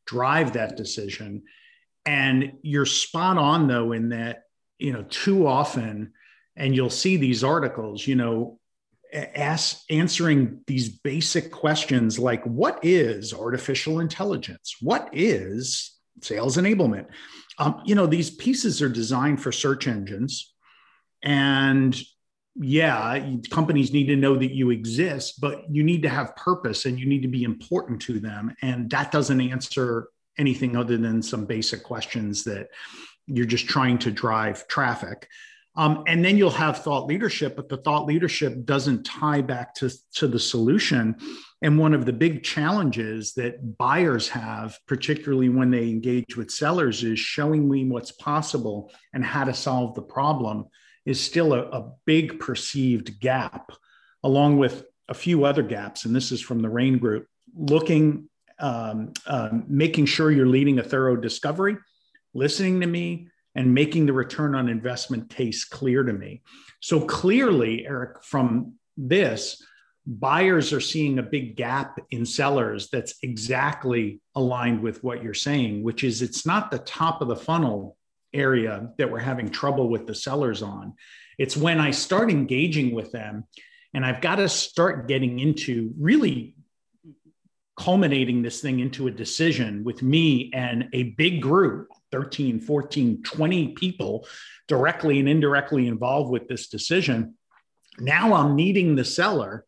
drive 0.05 0.51
that 0.53 0.75
decision. 0.75 1.43
And 2.05 2.51
you're 2.63 2.85
spot 2.85 3.37
on 3.37 3.69
though 3.69 3.93
in 3.93 4.09
that, 4.09 4.43
you 4.77 4.91
know, 4.91 5.03
too 5.03 5.47
often, 5.47 6.11
and 6.57 6.75
you'll 6.75 6.89
see 6.89 7.15
these 7.15 7.41
articles, 7.41 8.05
you 8.05 8.15
know, 8.15 8.59
ask 9.13 9.83
answering 9.89 10.59
these 10.67 10.89
basic 10.89 11.49
questions 11.49 12.19
like 12.19 12.43
what 12.43 12.83
is 12.83 13.33
artificial 13.33 14.01
intelligence? 14.01 14.75
What 14.81 15.07
is 15.13 15.97
sales 16.21 16.57
enablement? 16.57 17.05
Um, 17.59 17.81
you 17.85 17.93
know, 17.93 18.07
these 18.07 18.29
pieces 18.29 18.81
are 18.81 18.89
designed 18.89 19.41
for 19.41 19.51
search 19.51 19.87
engines. 19.87 20.53
And 21.21 21.99
yeah, 22.55 23.35
companies 23.49 23.93
need 23.93 24.07
to 24.07 24.15
know 24.15 24.35
that 24.35 24.53
you 24.53 24.71
exist, 24.71 25.39
but 25.39 25.63
you 25.69 25.83
need 25.83 26.01
to 26.03 26.09
have 26.09 26.35
purpose 26.35 26.85
and 26.85 26.99
you 26.99 27.05
need 27.05 27.21
to 27.21 27.27
be 27.27 27.43
important 27.43 28.01
to 28.03 28.19
them. 28.19 28.55
And 28.61 28.89
that 28.89 29.11
doesn't 29.11 29.39
answer 29.39 30.07
anything 30.37 30.75
other 30.75 30.97
than 30.97 31.21
some 31.21 31.45
basic 31.45 31.83
questions 31.83 32.43
that 32.45 32.69
you're 33.27 33.45
just 33.45 33.67
trying 33.67 33.99
to 33.99 34.11
drive 34.11 34.67
traffic. 34.67 35.27
Um, 35.75 36.03
and 36.07 36.25
then 36.25 36.37
you'll 36.37 36.49
have 36.49 36.83
thought 36.83 37.05
leadership, 37.05 37.55
but 37.55 37.69
the 37.69 37.77
thought 37.77 38.05
leadership 38.05 38.65
doesn't 38.65 39.03
tie 39.03 39.41
back 39.41 39.75
to, 39.75 39.89
to 40.15 40.27
the 40.27 40.39
solution. 40.39 41.15
And 41.61 41.77
one 41.77 41.93
of 41.93 42.05
the 42.05 42.13
big 42.13 42.43
challenges 42.43 43.33
that 43.33 43.77
buyers 43.77 44.29
have, 44.29 44.77
particularly 44.87 45.49
when 45.49 45.71
they 45.71 45.89
engage 45.89 46.37
with 46.37 46.51
sellers, 46.51 47.03
is 47.03 47.19
showing 47.19 47.69
me 47.69 47.85
what's 47.85 48.13
possible 48.13 48.91
and 49.13 49.25
how 49.25 49.43
to 49.43 49.53
solve 49.53 49.93
the 49.95 50.01
problem 50.01 50.65
is 51.05 51.19
still 51.19 51.53
a, 51.53 51.63
a 51.63 51.91
big 52.05 52.39
perceived 52.39 53.19
gap, 53.19 53.71
along 54.23 54.57
with 54.57 54.85
a 55.09 55.13
few 55.13 55.43
other 55.43 55.63
gaps. 55.63 56.05
And 56.05 56.15
this 56.15 56.31
is 56.31 56.41
from 56.41 56.61
the 56.61 56.69
RAIN 56.69 56.97
group 56.97 57.27
looking, 57.53 58.29
um, 58.59 59.11
um, 59.25 59.65
making 59.67 60.05
sure 60.05 60.31
you're 60.31 60.45
leading 60.45 60.79
a 60.79 60.83
thorough 60.83 61.15
discovery, 61.17 61.77
listening 62.33 62.79
to 62.81 62.87
me, 62.87 63.27
and 63.55 63.73
making 63.73 64.05
the 64.05 64.13
return 64.13 64.55
on 64.55 64.69
investment 64.69 65.29
case 65.29 65.65
clear 65.65 66.03
to 66.03 66.13
me. 66.13 66.41
So 66.79 67.01
clearly, 67.01 67.85
Eric, 67.85 68.23
from 68.23 68.75
this, 68.95 69.61
buyers 70.09 70.73
are 70.73 70.81
seeing 70.81 71.19
a 71.19 71.23
big 71.23 71.55
gap 71.55 71.99
in 72.09 72.25
sellers 72.25 72.89
that's 72.89 73.13
exactly 73.21 74.19
aligned 74.33 74.81
with 74.81 75.03
what 75.03 75.23
you're 75.23 75.35
saying, 75.35 75.83
which 75.83 76.03
is 76.03 76.23
it's 76.23 76.47
not 76.47 76.71
the 76.71 76.79
top 76.79 77.21
of 77.21 77.27
the 77.27 77.35
funnel 77.35 77.95
area 78.33 78.89
that 78.97 79.11
we're 79.11 79.19
having 79.19 79.49
trouble 79.49 79.87
with 79.87 80.07
the 80.07 80.15
sellers 80.15 80.63
on. 80.63 80.95
It's 81.37 81.55
when 81.55 81.79
I 81.79 81.91
start 81.91 82.31
engaging 82.31 82.95
with 82.95 83.11
them 83.11 83.43
and 83.93 84.03
I've 84.03 84.19
got 84.19 84.37
to 84.37 84.49
start 84.49 85.07
getting 85.07 85.37
into 85.37 85.93
really 85.99 86.55
culminating 87.77 88.41
this 88.41 88.61
thing 88.61 88.79
into 88.79 89.07
a 89.07 89.11
decision 89.11 89.83
with 89.83 90.01
me 90.01 90.49
and 90.55 90.89
a 90.91 91.03
big 91.11 91.41
group 91.41 91.87
13 92.11 92.59
14 92.59 93.23
20 93.23 93.67
people 93.69 94.27
directly 94.67 95.19
and 95.19 95.29
indirectly 95.29 95.87
involved 95.87 96.29
with 96.29 96.45
this 96.49 96.67
decision 96.67 97.35
now 97.97 98.33
i'm 98.33 98.53
needing 98.53 98.95
the 98.95 99.05
seller 99.05 99.65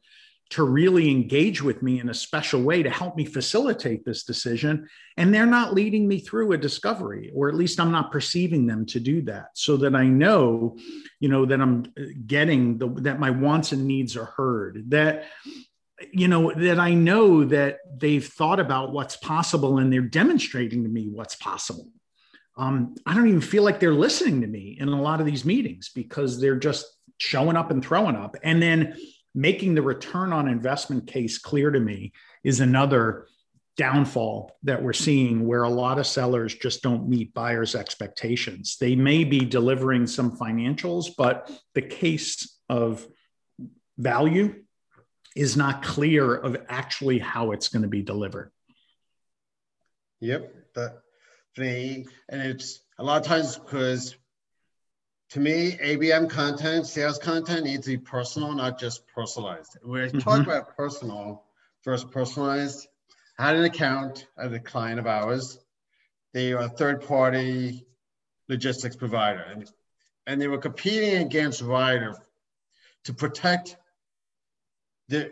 to 0.51 0.63
really 0.63 1.09
engage 1.09 1.61
with 1.61 1.81
me 1.81 2.01
in 2.01 2.09
a 2.09 2.13
special 2.13 2.61
way 2.61 2.83
to 2.83 2.89
help 2.89 3.15
me 3.15 3.23
facilitate 3.23 4.03
this 4.03 4.23
decision. 4.23 4.87
And 5.15 5.33
they're 5.33 5.45
not 5.45 5.73
leading 5.73 6.07
me 6.07 6.19
through 6.19 6.51
a 6.51 6.57
discovery 6.57 7.31
or 7.33 7.47
at 7.49 7.55
least 7.55 7.79
i'm 7.79 7.91
not 7.91 8.11
perceiving 8.11 8.67
them 8.67 8.85
to 8.87 8.99
do 8.99 9.21
that. 9.23 9.47
So 9.53 9.77
that 9.77 9.95
i 9.95 10.05
know 10.05 10.77
you 11.19 11.29
know 11.29 11.45
that 11.45 11.61
i'm 11.61 11.85
getting 12.27 12.77
the 12.77 12.89
that 13.01 13.19
my 13.19 13.29
wants 13.29 13.71
and 13.71 13.85
needs 13.85 14.17
are 14.17 14.25
heard 14.25 14.83
that 14.89 15.25
you 16.11 16.27
know 16.27 16.51
that 16.53 16.79
i 16.79 16.93
know 16.93 17.45
that 17.45 17.77
they've 17.97 18.25
thought 18.25 18.59
about 18.59 18.91
what's 18.91 19.15
possible 19.15 19.77
and 19.77 19.91
they're 19.91 20.01
demonstrating 20.01 20.83
to 20.83 20.89
me 20.89 21.07
what's 21.07 21.35
possible. 21.35 21.87
Um, 22.57 22.95
i 23.05 23.13
don't 23.13 23.29
even 23.29 23.41
feel 23.41 23.63
like 23.63 23.79
they're 23.79 23.93
listening 23.93 24.41
to 24.41 24.47
me 24.47 24.77
in 24.79 24.89
a 24.89 25.01
lot 25.01 25.21
of 25.21 25.25
these 25.25 25.45
meetings 25.45 25.89
because 25.95 26.41
they're 26.41 26.59
just 26.59 26.85
showing 27.21 27.55
up 27.55 27.71
and 27.71 27.85
throwing 27.85 28.15
up. 28.15 28.35
And 28.43 28.61
then 28.61 28.97
making 29.33 29.75
the 29.75 29.81
return 29.81 30.33
on 30.33 30.47
investment 30.47 31.07
case 31.07 31.37
clear 31.37 31.71
to 31.71 31.79
me 31.79 32.11
is 32.43 32.59
another 32.59 33.27
downfall 33.77 34.57
that 34.63 34.83
we're 34.83 34.93
seeing 34.93 35.47
where 35.47 35.63
a 35.63 35.69
lot 35.69 35.97
of 35.97 36.05
sellers 36.05 36.53
just 36.53 36.81
don't 36.83 37.07
meet 37.07 37.33
buyers' 37.33 37.75
expectations. 37.75 38.77
They 38.79 38.95
may 38.95 39.23
be 39.23 39.39
delivering 39.39 40.07
some 40.07 40.37
financials, 40.37 41.07
but 41.17 41.49
the 41.73 41.81
case 41.81 42.59
of 42.69 43.07
value 43.97 44.55
is 45.35 45.55
not 45.55 45.83
clear 45.83 46.35
of 46.35 46.57
actually 46.67 47.19
how 47.19 47.51
it's 47.51 47.69
going 47.69 47.83
to 47.83 47.87
be 47.87 48.01
delivered. 48.01 48.51
Yep, 50.19 50.53
that 50.75 51.01
and 51.57 52.07
it's 52.29 52.79
a 52.97 53.03
lot 53.03 53.21
of 53.21 53.27
times 53.27 53.57
because 53.57 54.15
to 55.31 55.39
me, 55.39 55.77
ABM 55.81 56.29
content, 56.29 56.85
sales 56.85 57.17
content 57.17 57.63
needs 57.63 57.85
to 57.85 57.91
be 57.91 57.97
personal, 57.97 58.53
not 58.53 58.77
just 58.77 59.07
personalized. 59.07 59.77
When 59.81 60.03
I 60.03 60.07
mm-hmm. 60.07 60.19
talk 60.19 60.41
about 60.41 60.75
personal 60.75 61.43
versus 61.85 62.09
personalized, 62.09 62.87
I 63.39 63.47
had 63.47 63.55
an 63.55 63.63
account 63.63 64.27
of 64.37 64.53
a 64.53 64.59
client 64.59 64.99
of 64.99 65.07
ours. 65.07 65.57
They 66.33 66.51
are 66.51 66.63
a 66.63 66.69
third 66.69 67.07
party 67.07 67.85
logistics 68.49 68.97
provider, 68.97 69.39
and, 69.39 69.71
and 70.27 70.41
they 70.41 70.49
were 70.49 70.57
competing 70.57 71.21
against 71.21 71.61
Ryder 71.61 72.15
to 73.05 73.13
protect 73.13 73.77
their, 75.07 75.31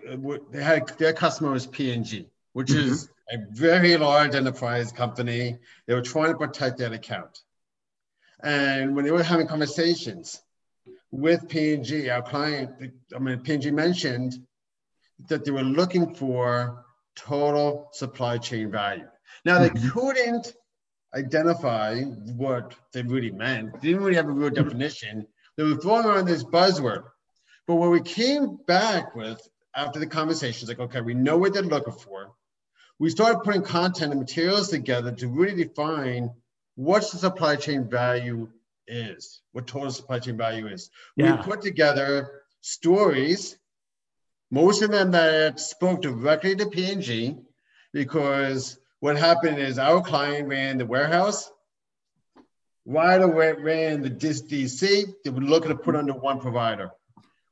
they 0.51 0.63
had, 0.63 0.87
their 0.97 1.13
customer 1.13 1.51
was 1.51 1.67
P&G, 1.67 2.25
which 2.53 2.69
mm-hmm. 2.69 2.89
is 2.89 3.09
a 3.31 3.37
very 3.51 3.97
large 3.97 4.33
enterprise 4.33 4.93
company. 4.93 5.57
They 5.87 5.93
were 5.93 6.01
trying 6.01 6.31
to 6.31 6.37
protect 6.37 6.77
that 6.77 6.93
account. 6.93 7.41
And 8.43 8.95
when 8.95 9.05
they 9.05 9.11
were 9.11 9.23
having 9.23 9.47
conversations 9.47 10.41
with 11.11 11.49
P&G, 11.49 12.09
our 12.09 12.21
client, 12.21 12.71
I 13.15 13.19
mean, 13.19 13.39
P&G 13.39 13.71
mentioned 13.71 14.33
that 15.27 15.43
they 15.43 15.51
were 15.51 15.63
looking 15.63 16.15
for 16.15 16.85
total 17.15 17.89
supply 17.91 18.37
chain 18.37 18.71
value. 18.71 19.07
Now 19.43 19.59
they 19.59 19.69
mm-hmm. 19.69 19.89
couldn't 19.89 20.53
identify 21.13 22.01
what 22.01 22.75
they 22.93 23.01
really 23.01 23.31
meant. 23.31 23.73
They 23.73 23.89
didn't 23.89 24.03
really 24.03 24.15
have 24.15 24.29
a 24.29 24.31
real 24.31 24.49
definition. 24.49 25.27
They 25.57 25.63
were 25.63 25.75
throwing 25.75 26.05
around 26.05 26.25
this 26.25 26.43
buzzword. 26.43 27.03
But 27.67 27.75
what 27.75 27.91
we 27.91 28.01
came 28.01 28.57
back 28.67 29.15
with 29.15 29.41
after 29.75 29.99
the 29.99 30.07
conversations, 30.07 30.69
like, 30.69 30.79
okay, 30.79 31.01
we 31.01 31.13
know 31.13 31.37
what 31.37 31.53
they're 31.53 31.63
looking 31.63 31.93
for. 31.93 32.31
We 32.99 33.09
started 33.09 33.43
putting 33.43 33.63
content 33.63 34.11
and 34.11 34.19
materials 34.19 34.69
together 34.69 35.11
to 35.13 35.27
really 35.27 35.63
define 35.63 36.31
what 36.79 37.01
the 37.11 37.17
supply 37.17 37.57
chain 37.57 37.89
value 37.89 38.47
is, 38.87 39.41
what 39.51 39.67
total 39.67 39.91
supply 39.91 40.17
chain 40.17 40.37
value 40.37 40.65
is. 40.65 40.89
Yeah. 41.17 41.35
We 41.35 41.43
put 41.43 41.61
together 41.61 42.43
stories, 42.61 43.57
most 44.49 44.81
of 44.81 44.89
them 44.89 45.11
that 45.11 45.59
spoke 45.59 46.01
directly 46.01 46.55
to 46.55 46.67
P&G, 46.67 47.35
because 47.91 48.79
what 49.01 49.17
happened 49.17 49.59
is 49.59 49.77
our 49.77 50.01
client 50.01 50.47
ran 50.47 50.77
the 50.77 50.85
warehouse, 50.85 51.51
Ryder 52.85 53.27
ran 53.27 54.01
the 54.01 54.09
DC, 54.09 55.13
they 55.25 55.29
were 55.31 55.41
looking 55.41 55.71
to 55.71 55.75
put 55.75 55.97
under 55.97 56.13
one 56.13 56.39
provider. 56.39 56.91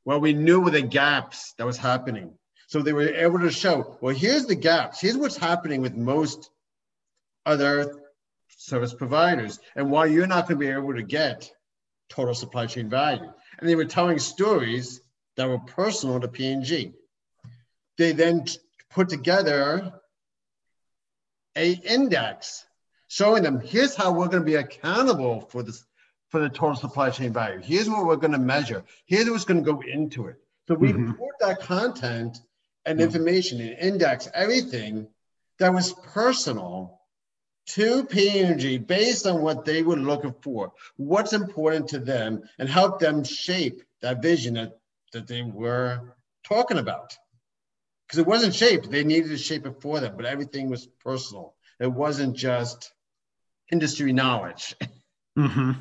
Well, 0.06 0.20
we 0.20 0.32
knew 0.32 0.70
the 0.70 0.80
gaps 0.80 1.52
that 1.58 1.66
was 1.66 1.76
happening. 1.76 2.32
So 2.68 2.80
they 2.80 2.94
were 2.94 3.10
able 3.10 3.40
to 3.40 3.50
show, 3.50 3.98
well, 4.00 4.14
here's 4.14 4.46
the 4.46 4.54
gaps. 4.54 5.02
Here's 5.02 5.18
what's 5.18 5.36
happening 5.36 5.82
with 5.82 5.94
most 5.94 6.48
other 7.44 8.07
service 8.68 8.94
providers 8.94 9.58
and 9.74 9.90
why 9.90 10.06
you're 10.06 10.26
not 10.26 10.46
going 10.46 10.60
to 10.60 10.66
be 10.66 10.70
able 10.70 10.94
to 10.94 11.02
get 11.02 11.50
total 12.08 12.34
supply 12.34 12.66
chain 12.66 12.88
value. 12.88 13.30
And 13.58 13.68
they 13.68 13.74
were 13.74 13.84
telling 13.84 14.18
stories 14.18 15.00
that 15.36 15.48
were 15.48 15.58
personal 15.58 16.20
to 16.20 16.28
P&G. 16.28 16.92
They 17.96 18.12
then 18.12 18.44
put 18.90 19.08
together 19.08 19.92
a 21.56 21.72
index 21.72 22.64
showing 23.08 23.42
them 23.42 23.60
here's 23.60 23.96
how 23.96 24.12
we're 24.12 24.26
going 24.26 24.42
to 24.42 24.46
be 24.46 24.54
accountable 24.54 25.40
for 25.40 25.62
this 25.62 25.84
for 26.28 26.40
the 26.40 26.48
total 26.48 26.76
supply 26.76 27.08
chain 27.08 27.32
value. 27.32 27.60
Here's 27.62 27.88
what 27.88 28.04
we're 28.04 28.16
going 28.16 28.32
to 28.32 28.38
measure. 28.38 28.84
Here's 29.06 29.30
what's 29.30 29.44
going 29.44 29.64
to 29.64 29.72
go 29.72 29.80
into 29.80 30.26
it. 30.26 30.36
So 30.68 30.74
we 30.74 30.92
mm-hmm. 30.92 31.12
put 31.12 31.30
that 31.40 31.60
content 31.60 32.38
and 32.84 33.00
information 33.00 33.60
and 33.60 33.78
index 33.78 34.28
everything 34.34 35.08
that 35.58 35.72
was 35.72 35.94
personal 36.12 36.97
to 37.68 38.04
P&G 38.04 38.78
based 38.78 39.26
on 39.26 39.42
what 39.42 39.64
they 39.64 39.82
were 39.82 39.96
looking 39.96 40.34
for, 40.42 40.72
what's 40.96 41.32
important 41.32 41.88
to 41.88 41.98
them, 41.98 42.42
and 42.58 42.68
help 42.68 42.98
them 42.98 43.24
shape 43.24 43.82
that 44.00 44.22
vision 44.22 44.54
that, 44.54 44.78
that 45.12 45.26
they 45.26 45.42
were 45.42 46.14
talking 46.44 46.78
about. 46.78 47.16
Because 48.06 48.18
it 48.18 48.26
wasn't 48.26 48.54
shaped, 48.54 48.90
they 48.90 49.04
needed 49.04 49.28
to 49.28 49.36
shape 49.36 49.66
it 49.66 49.82
for 49.82 50.00
them, 50.00 50.16
but 50.16 50.24
everything 50.24 50.70
was 50.70 50.86
personal. 51.04 51.54
It 51.78 51.92
wasn't 51.92 52.36
just 52.36 52.92
industry 53.70 54.12
knowledge. 54.12 54.74
Mm-hmm. 55.38 55.72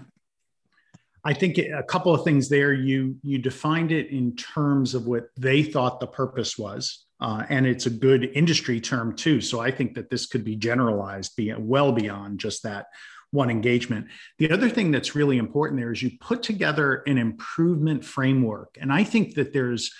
I 1.23 1.33
think 1.33 1.57
a 1.57 1.83
couple 1.83 2.13
of 2.13 2.23
things 2.23 2.49
there. 2.49 2.73
You 2.73 3.15
you 3.23 3.37
defined 3.37 3.91
it 3.91 4.09
in 4.09 4.35
terms 4.35 4.93
of 4.93 5.07
what 5.07 5.29
they 5.37 5.63
thought 5.63 5.99
the 5.99 6.07
purpose 6.07 6.57
was, 6.57 7.05
uh, 7.19 7.43
and 7.49 7.65
it's 7.65 7.85
a 7.85 7.91
good 7.91 8.25
industry 8.33 8.79
term 8.79 9.15
too. 9.15 9.41
So 9.41 9.59
I 9.59 9.71
think 9.71 9.95
that 9.95 10.09
this 10.09 10.25
could 10.25 10.43
be 10.43 10.55
generalized, 10.55 11.35
be 11.35 11.53
well 11.53 11.91
beyond 11.91 12.39
just 12.39 12.63
that 12.63 12.87
one 13.31 13.49
engagement. 13.49 14.07
The 14.37 14.51
other 14.51 14.69
thing 14.69 14.91
that's 14.91 15.15
really 15.15 15.37
important 15.37 15.79
there 15.79 15.91
is 15.91 16.01
you 16.01 16.11
put 16.21 16.43
together 16.43 17.03
an 17.07 17.17
improvement 17.17 18.05
framework, 18.05 18.77
and 18.79 18.91
I 18.91 19.03
think 19.03 19.35
that 19.35 19.53
there's 19.53 19.93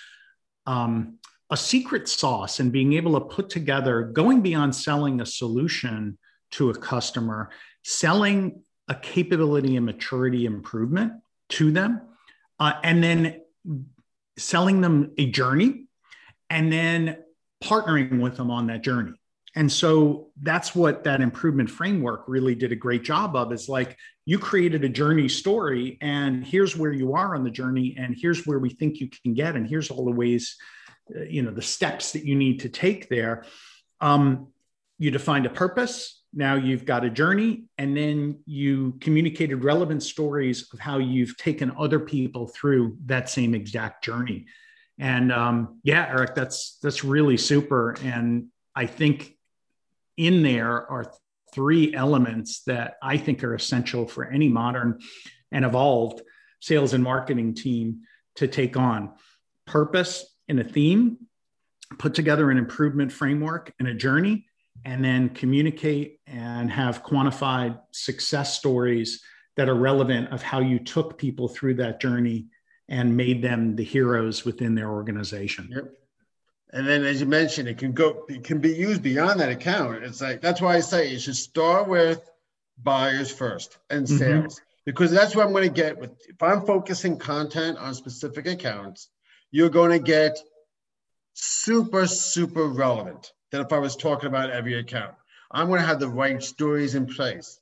um, 0.66 1.18
a 1.50 1.56
secret 1.56 2.08
sauce 2.08 2.60
in 2.60 2.70
being 2.70 2.92
able 2.92 3.18
to 3.18 3.26
put 3.26 3.50
together, 3.50 4.02
going 4.02 4.42
beyond 4.42 4.74
selling 4.74 5.20
a 5.20 5.26
solution 5.26 6.18
to 6.52 6.70
a 6.70 6.74
customer, 6.74 7.50
selling 7.84 8.62
a 8.88 8.94
capability 8.94 9.76
and 9.76 9.86
maturity 9.86 10.46
improvement 10.46 11.12
to 11.50 11.70
them, 11.72 12.00
uh, 12.58 12.74
and 12.82 13.02
then 13.02 13.40
selling 14.36 14.80
them 14.80 15.12
a 15.18 15.30
journey, 15.30 15.86
and 16.50 16.72
then 16.72 17.18
partnering 17.62 18.20
with 18.20 18.36
them 18.36 18.50
on 18.50 18.68
that 18.68 18.82
journey. 18.82 19.12
And 19.56 19.70
so 19.72 20.28
that's 20.40 20.74
what 20.74 21.04
that 21.04 21.20
improvement 21.20 21.68
framework 21.68 22.24
really 22.28 22.54
did 22.54 22.70
a 22.70 22.76
great 22.76 23.02
job 23.02 23.34
of 23.34 23.52
is 23.52 23.68
like 23.68 23.96
you 24.24 24.38
created 24.38 24.84
a 24.84 24.88
journey 24.88 25.28
story, 25.28 25.98
and 26.00 26.46
here's 26.46 26.76
where 26.76 26.92
you 26.92 27.14
are 27.14 27.34
on 27.34 27.44
the 27.44 27.50
journey, 27.50 27.96
and 27.98 28.14
here's 28.16 28.46
where 28.46 28.58
we 28.58 28.70
think 28.70 29.00
you 29.00 29.08
can 29.08 29.34
get, 29.34 29.56
and 29.56 29.68
here's 29.68 29.90
all 29.90 30.04
the 30.04 30.12
ways, 30.12 30.56
uh, 31.16 31.22
you 31.22 31.42
know, 31.42 31.50
the 31.50 31.62
steps 31.62 32.12
that 32.12 32.24
you 32.24 32.36
need 32.36 32.60
to 32.60 32.68
take 32.68 33.08
there. 33.08 33.44
Um, 34.00 34.48
you 34.98 35.10
defined 35.10 35.46
a 35.46 35.50
purpose, 35.50 36.17
now 36.32 36.54
you've 36.54 36.84
got 36.84 37.04
a 37.04 37.10
journey 37.10 37.64
and 37.78 37.96
then 37.96 38.40
you 38.46 38.96
communicated 39.00 39.64
relevant 39.64 40.02
stories 40.02 40.68
of 40.72 40.78
how 40.78 40.98
you've 40.98 41.36
taken 41.36 41.72
other 41.78 41.98
people 41.98 42.46
through 42.46 42.96
that 43.06 43.30
same 43.30 43.54
exact 43.54 44.04
journey. 44.04 44.46
And 44.98 45.32
um, 45.32 45.78
yeah 45.82 46.06
eric 46.08 46.34
that's 46.34 46.78
that's 46.82 47.04
really 47.04 47.36
super. 47.36 47.96
And 48.02 48.48
i 48.74 48.86
think 48.86 49.36
in 50.16 50.42
there 50.42 50.90
are 50.90 51.12
three 51.54 51.94
elements 51.94 52.62
that 52.64 52.96
i 53.02 53.16
think 53.16 53.42
are 53.42 53.54
essential 53.54 54.06
for 54.06 54.24
any 54.26 54.48
modern 54.48 55.00
and 55.50 55.64
evolved 55.64 56.20
sales 56.60 56.92
and 56.92 57.02
marketing 57.02 57.54
team 57.54 58.02
to 58.36 58.46
take 58.46 58.76
on. 58.76 59.12
Purpose 59.66 60.24
and 60.48 60.60
a 60.60 60.64
theme 60.64 61.18
put 61.98 62.14
together 62.14 62.50
an 62.50 62.58
improvement 62.58 63.12
framework 63.12 63.72
and 63.78 63.88
a 63.88 63.94
journey 63.94 64.46
and 64.84 65.04
then 65.04 65.30
communicate 65.30 66.20
and 66.26 66.70
have 66.70 67.02
quantified 67.02 67.78
success 67.92 68.56
stories 68.56 69.22
that 69.56 69.68
are 69.68 69.74
relevant 69.74 70.32
of 70.32 70.42
how 70.42 70.60
you 70.60 70.78
took 70.78 71.18
people 71.18 71.48
through 71.48 71.74
that 71.74 72.00
journey 72.00 72.46
and 72.88 73.16
made 73.16 73.42
them 73.42 73.76
the 73.76 73.84
heroes 73.84 74.44
within 74.44 74.74
their 74.74 74.90
organization. 74.90 75.68
Yep. 75.72 75.84
And 76.70 76.86
then, 76.86 77.04
as 77.04 77.20
you 77.20 77.26
mentioned, 77.26 77.68
it 77.68 77.78
can 77.78 77.92
go, 77.92 78.24
it 78.28 78.44
can 78.44 78.58
be 78.58 78.74
used 78.74 79.02
beyond 79.02 79.40
that 79.40 79.50
account. 79.50 80.04
It's 80.04 80.20
like 80.20 80.40
that's 80.40 80.60
why 80.60 80.76
I 80.76 80.80
say 80.80 81.10
you 81.10 81.18
should 81.18 81.36
start 81.36 81.88
with 81.88 82.30
buyers 82.82 83.30
first 83.30 83.78
and 83.90 84.06
mm-hmm. 84.06 84.16
sales 84.16 84.54
mm-hmm. 84.56 84.64
because 84.84 85.10
that's 85.10 85.34
what 85.34 85.46
I'm 85.46 85.52
going 85.52 85.64
to 85.64 85.74
get 85.74 85.98
with. 85.98 86.10
If 86.28 86.42
I'm 86.42 86.64
focusing 86.66 87.18
content 87.18 87.78
on 87.78 87.94
specific 87.94 88.46
accounts, 88.46 89.08
you're 89.50 89.70
going 89.70 89.90
to 89.90 89.98
get 89.98 90.38
super, 91.32 92.06
super 92.06 92.66
relevant 92.66 93.32
than 93.50 93.60
if 93.60 93.72
I 93.72 93.78
was 93.78 93.96
talking 93.96 94.28
about 94.28 94.50
every 94.50 94.78
account. 94.78 95.14
I'm 95.50 95.68
going 95.68 95.80
to 95.80 95.86
have 95.86 96.00
the 96.00 96.08
right 96.08 96.42
stories 96.42 96.94
in 96.94 97.06
place. 97.06 97.58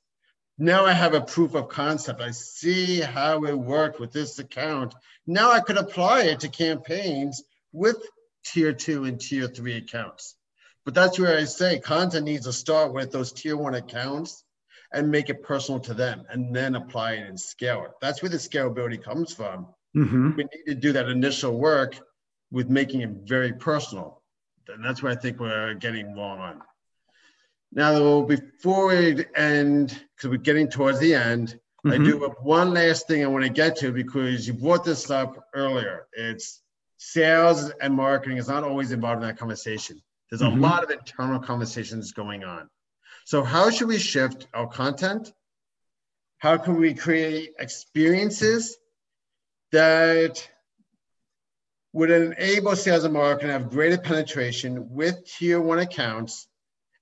Now 0.57 0.85
I 0.85 0.91
have 0.91 1.13
a 1.13 1.21
proof 1.21 1.53
of 1.53 1.69
concept. 1.69 2.21
I 2.21 2.31
see 2.31 2.99
how 2.99 3.43
it 3.45 3.53
worked 3.53 3.99
with 3.99 4.11
this 4.11 4.39
account. 4.39 4.95
Now 5.25 5.51
I 5.51 5.59
could 5.59 5.77
apply 5.77 6.23
it 6.23 6.39
to 6.41 6.49
campaigns 6.49 7.43
with 7.71 7.97
tier 8.43 8.73
two 8.73 9.05
and 9.05 9.19
tier 9.19 9.47
three 9.47 9.77
accounts. 9.77 10.35
But 10.83 10.95
that's 10.95 11.19
where 11.19 11.37
I 11.37 11.43
say 11.43 11.79
content 11.79 12.25
needs 12.25 12.45
to 12.45 12.53
start 12.53 12.93
with 12.93 13.11
those 13.11 13.31
tier 13.31 13.55
one 13.55 13.75
accounts 13.75 14.43
and 14.91 15.11
make 15.11 15.29
it 15.29 15.43
personal 15.43 15.79
to 15.81 15.93
them 15.93 16.23
and 16.29 16.55
then 16.55 16.75
apply 16.75 17.13
it 17.13 17.27
and 17.27 17.39
scale 17.39 17.83
it. 17.83 17.91
That's 18.01 18.21
where 18.21 18.29
the 18.29 18.37
scalability 18.37 19.01
comes 19.03 19.33
from. 19.33 19.67
Mm-hmm. 19.95 20.35
We 20.37 20.43
need 20.43 20.65
to 20.67 20.75
do 20.75 20.93
that 20.93 21.09
initial 21.09 21.57
work 21.59 21.99
with 22.51 22.69
making 22.69 23.01
it 23.01 23.09
very 23.25 23.53
personal 23.53 24.23
and 24.69 24.83
that's 24.83 25.01
where 25.01 25.11
I 25.11 25.15
think 25.15 25.39
we're 25.39 25.73
getting 25.75 26.15
wrong 26.15 26.39
on. 26.39 26.61
Now, 27.71 28.21
before 28.21 28.87
we 28.87 29.25
end, 29.35 30.01
because 30.15 30.29
we're 30.29 30.37
getting 30.37 30.69
towards 30.69 30.99
the 30.99 31.13
end, 31.13 31.59
mm-hmm. 31.85 31.91
I 31.91 31.97
do 31.97 32.21
have 32.21 32.35
one 32.41 32.73
last 32.73 33.07
thing 33.07 33.23
I 33.23 33.27
want 33.27 33.43
to 33.43 33.51
get 33.51 33.75
to 33.77 33.91
because 33.91 34.47
you 34.47 34.53
brought 34.53 34.83
this 34.83 35.09
up 35.09 35.47
earlier. 35.53 36.07
It's 36.13 36.61
sales 36.97 37.71
and 37.81 37.93
marketing 37.93 38.37
is 38.37 38.47
not 38.47 38.63
always 38.63 38.91
involved 38.91 39.21
in 39.21 39.27
that 39.27 39.37
conversation. 39.37 40.01
There's 40.29 40.41
mm-hmm. 40.41 40.57
a 40.57 40.61
lot 40.61 40.83
of 40.83 40.89
internal 40.89 41.39
conversations 41.39 42.11
going 42.11 42.43
on. 42.43 42.69
So, 43.25 43.43
how 43.43 43.69
should 43.69 43.89
we 43.89 43.97
shift 43.97 44.47
our 44.53 44.67
content? 44.67 45.33
How 46.37 46.57
can 46.57 46.75
we 46.75 46.93
create 46.93 47.53
experiences 47.59 48.77
that 49.71 50.47
would 51.97 52.11
enable 52.11 52.75
sales 52.75 53.05
and 53.05 53.13
marketing 53.15 53.47
to 53.47 53.53
have 53.53 53.71
greater 53.71 53.97
penetration 53.97 54.87
with 54.87 55.25
tier 55.25 55.59
one 55.59 55.79
accounts 55.79 56.47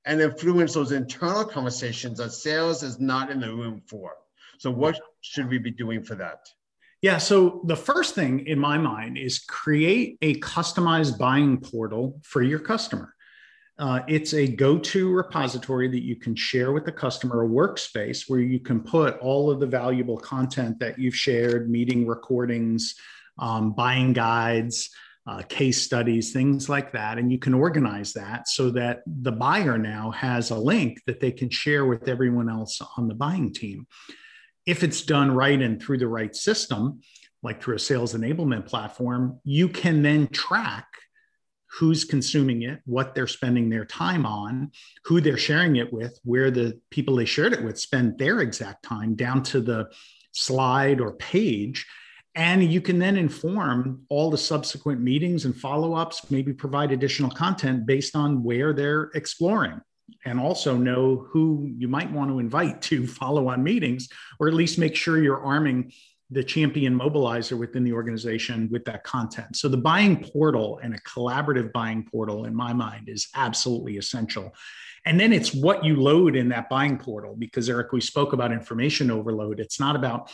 and 0.06 0.22
influence 0.22 0.74
those 0.74 0.94
internal 0.94 1.44
conversations 1.44 2.18
that 2.20 2.32
sales 2.32 2.82
is 2.82 2.98
not 2.98 3.30
in 3.30 3.42
the 3.42 3.54
room 3.54 3.82
for. 3.90 4.14
So, 4.58 4.72
what 4.72 4.98
should 5.20 5.50
we 5.50 5.58
be 5.58 5.72
doing 5.72 6.02
for 6.02 6.16
that? 6.16 6.48
Yeah, 7.02 7.18
so 7.18 7.60
the 7.66 7.76
first 7.76 8.16
thing 8.16 8.48
in 8.48 8.58
my 8.58 8.78
mind 8.78 9.18
is 9.18 9.40
create 9.40 10.18
a 10.22 10.40
customized 10.40 11.18
buying 11.18 11.58
portal 11.58 12.22
for 12.24 12.42
your 12.42 12.60
customer. 12.60 13.14
Uh, 13.78 14.00
it's 14.08 14.34
a 14.34 14.48
go 14.48 14.78
to 14.78 15.14
repository 15.14 15.90
that 15.90 16.04
you 16.04 16.16
can 16.16 16.38
share 16.38 16.72
with 16.72 16.86
the 16.86 16.92
customer, 16.94 17.44
a 17.44 17.48
workspace 17.50 18.30
where 18.30 18.40
you 18.40 18.62
can 18.62 18.80
put 18.80 19.18
all 19.18 19.52
of 19.52 19.60
the 19.60 19.68
valuable 19.68 20.18
content 20.18 20.80
that 20.80 20.98
you've 20.98 21.18
shared, 21.18 21.70
meeting 21.70 22.08
recordings, 22.08 22.96
um, 23.38 23.74
buying 23.74 24.14
guides, 24.14 24.90
uh, 25.28 25.42
case 25.44 25.82
studies, 25.82 26.32
things 26.32 26.70
like 26.70 26.92
that. 26.92 27.18
And 27.18 27.32
you 27.32 27.40
can 27.40 27.54
organize 27.54 28.14
that 28.14 28.48
so 28.48 28.70
that 28.72 29.02
the 29.08 29.32
buyer 29.32 29.78
now 29.78 30.12
has 30.12 30.52
a 30.52 30.58
link 30.58 31.02
that 31.08 31.20
they 31.20 31.32
can 31.32 31.50
share 31.50 31.86
with 31.86 32.08
everyone 32.08 32.50
else 32.50 32.80
on 32.98 33.08
the 33.08 33.16
buying 33.16 33.52
team. 33.52 33.88
If 34.66 34.84
it's 34.84 35.02
done 35.02 35.32
right 35.32 35.60
and 35.60 35.82
through 35.82 35.98
the 35.98 36.08
right 36.08 36.36
system, 36.36 37.02
like 37.42 37.62
through 37.62 37.76
a 37.76 37.80
sales 37.80 38.14
enablement 38.14 38.66
platform, 38.66 39.40
you 39.44 39.70
can 39.70 40.02
then 40.02 40.28
track 40.28 40.88
who's 41.80 42.06
consuming 42.06 42.62
it, 42.62 42.80
what 42.86 43.14
they're 43.14 43.28
spending 43.28 43.70
their 43.70 43.86
time 43.86 44.26
on, 44.26 44.72
who 45.04 45.20
they're 45.20 45.38
sharing 45.38 45.76
it 45.76 45.92
with, 45.92 46.18
where 46.24 46.50
the 46.50 46.80
people 46.90 47.16
they 47.16 47.26
shared 47.26 47.52
it 47.52 47.64
with 47.64 47.78
spend 47.78 48.18
their 48.18 48.40
exact 48.40 48.84
time 48.84 49.16
down 49.16 49.44
to 49.44 49.60
the 49.60 49.86
slide 50.32 51.02
or 51.02 51.14
page 51.14 51.86
and 52.36 52.64
you 52.64 52.82
can 52.82 53.00
then 53.00 53.16
inform 53.16 54.02
all 54.10 54.30
the 54.30 54.38
subsequent 54.38 55.02
meetings 55.02 55.46
and 55.46 55.56
follow 55.56 55.94
ups, 55.94 56.30
maybe 56.30 56.52
provide 56.52 56.92
additional 56.92 57.32
content 57.32 57.86
based 57.86 58.16
on 58.16 58.44
where 58.44 58.74
they're 58.74 59.10
exploring, 59.16 59.80
and 60.26 60.40
also 60.40 60.76
know 60.76 61.26
who 61.30 61.72
you 61.78 61.88
might 61.88 62.12
want 62.12 62.30
to 62.30 62.40
invite 62.40 62.82
to 62.84 63.08
follow 63.22 63.48
on 63.48 63.64
meetings, 63.64 64.10
or 64.40 64.48
at 64.48 64.54
least 64.54 64.78
make 64.78 64.96
sure 64.96 65.22
you're 65.22 65.44
arming 65.44 65.92
the 66.32 66.44
champion 66.44 66.98
mobilizer 66.98 67.58
within 67.58 67.84
the 67.84 67.94
organization 67.94 68.68
with 68.72 68.84
that 68.86 69.04
content. 69.04 69.56
So, 69.56 69.70
the 69.70 69.78
buying 69.78 70.24
portal 70.24 70.80
and 70.84 70.94
a 70.94 71.00
collaborative 71.02 71.72
buying 71.72 72.04
portal, 72.04 72.46
in 72.46 72.56
my 72.56 72.74
mind, 72.74 73.08
is 73.08 73.28
absolutely 73.36 73.98
essential. 73.98 74.54
And 75.06 75.20
then 75.20 75.32
it's 75.32 75.54
what 75.54 75.86
you 75.86 76.02
load 76.02 76.36
in 76.36 76.50
that 76.50 76.68
buying 76.68 76.98
portal, 76.98 77.36
because 77.38 77.70
Eric, 77.70 77.92
we 77.92 78.02
spoke 78.02 78.34
about 78.34 78.52
information 78.52 79.12
overload. 79.12 79.60
It's 79.60 79.80
not 79.80 79.96
about 79.96 80.32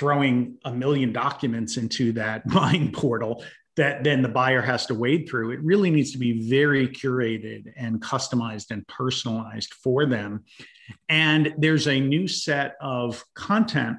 throwing 0.00 0.56
a 0.64 0.72
million 0.72 1.12
documents 1.12 1.76
into 1.76 2.10
that 2.12 2.48
buying 2.48 2.90
portal 2.90 3.44
that 3.76 4.02
then 4.02 4.22
the 4.22 4.28
buyer 4.28 4.62
has 4.62 4.86
to 4.86 4.94
wade 4.94 5.28
through. 5.28 5.52
It 5.52 5.60
really 5.62 5.90
needs 5.90 6.10
to 6.12 6.18
be 6.18 6.48
very 6.48 6.88
curated 6.88 7.72
and 7.76 8.00
customized 8.00 8.70
and 8.70 8.86
personalized 8.88 9.74
for 9.74 10.06
them. 10.06 10.44
And 11.08 11.54
there's 11.58 11.86
a 11.86 12.00
new 12.00 12.26
set 12.26 12.76
of 12.80 13.22
content 13.34 13.98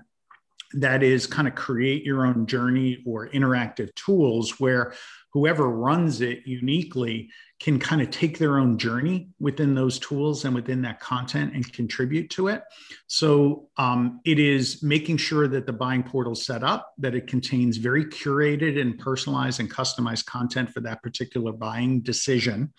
that 0.74 1.04
is 1.04 1.28
kind 1.28 1.48
of 1.48 1.56
create 1.56 2.04
your 2.04 2.26
own 2.26 2.48
journey 2.48 3.04
or 3.06 3.30
interactive 3.30 3.94
tools 3.96 4.60
where 4.60 4.94
whoever 5.34 5.70
runs 5.70 6.22
it 6.22 6.46
uniquely 6.46 7.30
can 7.60 7.80
kind 7.80 8.02
of 8.02 8.10
take 8.10 8.38
their 8.38 8.58
own 8.58 8.78
journey 8.78 9.30
within 9.40 9.76
those 9.76 10.00
tools 10.00 10.46
and 10.46 10.54
within 10.54 10.82
that 10.82 11.00
content 11.00 11.54
and 11.54 11.72
contribute 11.72 12.30
to 12.32 12.48
it. 12.48 12.64
So 13.08 13.70
um, 13.78 14.20
it 14.26 14.40
is 14.40 14.82
making 14.82 15.18
sure 15.18 15.48
that 15.48 15.68
the 15.68 15.74
buying 15.74 16.04
portal 16.04 16.34
is 16.34 16.46
set 16.46 16.64
up, 16.64 16.94
that 16.98 17.16
it 17.16 17.28
contains 17.28 17.78
very 17.78 18.06
curated 18.06 18.82
and 18.82 18.98
personalized 18.98 19.60
and 19.60 19.70
customized 19.72 20.26
content 20.26 20.72
for 20.72 20.82
that 20.82 21.04
particular 21.04 21.52
buying 21.52 22.02
decision. 22.02 22.74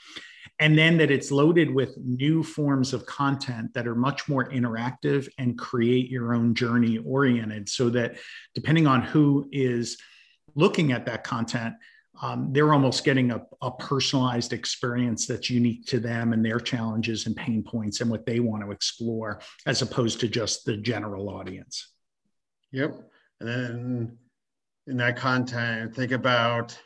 and 0.58 0.76
then 0.76 0.98
that 0.98 1.10
it's 1.10 1.30
loaded 1.30 1.72
with 1.72 1.96
new 1.98 2.42
forms 2.42 2.92
of 2.92 3.06
content 3.06 3.72
that 3.74 3.86
are 3.86 3.94
much 3.94 4.28
more 4.28 4.44
interactive 4.50 5.28
and 5.38 5.58
create 5.58 6.10
your 6.10 6.34
own 6.34 6.54
journey 6.54 6.98
oriented 6.98 7.68
so 7.68 7.88
that 7.90 8.16
depending 8.54 8.86
on 8.86 9.02
who 9.02 9.48
is 9.50 9.96
looking 10.54 10.92
at 10.92 11.06
that 11.06 11.24
content 11.24 11.74
um, 12.22 12.52
they're 12.52 12.72
almost 12.72 13.04
getting 13.04 13.32
a, 13.32 13.42
a, 13.60 13.70
personalized 13.72 14.52
experience 14.52 15.26
that's 15.26 15.50
unique 15.50 15.84
to 15.86 15.98
them 15.98 16.32
and 16.32 16.44
their 16.44 16.60
challenges 16.60 17.26
and 17.26 17.34
pain 17.34 17.64
points 17.64 18.00
and 18.00 18.08
what 18.08 18.24
they 18.24 18.38
want 18.38 18.64
to 18.64 18.70
explore 18.70 19.40
as 19.66 19.82
opposed 19.82 20.20
to 20.20 20.28
just 20.28 20.64
the 20.64 20.76
general 20.76 21.28
audience. 21.28 21.92
Yep. 22.70 22.94
And 23.40 23.48
then 23.48 24.18
in 24.86 24.96
that 24.98 25.16
content 25.16 25.96
think 25.96 26.12
about 26.12 26.78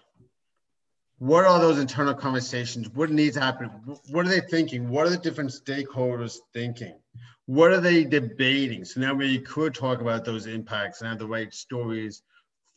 what 1.18 1.44
are 1.44 1.60
those 1.60 1.78
internal 1.78 2.14
conversations? 2.14 2.88
What 2.90 3.10
needs 3.10 3.36
to 3.36 3.42
happen? 3.42 3.70
What 4.10 4.26
are 4.26 4.30
they 4.30 4.40
thinking? 4.40 4.88
What 4.88 5.06
are 5.06 5.10
the 5.10 5.16
different 5.18 5.50
stakeholders 5.50 6.38
thinking? 6.52 6.98
What 7.44 7.72
are 7.72 7.80
they 7.80 8.04
debating? 8.04 8.84
So 8.84 9.00
now 9.00 9.14
we 9.14 9.38
could 9.38 9.74
talk 9.74 10.00
about 10.00 10.24
those 10.24 10.46
impacts 10.46 11.00
and 11.00 11.08
have 11.08 11.18
the 11.18 11.26
right 11.26 11.52
stories 11.54 12.22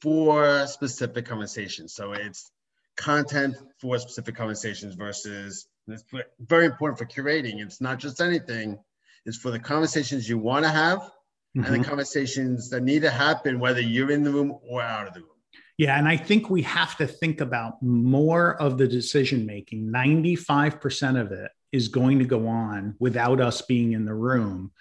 for 0.02 0.66
specific 0.68 1.26
conversations. 1.26 1.94
So 1.94 2.14
it's 2.14 2.52
content 2.98 3.56
for 3.80 3.98
specific 3.98 4.36
conversations 4.36 4.96
versus 4.96 5.68
it's 5.88 6.04
very 6.40 6.66
important 6.66 7.00
for 7.00 7.06
curating. 7.06 7.62
It's 7.62 7.82
not 7.82 7.98
just 7.98 8.22
anything, 8.22 8.78
it's 9.26 9.38
for 9.38 9.52
the 9.52 9.60
conversations 9.60 10.30
you 10.30 10.38
want 10.38 10.66
to 10.66 10.70
have 10.70 11.00
mm-hmm. 11.00 11.64
and 11.64 11.74
the 11.74 11.80
mm-hmm. 11.80 11.90
conversations 11.90 12.70
that 12.70 12.84
need 12.84 13.02
to 13.02 13.10
happen, 13.10 13.60
whether 13.60 13.82
you're 13.82 14.12
in 14.12 14.24
the 14.24 14.32
room 14.32 14.58
or 14.68 14.82
out 14.82 15.08
of 15.08 15.14
the 15.14 15.22
room. 15.22 15.30
Yeah, 15.78 15.98
and 15.98 16.10
I 16.10 16.18
think 16.18 16.50
we 16.50 16.62
have 16.64 16.98
to 16.98 17.08
think 17.08 17.40
about 17.40 17.82
more 17.82 18.62
of 18.62 18.78
the 18.78 18.88
decision 18.88 19.46
making. 19.46 19.88
95% 19.88 21.20
of 21.20 21.32
it 21.32 21.52
is 21.72 21.88
going 21.88 22.20
to 22.20 22.26
go 22.26 22.48
on 22.48 22.96
without 23.00 23.40
us 23.40 23.62
being 23.62 23.94
in 23.94 24.04
the 24.04 24.14
room. 24.14 24.72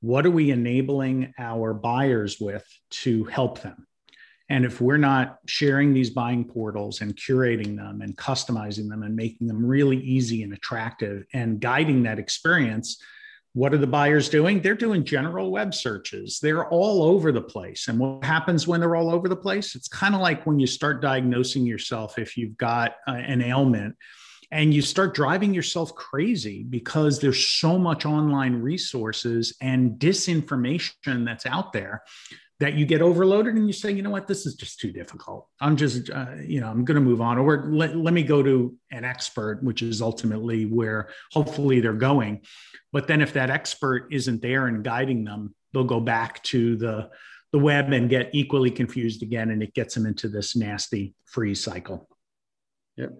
What 0.00 0.26
are 0.26 0.32
we 0.32 0.50
enabling 0.50 1.34
our 1.38 1.72
buyers 1.72 2.40
with 2.40 2.66
to 2.90 3.24
help 3.24 3.62
them? 3.62 3.86
And 4.50 4.64
if 4.64 4.80
we're 4.80 4.98
not 4.98 5.38
sharing 5.46 5.94
these 5.94 6.10
buying 6.10 6.44
portals 6.44 7.00
and 7.00 7.16
curating 7.16 7.76
them 7.76 8.02
and 8.02 8.16
customizing 8.16 8.88
them 8.88 9.02
and 9.02 9.16
making 9.16 9.46
them 9.46 9.64
really 9.64 9.98
easy 9.98 10.42
and 10.42 10.52
attractive 10.52 11.24
and 11.32 11.60
guiding 11.60 12.02
that 12.02 12.18
experience, 12.18 13.02
what 13.54 13.72
are 13.72 13.78
the 13.78 13.86
buyers 13.86 14.28
doing? 14.28 14.60
They're 14.60 14.74
doing 14.74 15.04
general 15.04 15.50
web 15.50 15.74
searches. 15.74 16.40
They're 16.40 16.68
all 16.68 17.04
over 17.04 17.32
the 17.32 17.40
place. 17.40 17.88
And 17.88 17.98
what 17.98 18.24
happens 18.24 18.66
when 18.66 18.80
they're 18.80 18.96
all 18.96 19.10
over 19.10 19.28
the 19.28 19.36
place? 19.36 19.76
It's 19.76 19.88
kind 19.88 20.14
of 20.14 20.20
like 20.20 20.44
when 20.44 20.58
you 20.58 20.66
start 20.66 21.00
diagnosing 21.00 21.64
yourself 21.64 22.18
if 22.18 22.36
you've 22.36 22.56
got 22.58 22.96
uh, 23.06 23.12
an 23.12 23.40
ailment 23.40 23.96
and 24.50 24.74
you 24.74 24.82
start 24.82 25.14
driving 25.14 25.54
yourself 25.54 25.94
crazy 25.94 26.64
because 26.64 27.18
there's 27.18 27.48
so 27.48 27.78
much 27.78 28.04
online 28.04 28.60
resources 28.60 29.56
and 29.60 29.92
disinformation 29.98 31.24
that's 31.24 31.46
out 31.46 31.72
there 31.72 32.02
that 32.64 32.72
you 32.72 32.86
get 32.86 33.02
overloaded 33.02 33.56
and 33.56 33.66
you 33.66 33.74
say, 33.74 33.92
you 33.92 34.00
know 34.00 34.08
what, 34.08 34.26
this 34.26 34.46
is 34.46 34.54
just 34.54 34.80
too 34.80 34.90
difficult. 34.90 35.46
I'm 35.60 35.76
just, 35.76 36.08
uh, 36.08 36.36
you 36.42 36.62
know, 36.62 36.68
I'm 36.68 36.82
going 36.82 36.94
to 36.94 37.00
move 37.02 37.20
on, 37.20 37.36
or 37.36 37.66
let, 37.70 37.94
let 37.94 38.14
me 38.14 38.22
go 38.22 38.42
to 38.42 38.74
an 38.90 39.04
expert, 39.04 39.62
which 39.62 39.82
is 39.82 40.00
ultimately 40.00 40.64
where 40.64 41.10
hopefully 41.30 41.80
they're 41.80 41.92
going. 41.92 42.40
But 42.90 43.06
then 43.06 43.20
if 43.20 43.34
that 43.34 43.50
expert 43.50 44.08
isn't 44.10 44.40
there 44.40 44.66
and 44.66 44.82
guiding 44.82 45.24
them, 45.24 45.54
they'll 45.74 45.84
go 45.84 46.00
back 46.00 46.42
to 46.44 46.76
the 46.76 47.10
the 47.52 47.58
web 47.58 47.92
and 47.92 48.10
get 48.10 48.30
equally 48.32 48.70
confused 48.70 49.22
again, 49.22 49.50
and 49.50 49.62
it 49.62 49.74
gets 49.74 49.94
them 49.94 50.06
into 50.06 50.28
this 50.28 50.56
nasty 50.56 51.14
freeze 51.26 51.62
cycle. 51.62 52.08
Yep, 52.96 53.12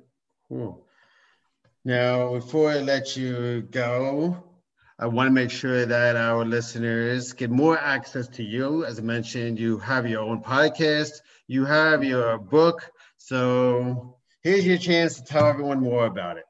cool. 0.49 0.87
Now, 1.85 2.33
before 2.33 2.71
I 2.71 2.79
let 2.79 3.15
you 3.17 3.61
go, 3.71 4.43
I 4.97 5.07
want 5.07 5.27
to 5.27 5.33
make 5.33 5.51
sure 5.51 5.87
that 5.87 6.15
our 6.15 6.45
listeners 6.45 7.33
get 7.33 7.51
more 7.51 7.77
access 7.77 8.29
to 8.29 8.45
you. 8.45 8.85
As 8.85 9.01
I 9.01 9.03
mentioned, 9.03 9.59
you 9.59 9.77
have 9.79 10.09
your 10.09 10.23
own 10.23 10.41
podcast, 10.41 11.15
you 11.49 11.65
have 11.65 12.05
your 12.05 12.39
book. 12.39 12.93
So 13.17 14.19
here's 14.43 14.65
your 14.65 14.79
chance 14.79 15.17
to 15.17 15.25
tell 15.25 15.47
everyone 15.47 15.81
more 15.81 16.07
about 16.07 16.37
it. 16.37 16.45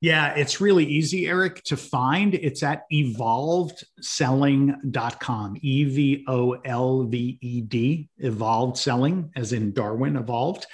Yeah, 0.00 0.32
it's 0.34 0.58
really 0.58 0.86
easy, 0.86 1.28
Eric, 1.28 1.62
to 1.64 1.76
find. 1.76 2.32
It's 2.34 2.62
at 2.62 2.84
evolvedselling.com, 2.90 5.58
E 5.60 5.84
V 5.84 6.24
O 6.26 6.52
L 6.64 7.04
V 7.04 7.38
E 7.42 7.60
D, 7.60 8.08
evolved 8.18 8.78
selling, 8.78 9.30
as 9.36 9.52
in 9.52 9.72
Darwin 9.72 10.16
evolved. 10.16 10.64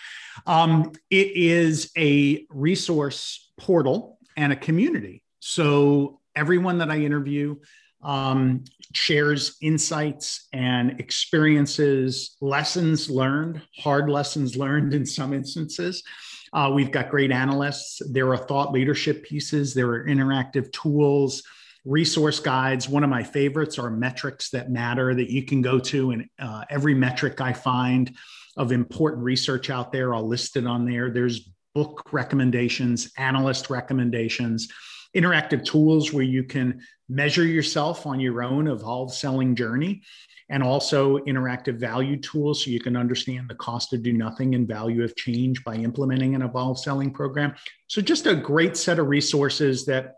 Um, 0.47 0.93
it 1.11 1.37
is 1.37 1.91
a 1.99 2.47
resource 2.49 3.51
portal 3.59 4.21
and 4.37 4.53
a 4.53 4.57
community. 4.57 5.25
So 5.41 6.18
everyone 6.39 6.79
that 6.79 6.91
I 6.91 6.99
interview 6.99 7.57
um, 8.03 8.63
shares 8.93 9.57
insights 9.61 10.47
and 10.53 11.01
experiences, 11.01 12.37
lessons 12.41 13.11
learned, 13.11 13.61
hard 13.77 14.09
lessons 14.09 14.57
learned 14.57 14.95
in 14.95 15.05
some 15.05 15.33
instances. 15.33 16.05
Uh, 16.53 16.71
we've 16.73 16.93
got 16.93 17.11
great 17.11 17.33
analysts. 17.33 18.01
There 18.13 18.33
are 18.33 18.37
thought 18.37 18.73
leadership 18.73 19.25
pieces, 19.25 19.75
there 19.75 19.89
are 19.89 20.07
interactive 20.07 20.71
tools, 20.71 21.43
resource 21.85 22.39
guides. 22.39 22.89
One 22.89 23.03
of 23.03 23.11
my 23.11 23.25
favorites 23.25 23.77
are 23.77 23.91
metrics 23.91 24.51
that 24.51 24.71
matter 24.71 25.15
that 25.15 25.31
you 25.31 25.45
can 25.45 25.61
go 25.61 25.81
to, 25.81 26.13
and 26.13 26.27
uh, 26.39 26.65
every 26.71 26.95
metric 26.95 27.41
I 27.41 27.53
find 27.53 28.17
of 28.57 28.71
important 28.71 29.25
research 29.25 29.71
out 29.71 29.91
there, 29.91 30.15
I'll 30.15 30.27
list 30.27 30.57
it 30.57 30.67
on 30.67 30.87
there. 30.87 31.11
There's 31.11 31.51
book 31.75 32.13
recommendations, 32.13 33.13
analyst 33.19 33.71
recommendations 33.71 34.69
interactive 35.17 35.65
tools 35.65 36.13
where 36.13 36.25
you 36.25 36.45
can 36.45 36.81
measure 37.09 37.45
yourself 37.45 38.07
on 38.07 38.21
your 38.21 38.43
own 38.43 38.69
evolve 38.69 39.13
selling 39.13 39.55
journey 39.55 40.03
and 40.51 40.63
also 40.63 41.19
interactive 41.19 41.79
value 41.79 42.17
tools 42.17 42.65
so 42.65 42.71
you 42.71 42.81
can 42.81 42.97
understand 42.97 43.49
the 43.49 43.55
cost 43.55 43.93
of 43.93 44.03
do 44.03 44.13
nothing 44.13 44.55
and 44.55 44.69
value 44.69 45.03
of 45.03 45.15
change 45.17 45.63
by 45.65 45.75
implementing 45.75 46.35
an 46.35 46.43
evolve 46.43 46.79
selling 46.79 47.11
program 47.11 47.55
so 47.87 48.03
just 48.03 48.27
a 48.27 48.35
great 48.35 48.77
set 48.77 48.99
of 48.99 49.09
resources 49.09 49.87
that 49.87 50.15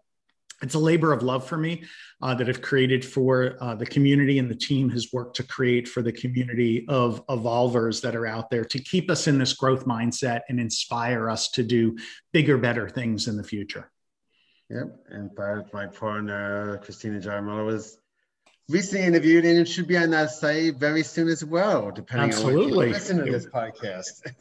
it's 0.62 0.74
a 0.74 0.78
labor 0.78 1.12
of 1.12 1.22
love 1.22 1.46
for 1.46 1.56
me 1.56 1.84
uh, 2.20 2.34
that 2.34 2.48
I've 2.48 2.60
created 2.60 3.04
for 3.04 3.56
uh, 3.60 3.74
the 3.74 3.86
community 3.86 4.38
and 4.38 4.50
the 4.50 4.54
team 4.54 4.90
has 4.90 5.08
worked 5.12 5.36
to 5.36 5.42
create 5.42 5.88
for 5.88 6.02
the 6.02 6.12
community 6.12 6.84
of 6.88 7.22
evolvers 7.30 8.00
that 8.02 8.14
are 8.14 8.26
out 8.26 8.50
there 8.50 8.64
to 8.66 8.78
keep 8.78 9.10
us 9.10 9.26
in 9.26 9.38
this 9.38 9.54
growth 9.54 9.86
mindset 9.86 10.40
and 10.48 10.60
inspire 10.60 11.30
us 11.30 11.50
to 11.52 11.62
do 11.62 11.96
bigger, 12.32 12.58
better 12.58 12.88
things 12.88 13.26
in 13.26 13.38
the 13.38 13.44
future. 13.44 13.90
Yep. 14.70 15.06
And 15.08 15.34
part 15.34 15.72
my 15.72 15.86
partner, 15.86 16.78
Christina 16.84 17.18
Jaramillo, 17.18 17.66
was 17.66 17.98
recently 18.68 19.04
interviewed 19.04 19.44
and 19.44 19.58
it 19.58 19.68
should 19.68 19.88
be 19.88 19.96
on 19.96 20.10
that 20.10 20.30
site 20.30 20.76
very 20.76 21.02
soon 21.02 21.28
as 21.28 21.44
well, 21.44 21.90
depending 21.90 22.28
Absolutely. 22.28 22.64
on 22.64 22.76
what 22.76 22.86
you 22.86 22.92
listen 22.92 23.24
to 23.24 23.30
this 23.30 23.46
podcast. 23.46 24.32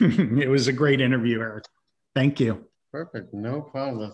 it 0.00 0.48
was 0.48 0.66
a 0.66 0.72
great 0.72 1.00
interview, 1.00 1.40
Eric. 1.40 1.64
Thank 2.14 2.40
you. 2.40 2.64
Perfect. 2.90 3.34
No 3.34 3.60
problem. 3.60 4.12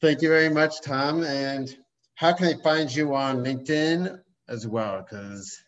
Thank 0.00 0.22
you 0.22 0.28
very 0.28 0.48
much, 0.48 0.82
Tom. 0.82 1.22
And 1.22 1.74
how 2.16 2.32
can 2.32 2.46
I 2.48 2.60
find 2.60 2.94
you 2.94 3.14
on 3.14 3.44
LinkedIn 3.44 4.18
as 4.48 4.66
well? 4.66 5.02
Because 5.02 5.62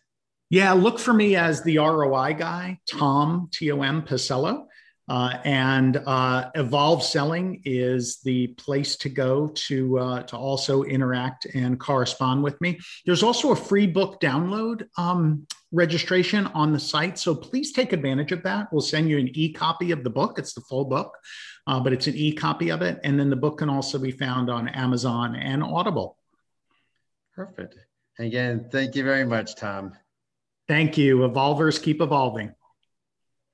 yeah, 0.49 0.73
look 0.73 0.99
for 0.99 1.13
me 1.13 1.35
as 1.35 1.63
the 1.63 1.77
ROI 1.77 2.33
guy, 2.33 2.79
Tom 2.87 3.49
T 3.51 3.71
O 3.71 3.81
M 3.81 4.01
Pisello. 4.01 4.65
Uh, 5.09 5.37
and 5.43 5.97
uh, 6.05 6.49
Evolve 6.55 7.03
Selling 7.03 7.61
is 7.65 8.21
the 8.21 8.47
place 8.47 8.95
to 8.97 9.09
go 9.09 9.47
to 9.49 9.99
uh, 9.99 10.23
to 10.23 10.37
also 10.37 10.83
interact 10.83 11.45
and 11.53 11.79
correspond 11.79 12.41
with 12.41 12.59
me. 12.61 12.79
There's 13.05 13.23
also 13.23 13.51
a 13.51 13.55
free 13.55 13.85
book 13.85 14.21
download 14.21 14.87
um, 14.97 15.45
registration 15.73 16.47
on 16.47 16.71
the 16.71 16.79
site, 16.79 17.19
so 17.19 17.35
please 17.35 17.73
take 17.73 17.91
advantage 17.91 18.31
of 18.31 18.43
that. 18.43 18.71
We'll 18.71 18.81
send 18.81 19.09
you 19.09 19.19
an 19.19 19.29
e-copy 19.33 19.91
of 19.91 20.05
the 20.05 20.09
book. 20.09 20.39
It's 20.39 20.53
the 20.53 20.61
full 20.61 20.85
book, 20.85 21.17
uh, 21.67 21.81
but 21.81 21.91
it's 21.91 22.07
an 22.07 22.15
e-copy 22.15 22.69
of 22.69 22.81
it, 22.81 23.01
and 23.03 23.19
then 23.19 23.29
the 23.29 23.35
book 23.35 23.57
can 23.57 23.69
also 23.69 23.99
be 23.99 24.11
found 24.11 24.49
on 24.49 24.69
Amazon 24.69 25.35
and 25.35 25.63
Audible. 25.63 26.17
Perfect. 27.35 27.75
Again, 28.19 28.69
thank 28.71 28.95
you 28.95 29.03
very 29.03 29.25
much, 29.25 29.55
Tom. 29.55 29.93
Thank 30.67 30.97
you. 30.97 31.25
Evolvers 31.25 31.77
keep 31.77 31.99
evolving. 31.99 32.53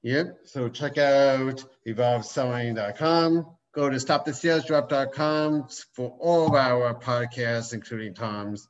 Yep. 0.03 0.39
So 0.45 0.69
check 0.69 0.97
out 0.97 1.63
evolveselling.com. 1.87 3.55
Go 3.73 3.89
to 3.89 3.97
stopthesalesdrop.com 3.97 5.67
for 5.93 6.17
all 6.19 6.47
of 6.47 6.53
our 6.53 6.95
podcasts, 6.95 7.73
including 7.73 8.15
Tom's 8.15 8.67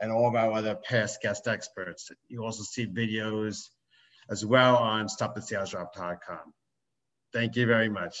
and 0.00 0.12
all 0.12 0.28
of 0.28 0.34
our 0.34 0.52
other 0.52 0.76
past 0.76 1.20
guest 1.22 1.48
experts. 1.48 2.10
You 2.28 2.44
also 2.44 2.62
see 2.62 2.86
videos 2.86 3.68
as 4.30 4.44
well 4.44 4.76
on 4.76 5.06
stopthesalesdrop.com. 5.06 6.52
Thank 7.32 7.56
you 7.56 7.66
very 7.66 7.88
much. 7.88 8.16